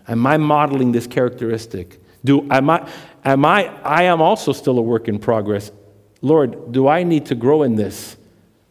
Am 0.07 0.27
I 0.27 0.37
modeling 0.37 0.93
this 0.93 1.07
characteristic? 1.07 1.99
Do, 2.25 2.47
am 2.51 2.71
I, 2.71 2.89
am 3.25 3.45
I, 3.45 3.69
I 3.83 4.05
am 4.05 4.21
also 4.21 4.53
still 4.53 4.79
a 4.79 4.83
work 4.83 5.09
in 5.09 5.19
progress. 5.19 5.73
Lord, 6.21 6.73
do 6.73 6.89
I 6.89 7.03
need 7.03 7.27
to 7.27 7.35
grow 7.35 7.63
in 7.63 7.77
this? 7.77 8.17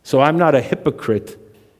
So 0.03 0.21
I'm 0.21 0.37
not 0.37 0.55
a 0.55 0.61
hypocrite 0.61 1.39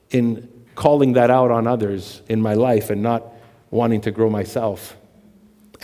in 0.10 0.50
calling 0.74 1.14
that 1.14 1.30
out 1.30 1.52
on 1.52 1.68
others 1.68 2.22
in 2.28 2.42
my 2.42 2.54
life 2.56 2.90
and 2.90 3.04
not 3.04 3.24
wanting 3.70 4.02
to 4.02 4.12
grow 4.12 4.30
myself. 4.30 4.98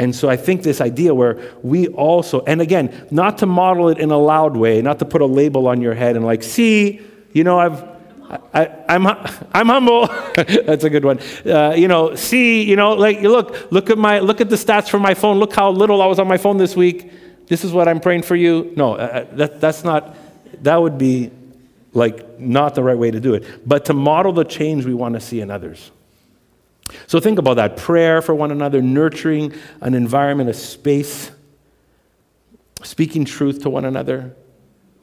And 0.02 0.16
so 0.16 0.32
I 0.32 0.36
think 0.36 0.64
this 0.64 0.82
idea 0.82 1.14
where 1.14 1.40
we 1.62 1.88
also, 1.90 2.44
and 2.46 2.60
again, 2.60 3.06
not 3.12 3.38
to 3.38 3.46
model 3.46 3.90
it 3.90 4.00
in 4.00 4.10
a 4.10 4.18
loud 4.18 4.58
way, 4.58 4.82
not 4.82 4.98
to 4.98 5.06
put 5.06 5.22
a 5.22 5.28
label 5.28 5.68
on 5.68 5.80
your 5.80 5.94
head 5.94 6.16
and 6.16 6.26
like, 6.26 6.42
see, 6.42 7.02
you 7.34 7.44
know, 7.44 7.60
I've, 7.60 7.84
I, 8.52 8.66
am 8.90 9.06
I'm, 9.06 9.28
I'm 9.54 9.68
humble. 9.68 10.08
That's 10.66 10.84
a 10.86 10.90
good 10.90 11.06
one. 11.06 11.20
Uh, 11.46 11.76
you 11.78 11.88
know, 11.88 12.16
see, 12.16 12.64
you 12.64 12.76
know, 12.76 12.94
like 12.94 13.22
look, 13.22 13.72
look 13.72 13.92
at 13.92 14.00
my, 14.00 14.18
look 14.18 14.42
at 14.42 14.50
the 14.50 14.56
stats 14.56 14.90
from 14.90 15.04
my 15.04 15.14
phone. 15.14 15.38
Look 15.38 15.54
how 15.54 15.70
little 15.70 16.02
I 16.02 16.08
was 16.08 16.18
on 16.18 16.28
my 16.28 16.38
phone 16.38 16.58
this 16.58 16.76
week. 16.76 17.12
This 17.46 17.64
is 17.64 17.72
what 17.72 17.88
I'm 17.88 18.00
praying 18.00 18.24
for 18.24 18.36
you. 18.36 18.74
No, 18.76 18.96
uh, 18.96 18.98
uh 18.98 19.36
that, 19.36 19.62
that's 19.62 19.84
not. 19.84 20.18
That 20.64 20.82
would 20.82 20.98
be 20.98 21.30
like 21.94 22.40
not 22.40 22.74
the 22.74 22.82
right 22.82 22.98
way 22.98 23.12
to 23.12 23.20
do 23.20 23.36
it. 23.36 23.68
But 23.68 23.86
to 23.86 23.94
model 23.94 24.34
the 24.34 24.46
change 24.46 24.84
we 24.84 24.96
want 24.96 25.14
to 25.14 25.22
see 25.22 25.42
in 25.42 25.52
others. 25.52 25.92
So 27.08 27.20
think 27.20 27.40
about 27.40 27.56
that 27.56 27.78
prayer 27.78 28.22
for 28.22 28.36
one 28.36 28.52
another, 28.52 28.82
nurturing 28.82 29.54
an 29.82 29.94
environment, 29.94 30.50
a 30.50 30.54
space, 30.54 31.32
speaking 32.84 33.26
truth 33.26 33.62
to 33.64 33.70
one 33.70 33.86
another. 33.86 34.36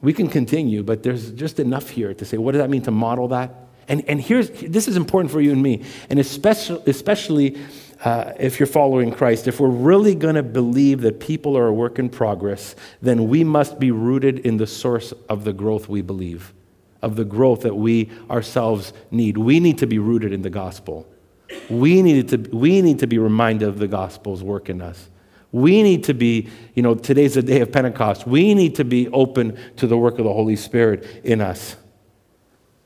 We 0.01 0.13
can 0.13 0.29
continue, 0.29 0.83
but 0.83 1.03
there's 1.03 1.31
just 1.31 1.59
enough 1.59 1.89
here 1.89 2.13
to 2.13 2.25
say, 2.25 2.37
what 2.37 2.53
does 2.53 2.59
that 2.59 2.69
mean 2.69 2.83
to 2.83 2.91
model 2.91 3.27
that? 3.29 3.53
And, 3.89 4.07
and 4.07 4.21
here's 4.21 4.49
this 4.51 4.87
is 4.87 4.95
important 4.95 5.31
for 5.31 5.41
you 5.41 5.51
and 5.51 5.63
me, 5.63 5.83
and 6.09 6.19
especially, 6.19 6.81
especially 6.85 7.57
uh, 8.05 8.33
if 8.39 8.59
you're 8.59 8.67
following 8.67 9.11
Christ. 9.11 9.47
If 9.47 9.59
we're 9.59 9.67
really 9.67 10.15
going 10.15 10.35
to 10.35 10.43
believe 10.43 11.01
that 11.01 11.19
people 11.19 11.57
are 11.57 11.67
a 11.67 11.73
work 11.73 11.99
in 11.99 12.07
progress, 12.07 12.75
then 13.01 13.27
we 13.27 13.43
must 13.43 13.79
be 13.79 13.91
rooted 13.91 14.39
in 14.39 14.57
the 14.57 14.67
source 14.67 15.11
of 15.27 15.43
the 15.43 15.53
growth 15.53 15.89
we 15.89 16.01
believe, 16.01 16.53
of 17.01 17.15
the 17.15 17.25
growth 17.25 17.61
that 17.61 17.75
we 17.75 18.11
ourselves 18.29 18.93
need. 19.11 19.37
We 19.37 19.59
need 19.59 19.79
to 19.79 19.87
be 19.87 19.99
rooted 19.99 20.31
in 20.31 20.43
the 20.43 20.49
gospel. 20.49 21.07
We 21.69 22.01
need 22.01 22.29
to, 22.29 22.37
we 22.55 22.81
need 22.81 22.99
to 22.99 23.07
be 23.07 23.17
reminded 23.17 23.67
of 23.67 23.79
the 23.79 23.87
gospel's 23.87 24.43
work 24.43 24.69
in 24.69 24.81
us. 24.81 25.09
We 25.51 25.81
need 25.81 26.03
to 26.05 26.13
be, 26.13 26.49
you 26.75 26.83
know, 26.83 26.93
today's 26.95 27.33
the 27.33 27.41
day 27.41 27.61
of 27.61 27.71
Pentecost. 27.71 28.27
We 28.27 28.53
need 28.53 28.75
to 28.75 28.85
be 28.85 29.07
open 29.09 29.57
to 29.77 29.87
the 29.87 29.97
work 29.97 30.19
of 30.19 30.25
the 30.25 30.33
Holy 30.33 30.55
Spirit 30.55 31.05
in 31.23 31.41
us. 31.41 31.75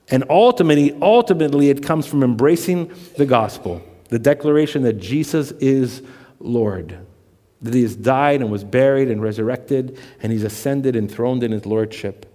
And 0.10 0.23
ultimately, 0.30 0.97
ultimately, 1.02 1.69
it 1.69 1.84
comes 1.84 2.06
from 2.06 2.23
embracing 2.23 2.93
the 3.17 3.26
gospel, 3.26 3.82
the 4.10 4.19
declaration 4.19 4.84
that 4.84 4.93
Jesus 4.93 5.52
is 5.52 6.02
Lord, 6.39 6.97
that 7.62 7.73
he 7.73 7.82
has 7.82 7.95
died 7.95 8.41
and 8.41 8.52
was 8.52 8.63
buried 8.63 9.10
and 9.10 9.21
resurrected, 9.21 9.99
and 10.21 10.32
he's 10.32 10.43
ascended 10.43 10.95
and 10.95 11.10
throned 11.10 11.43
in 11.43 11.52
his 11.52 11.65
lordship. 11.65 12.26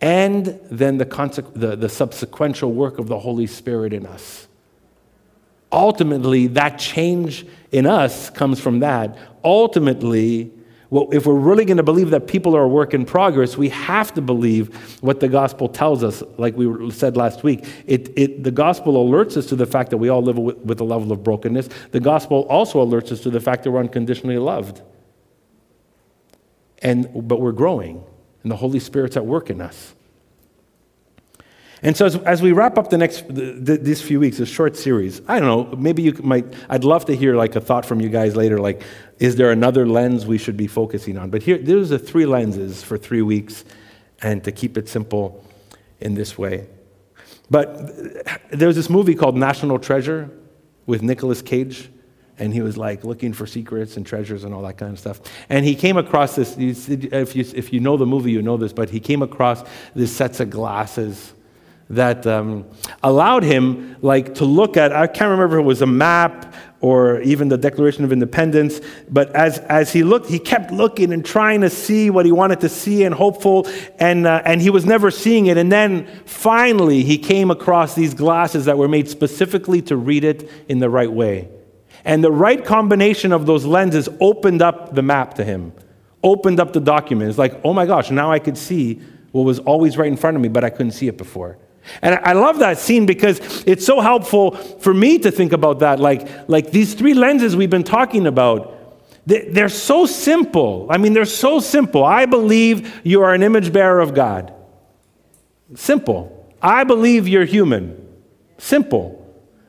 And 0.00 0.58
then 0.70 0.98
the, 0.98 1.06
consequ- 1.06 1.52
the, 1.54 1.76
the 1.76 1.88
subsequential 1.88 2.72
work 2.72 2.98
of 2.98 3.06
the 3.06 3.18
Holy 3.18 3.46
Spirit 3.46 3.92
in 3.92 4.06
us. 4.06 4.48
Ultimately, 5.72 6.48
that 6.48 6.78
change 6.78 7.46
in 7.70 7.86
us 7.86 8.30
comes 8.30 8.58
from 8.60 8.80
that. 8.80 9.16
Ultimately, 9.44 10.52
well, 10.90 11.08
if 11.12 11.24
we're 11.24 11.34
really 11.34 11.64
going 11.64 11.76
to 11.76 11.84
believe 11.84 12.10
that 12.10 12.26
people 12.26 12.56
are 12.56 12.64
a 12.64 12.68
work 12.68 12.94
in 12.94 13.04
progress, 13.04 13.56
we 13.56 13.68
have 13.68 14.12
to 14.14 14.20
believe 14.20 14.74
what 15.00 15.20
the 15.20 15.28
gospel 15.28 15.68
tells 15.68 16.02
us, 16.02 16.20
like 16.36 16.56
we 16.56 16.90
said 16.90 17.16
last 17.16 17.44
week. 17.44 17.64
It, 17.86 18.12
it, 18.16 18.42
the 18.42 18.50
gospel 18.50 18.94
alerts 18.94 19.36
us 19.36 19.46
to 19.46 19.56
the 19.56 19.66
fact 19.66 19.90
that 19.90 19.98
we 19.98 20.08
all 20.08 20.20
live 20.20 20.36
with, 20.36 20.58
with 20.58 20.80
a 20.80 20.84
level 20.84 21.12
of 21.12 21.22
brokenness. 21.22 21.68
The 21.92 22.00
gospel 22.00 22.40
also 22.50 22.84
alerts 22.84 23.12
us 23.12 23.20
to 23.20 23.30
the 23.30 23.40
fact 23.40 23.62
that 23.62 23.70
we're 23.70 23.78
unconditionally 23.78 24.38
loved. 24.38 24.82
And, 26.82 27.28
but 27.28 27.40
we're 27.40 27.52
growing, 27.52 28.02
and 28.42 28.50
the 28.50 28.56
Holy 28.56 28.80
Spirit's 28.80 29.16
at 29.16 29.24
work 29.24 29.48
in 29.48 29.60
us. 29.60 29.94
And 31.82 31.96
so, 31.96 32.06
as, 32.06 32.16
as, 32.16 32.42
we 32.42 32.52
wrap 32.52 32.76
up 32.76 32.90
the 32.90 32.98
next 32.98 33.26
the, 33.28 33.52
the, 33.52 33.76
these 33.78 34.02
few 34.02 34.20
weeks, 34.20 34.38
a 34.38 34.46
short 34.46 34.76
series, 34.76 35.22
I 35.26 35.40
don't 35.40 35.48
know. 35.70 35.76
Maybe 35.76 36.02
you 36.02 36.12
might. 36.22 36.44
I'd 36.68 36.84
love 36.84 37.06
to 37.06 37.16
hear 37.16 37.36
like 37.36 37.56
a 37.56 37.60
thought 37.60 37.86
from 37.86 38.00
you 38.00 38.10
guys 38.10 38.36
later. 38.36 38.58
Like, 38.58 38.82
is 39.18 39.36
there 39.36 39.50
another 39.50 39.86
lens 39.86 40.26
we 40.26 40.36
should 40.36 40.58
be 40.58 40.66
focusing 40.66 41.16
on? 41.16 41.30
But 41.30 41.42
here, 41.42 41.56
there's 41.56 41.88
the 41.88 41.98
three 41.98 42.26
lenses 42.26 42.82
for 42.82 42.98
three 42.98 43.22
weeks, 43.22 43.64
and 44.20 44.44
to 44.44 44.52
keep 44.52 44.76
it 44.76 44.90
simple, 44.90 45.42
in 46.00 46.14
this 46.14 46.36
way. 46.36 46.66
But 47.48 48.50
there's 48.50 48.76
this 48.76 48.90
movie 48.90 49.14
called 49.14 49.36
National 49.36 49.78
Treasure 49.78 50.30
with 50.84 51.02
Nicolas 51.02 51.40
Cage, 51.40 51.90
and 52.38 52.52
he 52.52 52.60
was 52.60 52.76
like 52.76 53.04
looking 53.04 53.32
for 53.32 53.46
secrets 53.46 53.96
and 53.96 54.04
treasures 54.04 54.44
and 54.44 54.52
all 54.52 54.62
that 54.62 54.76
kind 54.76 54.92
of 54.92 54.98
stuff. 54.98 55.20
And 55.48 55.64
he 55.64 55.74
came 55.74 55.96
across 55.96 56.36
this. 56.36 56.56
If 56.58 57.34
you 57.34 57.44
if 57.54 57.72
you 57.72 57.80
know 57.80 57.96
the 57.96 58.06
movie, 58.06 58.32
you 58.32 58.42
know 58.42 58.58
this. 58.58 58.74
But 58.74 58.90
he 58.90 59.00
came 59.00 59.22
across 59.22 59.64
these 59.94 60.14
sets 60.14 60.40
of 60.40 60.50
glasses 60.50 61.32
that 61.90 62.26
um, 62.26 62.64
allowed 63.02 63.42
him 63.42 63.96
like 64.00 64.34
to 64.36 64.44
look 64.44 64.76
at 64.76 64.92
i 64.92 65.06
can't 65.06 65.30
remember 65.30 65.58
if 65.58 65.62
it 65.62 65.66
was 65.66 65.82
a 65.82 65.86
map 65.86 66.54
or 66.80 67.20
even 67.20 67.48
the 67.48 67.58
declaration 67.58 68.04
of 68.04 68.12
independence 68.12 68.80
but 69.10 69.34
as, 69.34 69.58
as 69.58 69.92
he 69.92 70.02
looked 70.02 70.28
he 70.28 70.38
kept 70.38 70.70
looking 70.70 71.12
and 71.12 71.24
trying 71.24 71.60
to 71.60 71.68
see 71.68 72.10
what 72.10 72.24
he 72.24 72.32
wanted 72.32 72.60
to 72.60 72.68
see 72.68 73.04
and 73.04 73.14
hopeful 73.14 73.66
and, 73.98 74.26
uh, 74.26 74.42
and 74.44 74.60
he 74.60 74.70
was 74.70 74.84
never 74.86 75.10
seeing 75.10 75.46
it. 75.46 75.56
And 75.56 75.70
then 75.70 76.06
finally 76.24 77.02
he 77.02 77.18
came 77.18 77.50
across 77.50 77.94
these 77.94 78.14
glasses 78.14 78.64
that 78.64 78.78
were 78.78 78.88
made 78.88 79.08
specifically 79.08 79.82
to 79.82 79.96
read 79.96 80.24
it 80.24 80.50
in 80.68 80.78
the 80.78 80.88
right 80.88 81.10
way. 81.10 81.48
And 82.04 82.24
the 82.24 82.32
right 82.32 82.64
combination 82.64 83.32
of 83.32 83.46
those 83.46 83.64
lenses 83.64 84.08
opened 84.20 84.62
up 84.62 84.94
the 84.94 85.02
map 85.02 85.34
to 85.34 85.44
him 85.44 85.72
opened 86.22 86.60
up 86.60 86.74
the 86.74 86.80
document 86.80 87.30
it's 87.30 87.38
like 87.38 87.58
oh 87.64 87.72
my 87.72 87.86
gosh 87.86 88.10
now 88.10 88.30
i 88.30 88.38
could 88.38 88.58
see 88.58 89.00
what 89.32 89.40
was 89.40 89.58
always 89.60 89.96
right 89.96 90.08
in 90.08 90.18
front 90.18 90.36
of 90.36 90.42
me 90.42 90.50
but 90.50 90.62
i 90.62 90.68
couldn't 90.68 90.92
see 90.92 91.08
it 91.08 91.16
before 91.16 91.56
and 92.02 92.14
I 92.24 92.32
love 92.32 92.58
that 92.60 92.78
scene 92.78 93.06
because 93.06 93.64
it's 93.66 93.84
so 93.84 94.00
helpful 94.00 94.52
for 94.52 94.94
me 94.94 95.18
to 95.18 95.30
think 95.30 95.52
about 95.52 95.80
that. 95.80 96.00
Like, 96.00 96.48
like 96.48 96.70
these 96.70 96.94
three 96.94 97.14
lenses 97.14 97.56
we've 97.56 97.70
been 97.70 97.84
talking 97.84 98.26
about, 98.26 98.76
they're 99.26 99.68
so 99.68 100.06
simple. 100.06 100.86
I 100.90 100.98
mean, 100.98 101.12
they're 101.12 101.24
so 101.24 101.60
simple. 101.60 102.04
I 102.04 102.26
believe 102.26 103.00
you 103.04 103.22
are 103.22 103.34
an 103.34 103.42
image 103.42 103.72
bearer 103.72 104.00
of 104.00 104.14
God. 104.14 104.52
Simple. 105.74 106.54
I 106.62 106.84
believe 106.84 107.28
you're 107.28 107.44
human. 107.44 107.96
Simple. 108.58 109.16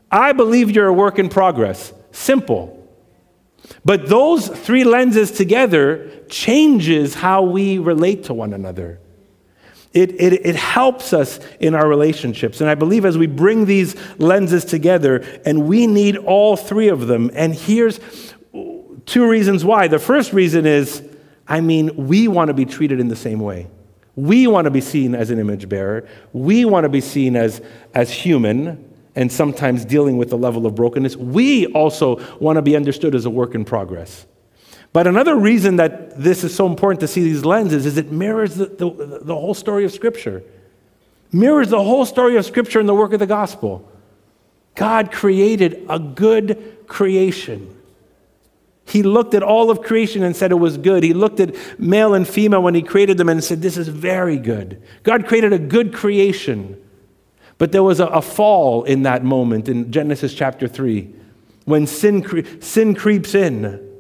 I 0.09 0.33
believe 0.33 0.71
you're 0.71 0.87
a 0.87 0.93
work 0.93 1.19
in 1.19 1.29
progress. 1.29 1.93
Simple. 2.11 2.77
But 3.85 4.07
those 4.07 4.47
three 4.47 4.83
lenses 4.83 5.31
together 5.31 6.09
changes 6.27 7.13
how 7.13 7.43
we 7.43 7.77
relate 7.77 8.25
to 8.25 8.33
one 8.33 8.53
another. 8.53 8.99
It, 9.93 10.11
it, 10.21 10.45
it 10.45 10.55
helps 10.55 11.11
us 11.11 11.39
in 11.59 11.75
our 11.75 11.87
relationships. 11.87 12.61
And 12.61 12.69
I 12.69 12.75
believe 12.75 13.03
as 13.03 13.17
we 13.17 13.27
bring 13.27 13.65
these 13.65 13.95
lenses 14.19 14.63
together, 14.63 15.17
and 15.45 15.67
we 15.67 15.85
need 15.85 16.17
all 16.17 16.55
three 16.55 16.87
of 16.87 17.07
them. 17.07 17.29
And 17.33 17.53
here's 17.53 17.99
two 19.05 19.27
reasons 19.27 19.65
why. 19.65 19.87
The 19.87 19.99
first 19.99 20.31
reason 20.31 20.65
is 20.65 21.03
I 21.51 21.59
mean, 21.59 22.07
we 22.07 22.29
want 22.29 22.47
to 22.47 22.53
be 22.53 22.63
treated 22.63 23.01
in 23.01 23.09
the 23.09 23.15
same 23.15 23.41
way. 23.41 23.67
We 24.15 24.47
want 24.47 24.65
to 24.65 24.71
be 24.71 24.79
seen 24.79 25.13
as 25.13 25.31
an 25.31 25.39
image 25.39 25.67
bearer. 25.67 26.07
We 26.31 26.63
want 26.63 26.85
to 26.85 26.89
be 26.89 27.01
seen 27.01 27.35
as, 27.35 27.61
as 27.93 28.09
human 28.09 28.89
and 29.15 29.29
sometimes 29.29 29.83
dealing 29.83 30.15
with 30.15 30.29
the 30.29 30.37
level 30.37 30.65
of 30.65 30.75
brokenness. 30.75 31.17
We 31.17 31.67
also 31.67 32.23
want 32.37 32.55
to 32.55 32.61
be 32.61 32.77
understood 32.77 33.15
as 33.15 33.25
a 33.25 33.29
work 33.29 33.53
in 33.53 33.65
progress. 33.65 34.25
But 34.93 35.07
another 35.07 35.35
reason 35.35 35.77
that 35.77 36.21
this 36.21 36.43
is 36.43 36.53
so 36.53 36.67
important 36.67 36.99
to 37.01 37.07
see 37.07 37.23
these 37.23 37.45
lenses 37.45 37.85
is 37.85 37.97
it 37.97 38.11
mirrors 38.11 38.55
the, 38.55 38.65
the, 38.65 39.19
the, 39.21 39.35
whole 39.35 39.53
story 39.53 39.85
of 39.85 39.91
Scripture. 39.91 40.43
Mirrors 41.31 41.69
the 41.69 41.81
whole 41.81 42.05
story 42.05 42.35
of 42.35 42.45
Scripture 42.45 42.79
and 42.79 42.89
the 42.89 42.93
work 42.93 43.13
of 43.13 43.19
the 43.19 43.27
gospel. 43.27 43.89
God 44.75 45.11
created 45.11 45.85
a 45.89 45.97
good 45.97 46.87
creation. 46.87 47.77
He 48.85 49.03
looked 49.03 49.33
at 49.33 49.43
all 49.43 49.71
of 49.71 49.81
creation 49.81 50.23
and 50.23 50.35
said 50.35 50.51
it 50.51 50.55
was 50.55 50.77
good. 50.77 51.03
He 51.03 51.13
looked 51.13 51.39
at 51.39 51.55
male 51.79 52.13
and 52.13 52.27
female 52.27 52.61
when 52.61 52.75
he 52.75 52.81
created 52.81 53.17
them 53.17 53.29
and 53.29 53.41
said, 53.41 53.61
This 53.61 53.77
is 53.77 53.87
very 53.87 54.37
good. 54.37 54.81
God 55.03 55.25
created 55.25 55.53
a 55.53 55.59
good 55.59 55.93
creation. 55.93 56.81
But 57.57 57.71
there 57.71 57.83
was 57.83 58.01
a, 58.01 58.07
a 58.07 58.21
fall 58.21 58.83
in 58.83 59.03
that 59.03 59.23
moment 59.23 59.69
in 59.69 59.91
Genesis 59.91 60.33
chapter 60.33 60.67
3 60.67 61.13
when 61.65 61.87
sin, 61.87 62.21
cre- 62.23 62.41
sin 62.59 62.93
creeps 62.95 63.35
in. 63.35 63.90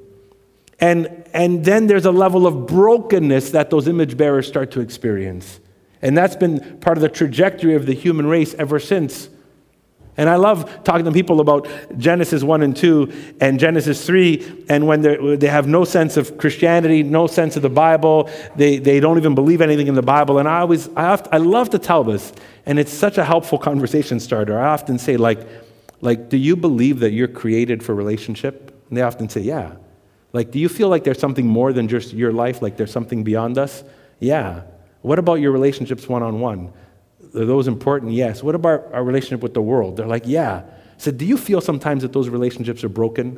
And, 0.81 1.23
and 1.33 1.63
then 1.63 1.87
there's 1.87 2.05
a 2.05 2.11
level 2.11 2.47
of 2.47 2.65
brokenness 2.65 3.51
that 3.51 3.69
those 3.69 3.87
image 3.87 4.17
bearers 4.17 4.47
start 4.47 4.71
to 4.71 4.81
experience. 4.81 5.59
And 6.01 6.17
that's 6.17 6.35
been 6.35 6.79
part 6.79 6.97
of 6.97 7.01
the 7.01 7.09
trajectory 7.09 7.75
of 7.75 7.85
the 7.85 7.93
human 7.93 8.25
race 8.25 8.55
ever 8.55 8.79
since. 8.79 9.29
And 10.17 10.29
I 10.29 10.35
love 10.35 10.83
talking 10.83 11.05
to 11.05 11.11
people 11.11 11.39
about 11.39 11.67
Genesis 11.97 12.43
1 12.43 12.63
and 12.63 12.75
2 12.75 13.37
and 13.39 13.59
Genesis 13.59 14.05
3, 14.05 14.65
and 14.67 14.85
when 14.85 15.01
they 15.39 15.47
have 15.47 15.67
no 15.67 15.85
sense 15.85 16.17
of 16.17 16.37
Christianity, 16.37 17.01
no 17.01 17.27
sense 17.27 17.55
of 17.55 17.61
the 17.61 17.69
Bible, 17.69 18.29
they, 18.55 18.77
they 18.77 18.99
don't 18.99 19.17
even 19.17 19.35
believe 19.35 19.61
anything 19.61 19.87
in 19.87 19.95
the 19.95 20.01
Bible. 20.01 20.37
And 20.37 20.49
I 20.49 20.59
always, 20.59 20.89
I, 20.97 21.13
I 21.31 21.37
love 21.37 21.69
to 21.69 21.79
tell 21.79 22.03
this, 22.03 22.33
and 22.65 22.77
it's 22.77 22.91
such 22.91 23.17
a 23.17 23.23
helpful 23.23 23.57
conversation 23.69 24.19
starter. 24.19 24.59
I 24.59 24.67
often 24.73 24.97
say, 24.99 25.15
like, 25.15 25.47
like, 26.01 26.29
do 26.29 26.37
you 26.37 26.55
believe 26.55 26.99
that 26.99 27.11
you're 27.11 27.27
created 27.27 27.81
for 27.81 27.95
relationship? 27.95 28.75
And 28.89 28.97
they 28.97 29.03
often 29.03 29.29
say, 29.29 29.41
yeah. 29.41 29.75
Like, 30.33 30.51
do 30.51 30.59
you 30.59 30.69
feel 30.69 30.87
like 30.87 31.03
there's 31.03 31.19
something 31.19 31.45
more 31.45 31.73
than 31.73 31.87
just 31.87 32.13
your 32.13 32.31
life? 32.31 32.61
Like 32.61 32.77
there's 32.77 32.91
something 32.91 33.23
beyond 33.23 33.57
us? 33.57 33.83
Yeah. 34.19 34.63
What 35.01 35.19
about 35.19 35.35
your 35.35 35.51
relationships 35.51 36.07
one 36.07 36.23
on 36.23 36.39
one? 36.39 36.71
Are 37.35 37.45
those 37.45 37.67
important? 37.67 38.13
Yes. 38.13 38.41
What 38.41 38.55
about 38.55 38.93
our 38.93 39.03
relationship 39.03 39.41
with 39.41 39.53
the 39.53 39.61
world? 39.61 39.97
They're 39.97 40.07
like, 40.07 40.23
yeah. 40.25 40.63
Said, 40.97 41.17
do 41.17 41.25
you 41.25 41.37
feel 41.37 41.61
sometimes 41.61 42.03
that 42.03 42.13
those 42.13 42.29
relationships 42.29 42.83
are 42.83 42.89
broken? 42.89 43.35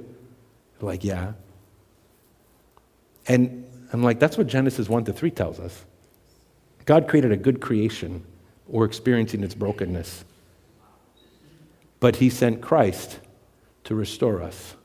They're 0.80 0.90
like, 0.90 1.04
yeah. 1.04 1.34
And 3.28 3.66
I'm 3.92 4.04
like, 4.04 4.20
that's 4.20 4.38
what 4.38 4.48
Genesis 4.48 4.90
1 4.90 5.06
to 5.06 5.14
3 5.14 5.32
tells 5.32 5.60
us. 5.60 5.86
God 6.86 7.08
created 7.08 7.32
a 7.32 7.38
good 7.38 7.62
creation. 7.62 8.26
We're 8.68 8.86
experiencing 8.86 9.44
its 9.44 9.56
brokenness. 9.56 10.26
But 12.00 12.18
He 12.18 12.30
sent 12.30 12.62
Christ 12.62 13.20
to 13.86 13.96
restore 13.96 14.42
us 14.42 14.76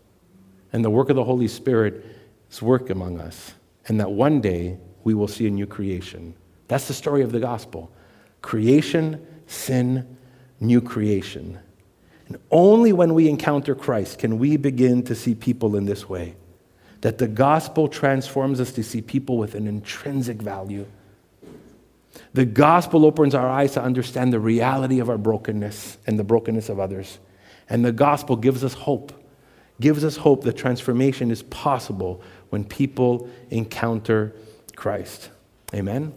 and 0.73 0.85
the 0.85 0.91
work 0.91 1.11
of 1.11 1.17
the 1.17 1.25
Holy 1.25 1.49
Spirit's 1.49 2.63
work 2.63 2.91
among 2.91 3.21
us, 3.21 3.55
and 3.87 4.01
that 4.01 4.11
one 4.11 4.41
day 4.41 4.79
we 5.05 5.15
will 5.15 5.29
see 5.29 5.47
a 5.47 5.51
new 5.51 5.67
creation. 5.67 6.35
That's 6.69 6.89
the 6.89 6.95
story 6.95 7.23
of 7.23 7.33
the 7.33 7.41
gospel 7.41 7.91
creation, 8.43 9.27
sin, 9.47 10.17
new 10.61 10.81
creation. 10.81 11.59
And 12.29 12.39
only 12.51 12.93
when 12.93 13.15
we 13.15 13.29
encounter 13.29 13.75
Christ 13.75 14.19
can 14.19 14.39
we 14.39 14.57
begin 14.57 15.03
to 15.05 15.15
see 15.15 15.35
people 15.35 15.77
in 15.77 15.87
this 15.87 16.09
way. 16.09 16.37
That 17.01 17.19
the 17.19 17.29
gospel 17.29 17.89
transforms 17.89 18.61
us 18.61 18.73
to 18.73 18.83
see 18.83 19.01
people 19.01 19.39
with 19.39 19.55
an 19.55 19.67
intrinsic 19.67 20.43
value. 20.43 20.87
The 22.35 22.45
gospel 22.45 23.07
opens 23.07 23.35
our 23.35 23.49
eyes 23.49 23.73
to 23.73 23.83
understand 23.83 24.33
the 24.33 24.41
reality 24.41 24.99
of 24.99 25.09
our 25.09 25.17
brokenness 25.17 25.99
and 26.07 26.19
the 26.19 26.25
brokenness 26.25 26.69
of 26.69 26.81
others. 26.81 27.19
And 27.71 27.85
the 27.85 27.93
gospel 27.93 28.37
gives 28.37 28.65
us 28.65 28.75
hope, 28.75 29.13
gives 29.81 30.05
us 30.05 30.17
hope 30.17 30.45
that 30.45 30.57
transformation 30.57 31.31
is 31.31 31.43
possible 31.45 32.21
when 32.51 32.65
people 32.65 33.29
encounter 33.51 34.35
Christ. 34.77 35.31
Amen? 35.75 36.13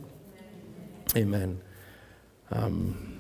Amen. 1.16 1.62
Um, 2.52 3.20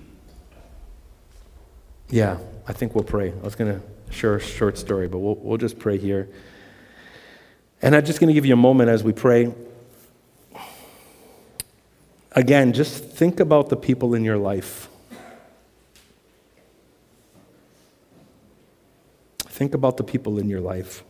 yeah, 2.09 2.37
I 2.67 2.73
think 2.73 2.95
we'll 2.95 3.03
pray. 3.03 3.31
I 3.31 3.43
was 3.43 3.55
going 3.55 3.73
to 3.79 4.13
share 4.13 4.35
a 4.35 4.39
short 4.39 4.77
story, 4.77 5.07
but 5.07 5.19
we'll, 5.19 5.35
we'll 5.35 5.57
just 5.57 5.79
pray 5.79 5.97
here. 5.97 6.29
And 7.81 7.95
I'm 7.95 8.05
just 8.05 8.19
going 8.19 8.27
to 8.27 8.33
give 8.33 8.45
you 8.45 8.53
a 8.53 8.57
moment 8.57 8.89
as 8.89 9.03
we 9.03 9.13
pray. 9.13 9.53
Again, 12.33 12.73
just 12.73 13.03
think 13.03 13.39
about 13.39 13.69
the 13.69 13.75
people 13.75 14.13
in 14.13 14.23
your 14.23 14.37
life. 14.37 14.87
Think 19.61 19.75
about 19.75 19.95
the 19.95 20.03
people 20.03 20.39
in 20.39 20.49
your 20.49 20.59
life. 20.59 21.03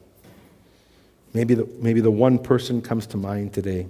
Maybe 1.33 1.53
the, 1.53 1.65
maybe 1.79 2.01
the 2.01 2.11
one 2.11 2.37
person 2.37 2.81
comes 2.81 3.07
to 3.07 3.15
mind 3.15 3.53
today, 3.53 3.87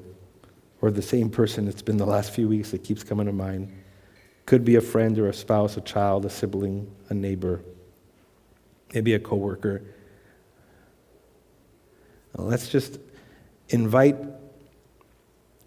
or 0.82 0.92
the 0.92 1.02
same 1.02 1.32
person 1.32 1.68
it's 1.68 1.82
been 1.82 1.98
the 1.98 2.06
last 2.06 2.32
few 2.32 2.48
weeks 2.48 2.70
that 2.70 2.84
keeps 2.84 3.04
coming 3.04 3.26
to 3.26 3.32
mind. 3.32 3.76
Could 4.46 4.64
be 4.64 4.76
a 4.76 4.82
friend 4.82 5.18
or 5.18 5.30
a 5.30 5.34
spouse, 5.34 5.78
a 5.78 5.82
child, 5.82 6.26
a 6.26 6.30
sibling, 6.30 6.96
a 7.10 7.16
neighbor, 7.16 7.62
maybe 8.94 9.16
a 9.16 9.20
coworker. 9.20 9.82
Now 12.38 12.44
let's 12.44 12.70
just 12.70 13.00
invite 13.70 14.16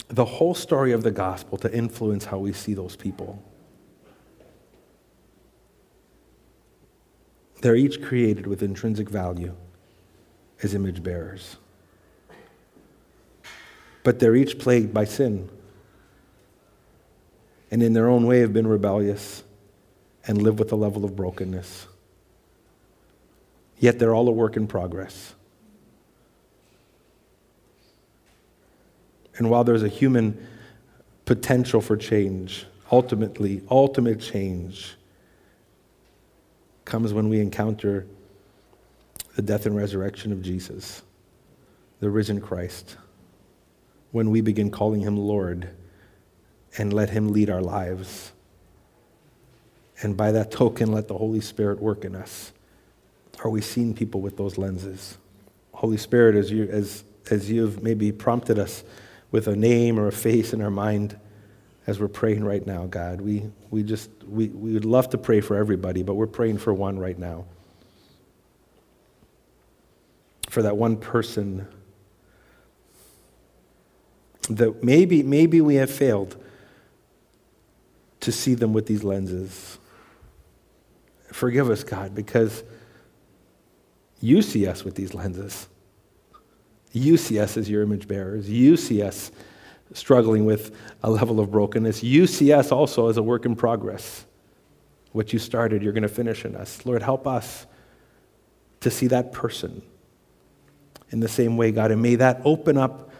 the 0.06 0.24
whole 0.24 0.54
story 0.54 0.92
of 0.92 1.02
the 1.02 1.10
gospel 1.10 1.58
to 1.58 1.76
influence 1.76 2.26
how 2.26 2.38
we 2.38 2.52
see 2.52 2.74
those 2.74 2.94
people. 2.94 3.42
They're 7.64 7.76
each 7.76 8.02
created 8.02 8.46
with 8.46 8.62
intrinsic 8.62 9.08
value 9.08 9.54
as 10.62 10.74
image 10.74 11.02
bearers. 11.02 11.56
But 14.02 14.18
they're 14.18 14.36
each 14.36 14.58
plagued 14.58 14.92
by 14.92 15.06
sin. 15.06 15.48
And 17.70 17.82
in 17.82 17.94
their 17.94 18.06
own 18.06 18.26
way 18.26 18.40
have 18.40 18.52
been 18.52 18.66
rebellious 18.66 19.44
and 20.26 20.42
live 20.42 20.58
with 20.58 20.72
a 20.72 20.76
level 20.76 21.06
of 21.06 21.16
brokenness. 21.16 21.86
Yet 23.78 23.98
they're 23.98 24.14
all 24.14 24.28
a 24.28 24.32
work 24.32 24.58
in 24.58 24.66
progress. 24.66 25.34
And 29.38 29.48
while 29.48 29.64
there's 29.64 29.82
a 29.82 29.88
human 29.88 30.46
potential 31.24 31.80
for 31.80 31.96
change, 31.96 32.66
ultimately, 32.92 33.62
ultimate 33.70 34.20
change 34.20 34.96
comes 36.84 37.12
when 37.12 37.28
we 37.28 37.40
encounter 37.40 38.06
the 39.36 39.42
death 39.42 39.66
and 39.66 39.76
resurrection 39.76 40.32
of 40.32 40.42
Jesus, 40.42 41.02
the 42.00 42.10
risen 42.10 42.40
Christ, 42.40 42.96
when 44.12 44.30
we 44.30 44.40
begin 44.40 44.70
calling 44.70 45.00
him 45.00 45.16
Lord 45.16 45.70
and 46.78 46.92
let 46.92 47.10
him 47.10 47.32
lead 47.32 47.50
our 47.50 47.62
lives. 47.62 48.32
And 50.02 50.16
by 50.16 50.32
that 50.32 50.50
token, 50.50 50.92
let 50.92 51.08
the 51.08 51.18
Holy 51.18 51.40
Spirit 51.40 51.80
work 51.80 52.04
in 52.04 52.14
us. 52.14 52.52
Are 53.42 53.50
we 53.50 53.60
seeing 53.60 53.94
people 53.94 54.20
with 54.20 54.36
those 54.36 54.58
lenses? 54.58 55.18
Holy 55.72 55.96
Spirit, 55.96 56.36
as, 56.36 56.50
you, 56.50 56.64
as, 56.64 57.04
as 57.30 57.50
you've 57.50 57.82
maybe 57.82 58.12
prompted 58.12 58.58
us 58.58 58.84
with 59.30 59.48
a 59.48 59.56
name 59.56 59.98
or 59.98 60.06
a 60.06 60.12
face 60.12 60.52
in 60.52 60.60
our 60.60 60.70
mind 60.70 61.18
as 61.86 62.00
we're 62.00 62.08
praying 62.08 62.44
right 62.44 62.66
now, 62.66 62.86
God. 62.86 63.20
We, 63.20 63.50
we 63.70 63.82
just, 63.82 64.10
we, 64.26 64.48
we 64.48 64.72
would 64.72 64.84
love 64.84 65.10
to 65.10 65.18
pray 65.18 65.40
for 65.40 65.56
everybody, 65.56 66.02
but 66.02 66.14
we're 66.14 66.26
praying 66.26 66.58
for 66.58 66.72
one 66.72 66.98
right 66.98 67.18
now. 67.18 67.44
For 70.48 70.62
that 70.62 70.76
one 70.76 70.96
person 70.96 71.66
that 74.48 74.82
maybe, 74.82 75.22
maybe 75.22 75.60
we 75.60 75.76
have 75.76 75.90
failed 75.90 76.36
to 78.20 78.32
see 78.32 78.54
them 78.54 78.72
with 78.72 78.86
these 78.86 79.04
lenses. 79.04 79.78
Forgive 81.32 81.68
us, 81.68 81.82
God, 81.82 82.14
because 82.14 82.62
you 84.20 84.40
see 84.40 84.66
us 84.66 84.84
with 84.84 84.94
these 84.94 85.12
lenses. 85.12 85.68
You 86.92 87.16
see 87.16 87.40
us 87.40 87.56
as 87.56 87.68
your 87.68 87.82
image 87.82 88.06
bearers. 88.06 88.48
You 88.48 88.76
see 88.76 89.02
us 89.02 89.30
struggling 89.92 90.44
with 90.44 90.76
a 91.02 91.10
level 91.10 91.40
of 91.40 91.50
brokenness. 91.50 92.02
You 92.02 92.26
see 92.26 92.52
us 92.52 92.72
also 92.72 93.08
as 93.08 93.16
a 93.16 93.22
work 93.22 93.44
in 93.44 93.54
progress. 93.54 94.24
What 95.12 95.32
you 95.32 95.38
started, 95.38 95.82
you're 95.82 95.92
going 95.92 96.02
to 96.02 96.08
finish 96.08 96.44
in 96.44 96.56
us. 96.56 96.84
Lord, 96.84 97.02
help 97.02 97.26
us 97.26 97.66
to 98.80 98.90
see 98.90 99.06
that 99.08 99.32
person 99.32 99.82
in 101.10 101.20
the 101.20 101.28
same 101.28 101.56
way, 101.56 101.70
God. 101.70 101.90
And 101.90 102.02
may 102.02 102.16
that 102.16 102.40
open 102.44 102.76
up, 102.76 103.10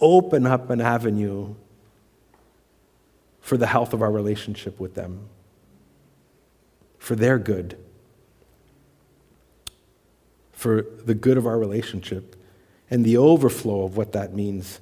open 0.00 0.46
up 0.46 0.70
an 0.70 0.80
avenue 0.80 1.54
for 3.40 3.58
the 3.58 3.66
health 3.66 3.92
of 3.92 4.00
our 4.00 4.10
relationship 4.10 4.80
with 4.80 4.94
them, 4.94 5.28
for 6.98 7.14
their 7.14 7.38
good, 7.38 7.76
for 10.52 10.86
the 11.04 11.14
good 11.14 11.36
of 11.36 11.46
our 11.46 11.58
relationship 11.58 12.36
and 12.88 13.04
the 13.04 13.18
overflow 13.18 13.82
of 13.82 13.98
what 13.98 14.12
that 14.12 14.32
means 14.32 14.80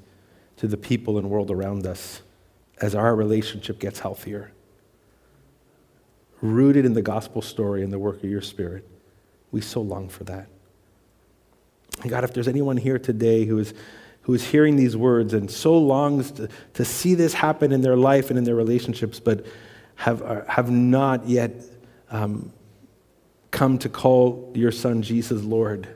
to 0.56 0.66
the 0.66 0.76
people 0.76 1.18
and 1.18 1.30
world 1.30 1.50
around 1.50 1.86
us 1.86 2.22
as 2.80 2.94
our 2.94 3.14
relationship 3.14 3.78
gets 3.78 4.00
healthier. 4.00 4.52
Rooted 6.40 6.84
in 6.84 6.94
the 6.94 7.02
gospel 7.02 7.42
story 7.42 7.82
and 7.82 7.92
the 7.92 7.98
work 7.98 8.22
of 8.22 8.30
your 8.30 8.42
spirit. 8.42 8.88
We 9.50 9.60
so 9.60 9.80
long 9.80 10.08
for 10.08 10.24
that. 10.24 10.48
And 12.00 12.10
God, 12.10 12.24
if 12.24 12.32
there's 12.32 12.48
anyone 12.48 12.76
here 12.76 12.98
today 12.98 13.44
who 13.44 13.58
is, 13.58 13.74
who 14.22 14.34
is 14.34 14.44
hearing 14.44 14.76
these 14.76 14.96
words 14.96 15.34
and 15.34 15.50
so 15.50 15.76
longs 15.76 16.30
to, 16.32 16.48
to 16.74 16.84
see 16.84 17.14
this 17.14 17.34
happen 17.34 17.70
in 17.70 17.82
their 17.82 17.96
life 17.96 18.30
and 18.30 18.38
in 18.38 18.44
their 18.44 18.54
relationships, 18.54 19.20
but 19.20 19.44
have, 19.96 20.22
uh, 20.22 20.44
have 20.46 20.70
not 20.70 21.28
yet 21.28 21.52
um, 22.10 22.52
come 23.50 23.78
to 23.78 23.88
call 23.88 24.50
your 24.54 24.72
son 24.72 25.02
Jesus 25.02 25.42
Lord, 25.42 25.86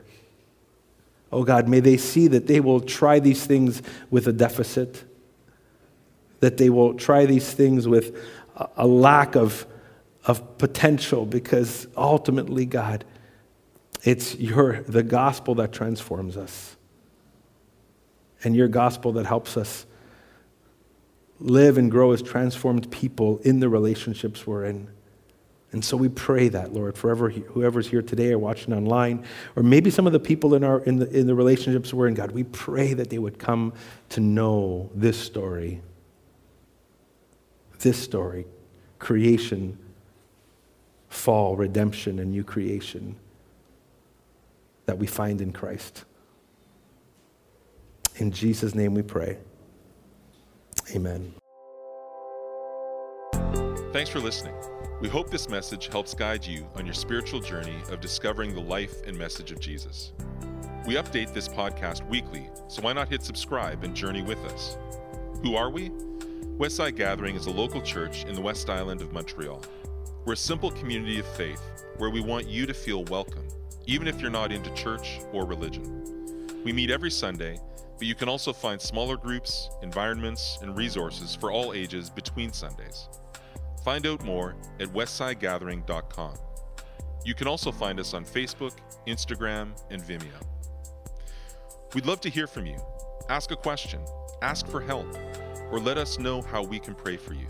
Oh 1.31 1.43
God, 1.43 1.67
may 1.67 1.79
they 1.79 1.97
see 1.97 2.27
that 2.27 2.47
they 2.47 2.59
will 2.59 2.79
try 2.79 3.19
these 3.19 3.45
things 3.45 3.81
with 4.09 4.27
a 4.27 4.33
deficit, 4.33 5.03
that 6.39 6.57
they 6.57 6.69
will 6.69 6.93
try 6.93 7.25
these 7.25 7.51
things 7.51 7.87
with 7.87 8.17
a 8.75 8.87
lack 8.87 9.35
of, 9.35 9.65
of 10.25 10.57
potential, 10.57 11.25
because 11.25 11.87
ultimately, 11.97 12.65
God, 12.65 13.03
it's 14.03 14.35
your, 14.35 14.81
the 14.83 15.03
gospel 15.03 15.55
that 15.55 15.73
transforms 15.73 16.37
us, 16.37 16.75
and 18.43 18.55
your 18.55 18.67
gospel 18.67 19.11
that 19.13 19.25
helps 19.25 19.57
us 19.57 19.85
live 21.39 21.77
and 21.77 21.91
grow 21.91 22.13
as 22.13 22.21
transformed 22.21 22.89
people 22.89 23.39
in 23.39 23.59
the 23.59 23.69
relationships 23.69 24.47
we're 24.47 24.65
in. 24.65 24.87
And 25.73 25.83
so 25.83 25.97
we 25.97 26.07
pray 26.07 26.47
that, 26.49 26.73
Lord, 26.73 26.97
forever, 26.97 27.29
whoever's 27.29 27.87
here 27.87 28.01
today 28.01 28.31
or 28.31 28.39
watching 28.39 28.73
online, 28.73 29.25
or 29.55 29.63
maybe 29.63 29.89
some 29.89 30.07
of 30.07 30.13
the 30.13 30.19
people 30.19 30.55
in, 30.55 30.63
our, 30.63 30.79
in, 30.81 30.97
the, 30.97 31.09
in 31.09 31.27
the 31.27 31.35
relationships 31.35 31.93
we're 31.93 32.07
in, 32.07 32.13
God, 32.13 32.31
we 32.31 32.45
pray 32.45 32.93
that 32.93 33.09
they 33.09 33.19
would 33.19 33.37
come 33.37 33.73
to 34.09 34.21
know 34.21 34.89
this 34.95 35.17
story. 35.17 35.81
This 37.79 38.01
story 38.01 38.45
creation, 38.99 39.77
fall, 41.09 41.55
redemption, 41.55 42.19
and 42.19 42.31
new 42.31 42.43
creation 42.43 43.15
that 44.85 44.97
we 44.97 45.05
find 45.05 45.41
in 45.41 45.51
Christ. 45.51 46.05
In 48.15 48.31
Jesus' 48.31 48.73
name 48.73 48.95
we 48.95 49.03
pray. 49.03 49.37
Amen. 50.95 51.33
Thanks 53.91 54.09
for 54.09 54.19
listening. 54.19 54.55
We 54.99 55.07
hope 55.07 55.29
this 55.29 55.47
message 55.47 55.89
helps 55.89 56.15
guide 56.15 56.43
you 56.43 56.65
on 56.73 56.83
your 56.83 56.95
spiritual 56.95 57.39
journey 57.39 57.83
of 57.91 58.01
discovering 58.01 58.55
the 58.55 58.61
life 58.61 59.05
and 59.05 59.15
message 59.15 59.51
of 59.51 59.59
Jesus. 59.59 60.11
We 60.87 60.95
update 60.95 61.35
this 61.35 61.47
podcast 61.47 62.03
weekly, 62.09 62.49
so 62.67 62.81
why 62.81 62.93
not 62.93 63.07
hit 63.07 63.21
subscribe 63.21 63.83
and 63.83 63.95
journey 63.95 64.23
with 64.23 64.39
us? 64.45 64.75
Who 65.43 65.55
are 65.55 65.69
we? 65.69 65.91
Westside 66.57 66.95
Gathering 66.95 67.35
is 67.35 67.45
a 67.45 67.51
local 67.51 67.79
church 67.79 68.25
in 68.25 68.33
the 68.33 68.41
West 68.41 68.71
Island 68.71 69.01
of 69.01 69.13
Montreal. 69.13 69.61
We're 70.25 70.33
a 70.33 70.37
simple 70.37 70.71
community 70.71 71.19
of 71.19 71.27
faith 71.27 71.61
where 71.99 72.09
we 72.09 72.21
want 72.21 72.47
you 72.47 72.65
to 72.65 72.73
feel 72.73 73.03
welcome, 73.03 73.47
even 73.85 74.07
if 74.07 74.19
you're 74.19 74.31
not 74.31 74.51
into 74.51 74.73
church 74.73 75.19
or 75.31 75.45
religion. 75.45 76.63
We 76.63 76.73
meet 76.73 76.89
every 76.89 77.11
Sunday, 77.11 77.59
but 77.99 78.07
you 78.07 78.15
can 78.15 78.29
also 78.29 78.51
find 78.51 78.81
smaller 78.81 79.15
groups, 79.15 79.69
environments, 79.83 80.57
and 80.63 80.75
resources 80.75 81.35
for 81.35 81.51
all 81.51 81.73
ages 81.73 82.09
between 82.09 82.51
Sundays. 82.51 83.09
Find 83.87 84.05
out 84.05 84.21
more 84.25 84.53
at 84.81 84.89
westsidegathering.com. 84.89 86.33
You 87.23 87.33
can 87.33 87.47
also 87.47 87.71
find 87.71 88.01
us 88.01 88.13
on 88.13 88.25
Facebook, 88.25 88.73
Instagram, 89.07 89.69
and 89.89 90.03
Vimeo. 90.03 90.43
We'd 91.95 92.05
love 92.05 92.19
to 92.19 92.29
hear 92.29 92.47
from 92.47 92.65
you. 92.65 92.75
Ask 93.29 93.51
a 93.51 93.55
question, 93.55 94.01
ask 94.41 94.67
for 94.67 94.81
help, 94.81 95.07
or 95.71 95.79
let 95.79 95.97
us 95.97 96.19
know 96.19 96.41
how 96.41 96.63
we 96.63 96.79
can 96.79 96.95
pray 96.95 97.15
for 97.15 97.33
you. 97.33 97.47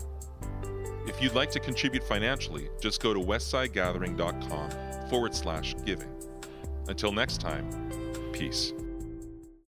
If 1.08 1.20
you'd 1.20 1.34
like 1.34 1.50
to 1.50 1.58
contribute 1.58 2.04
financially, 2.04 2.68
just 2.80 3.02
go 3.02 3.12
to 3.12 3.18
westsidegathering.com 3.18 5.08
forward 5.10 5.34
slash 5.34 5.74
giving. 5.84 6.14
Until 6.86 7.10
next 7.10 7.40
time, 7.40 7.68
peace. 8.32 8.72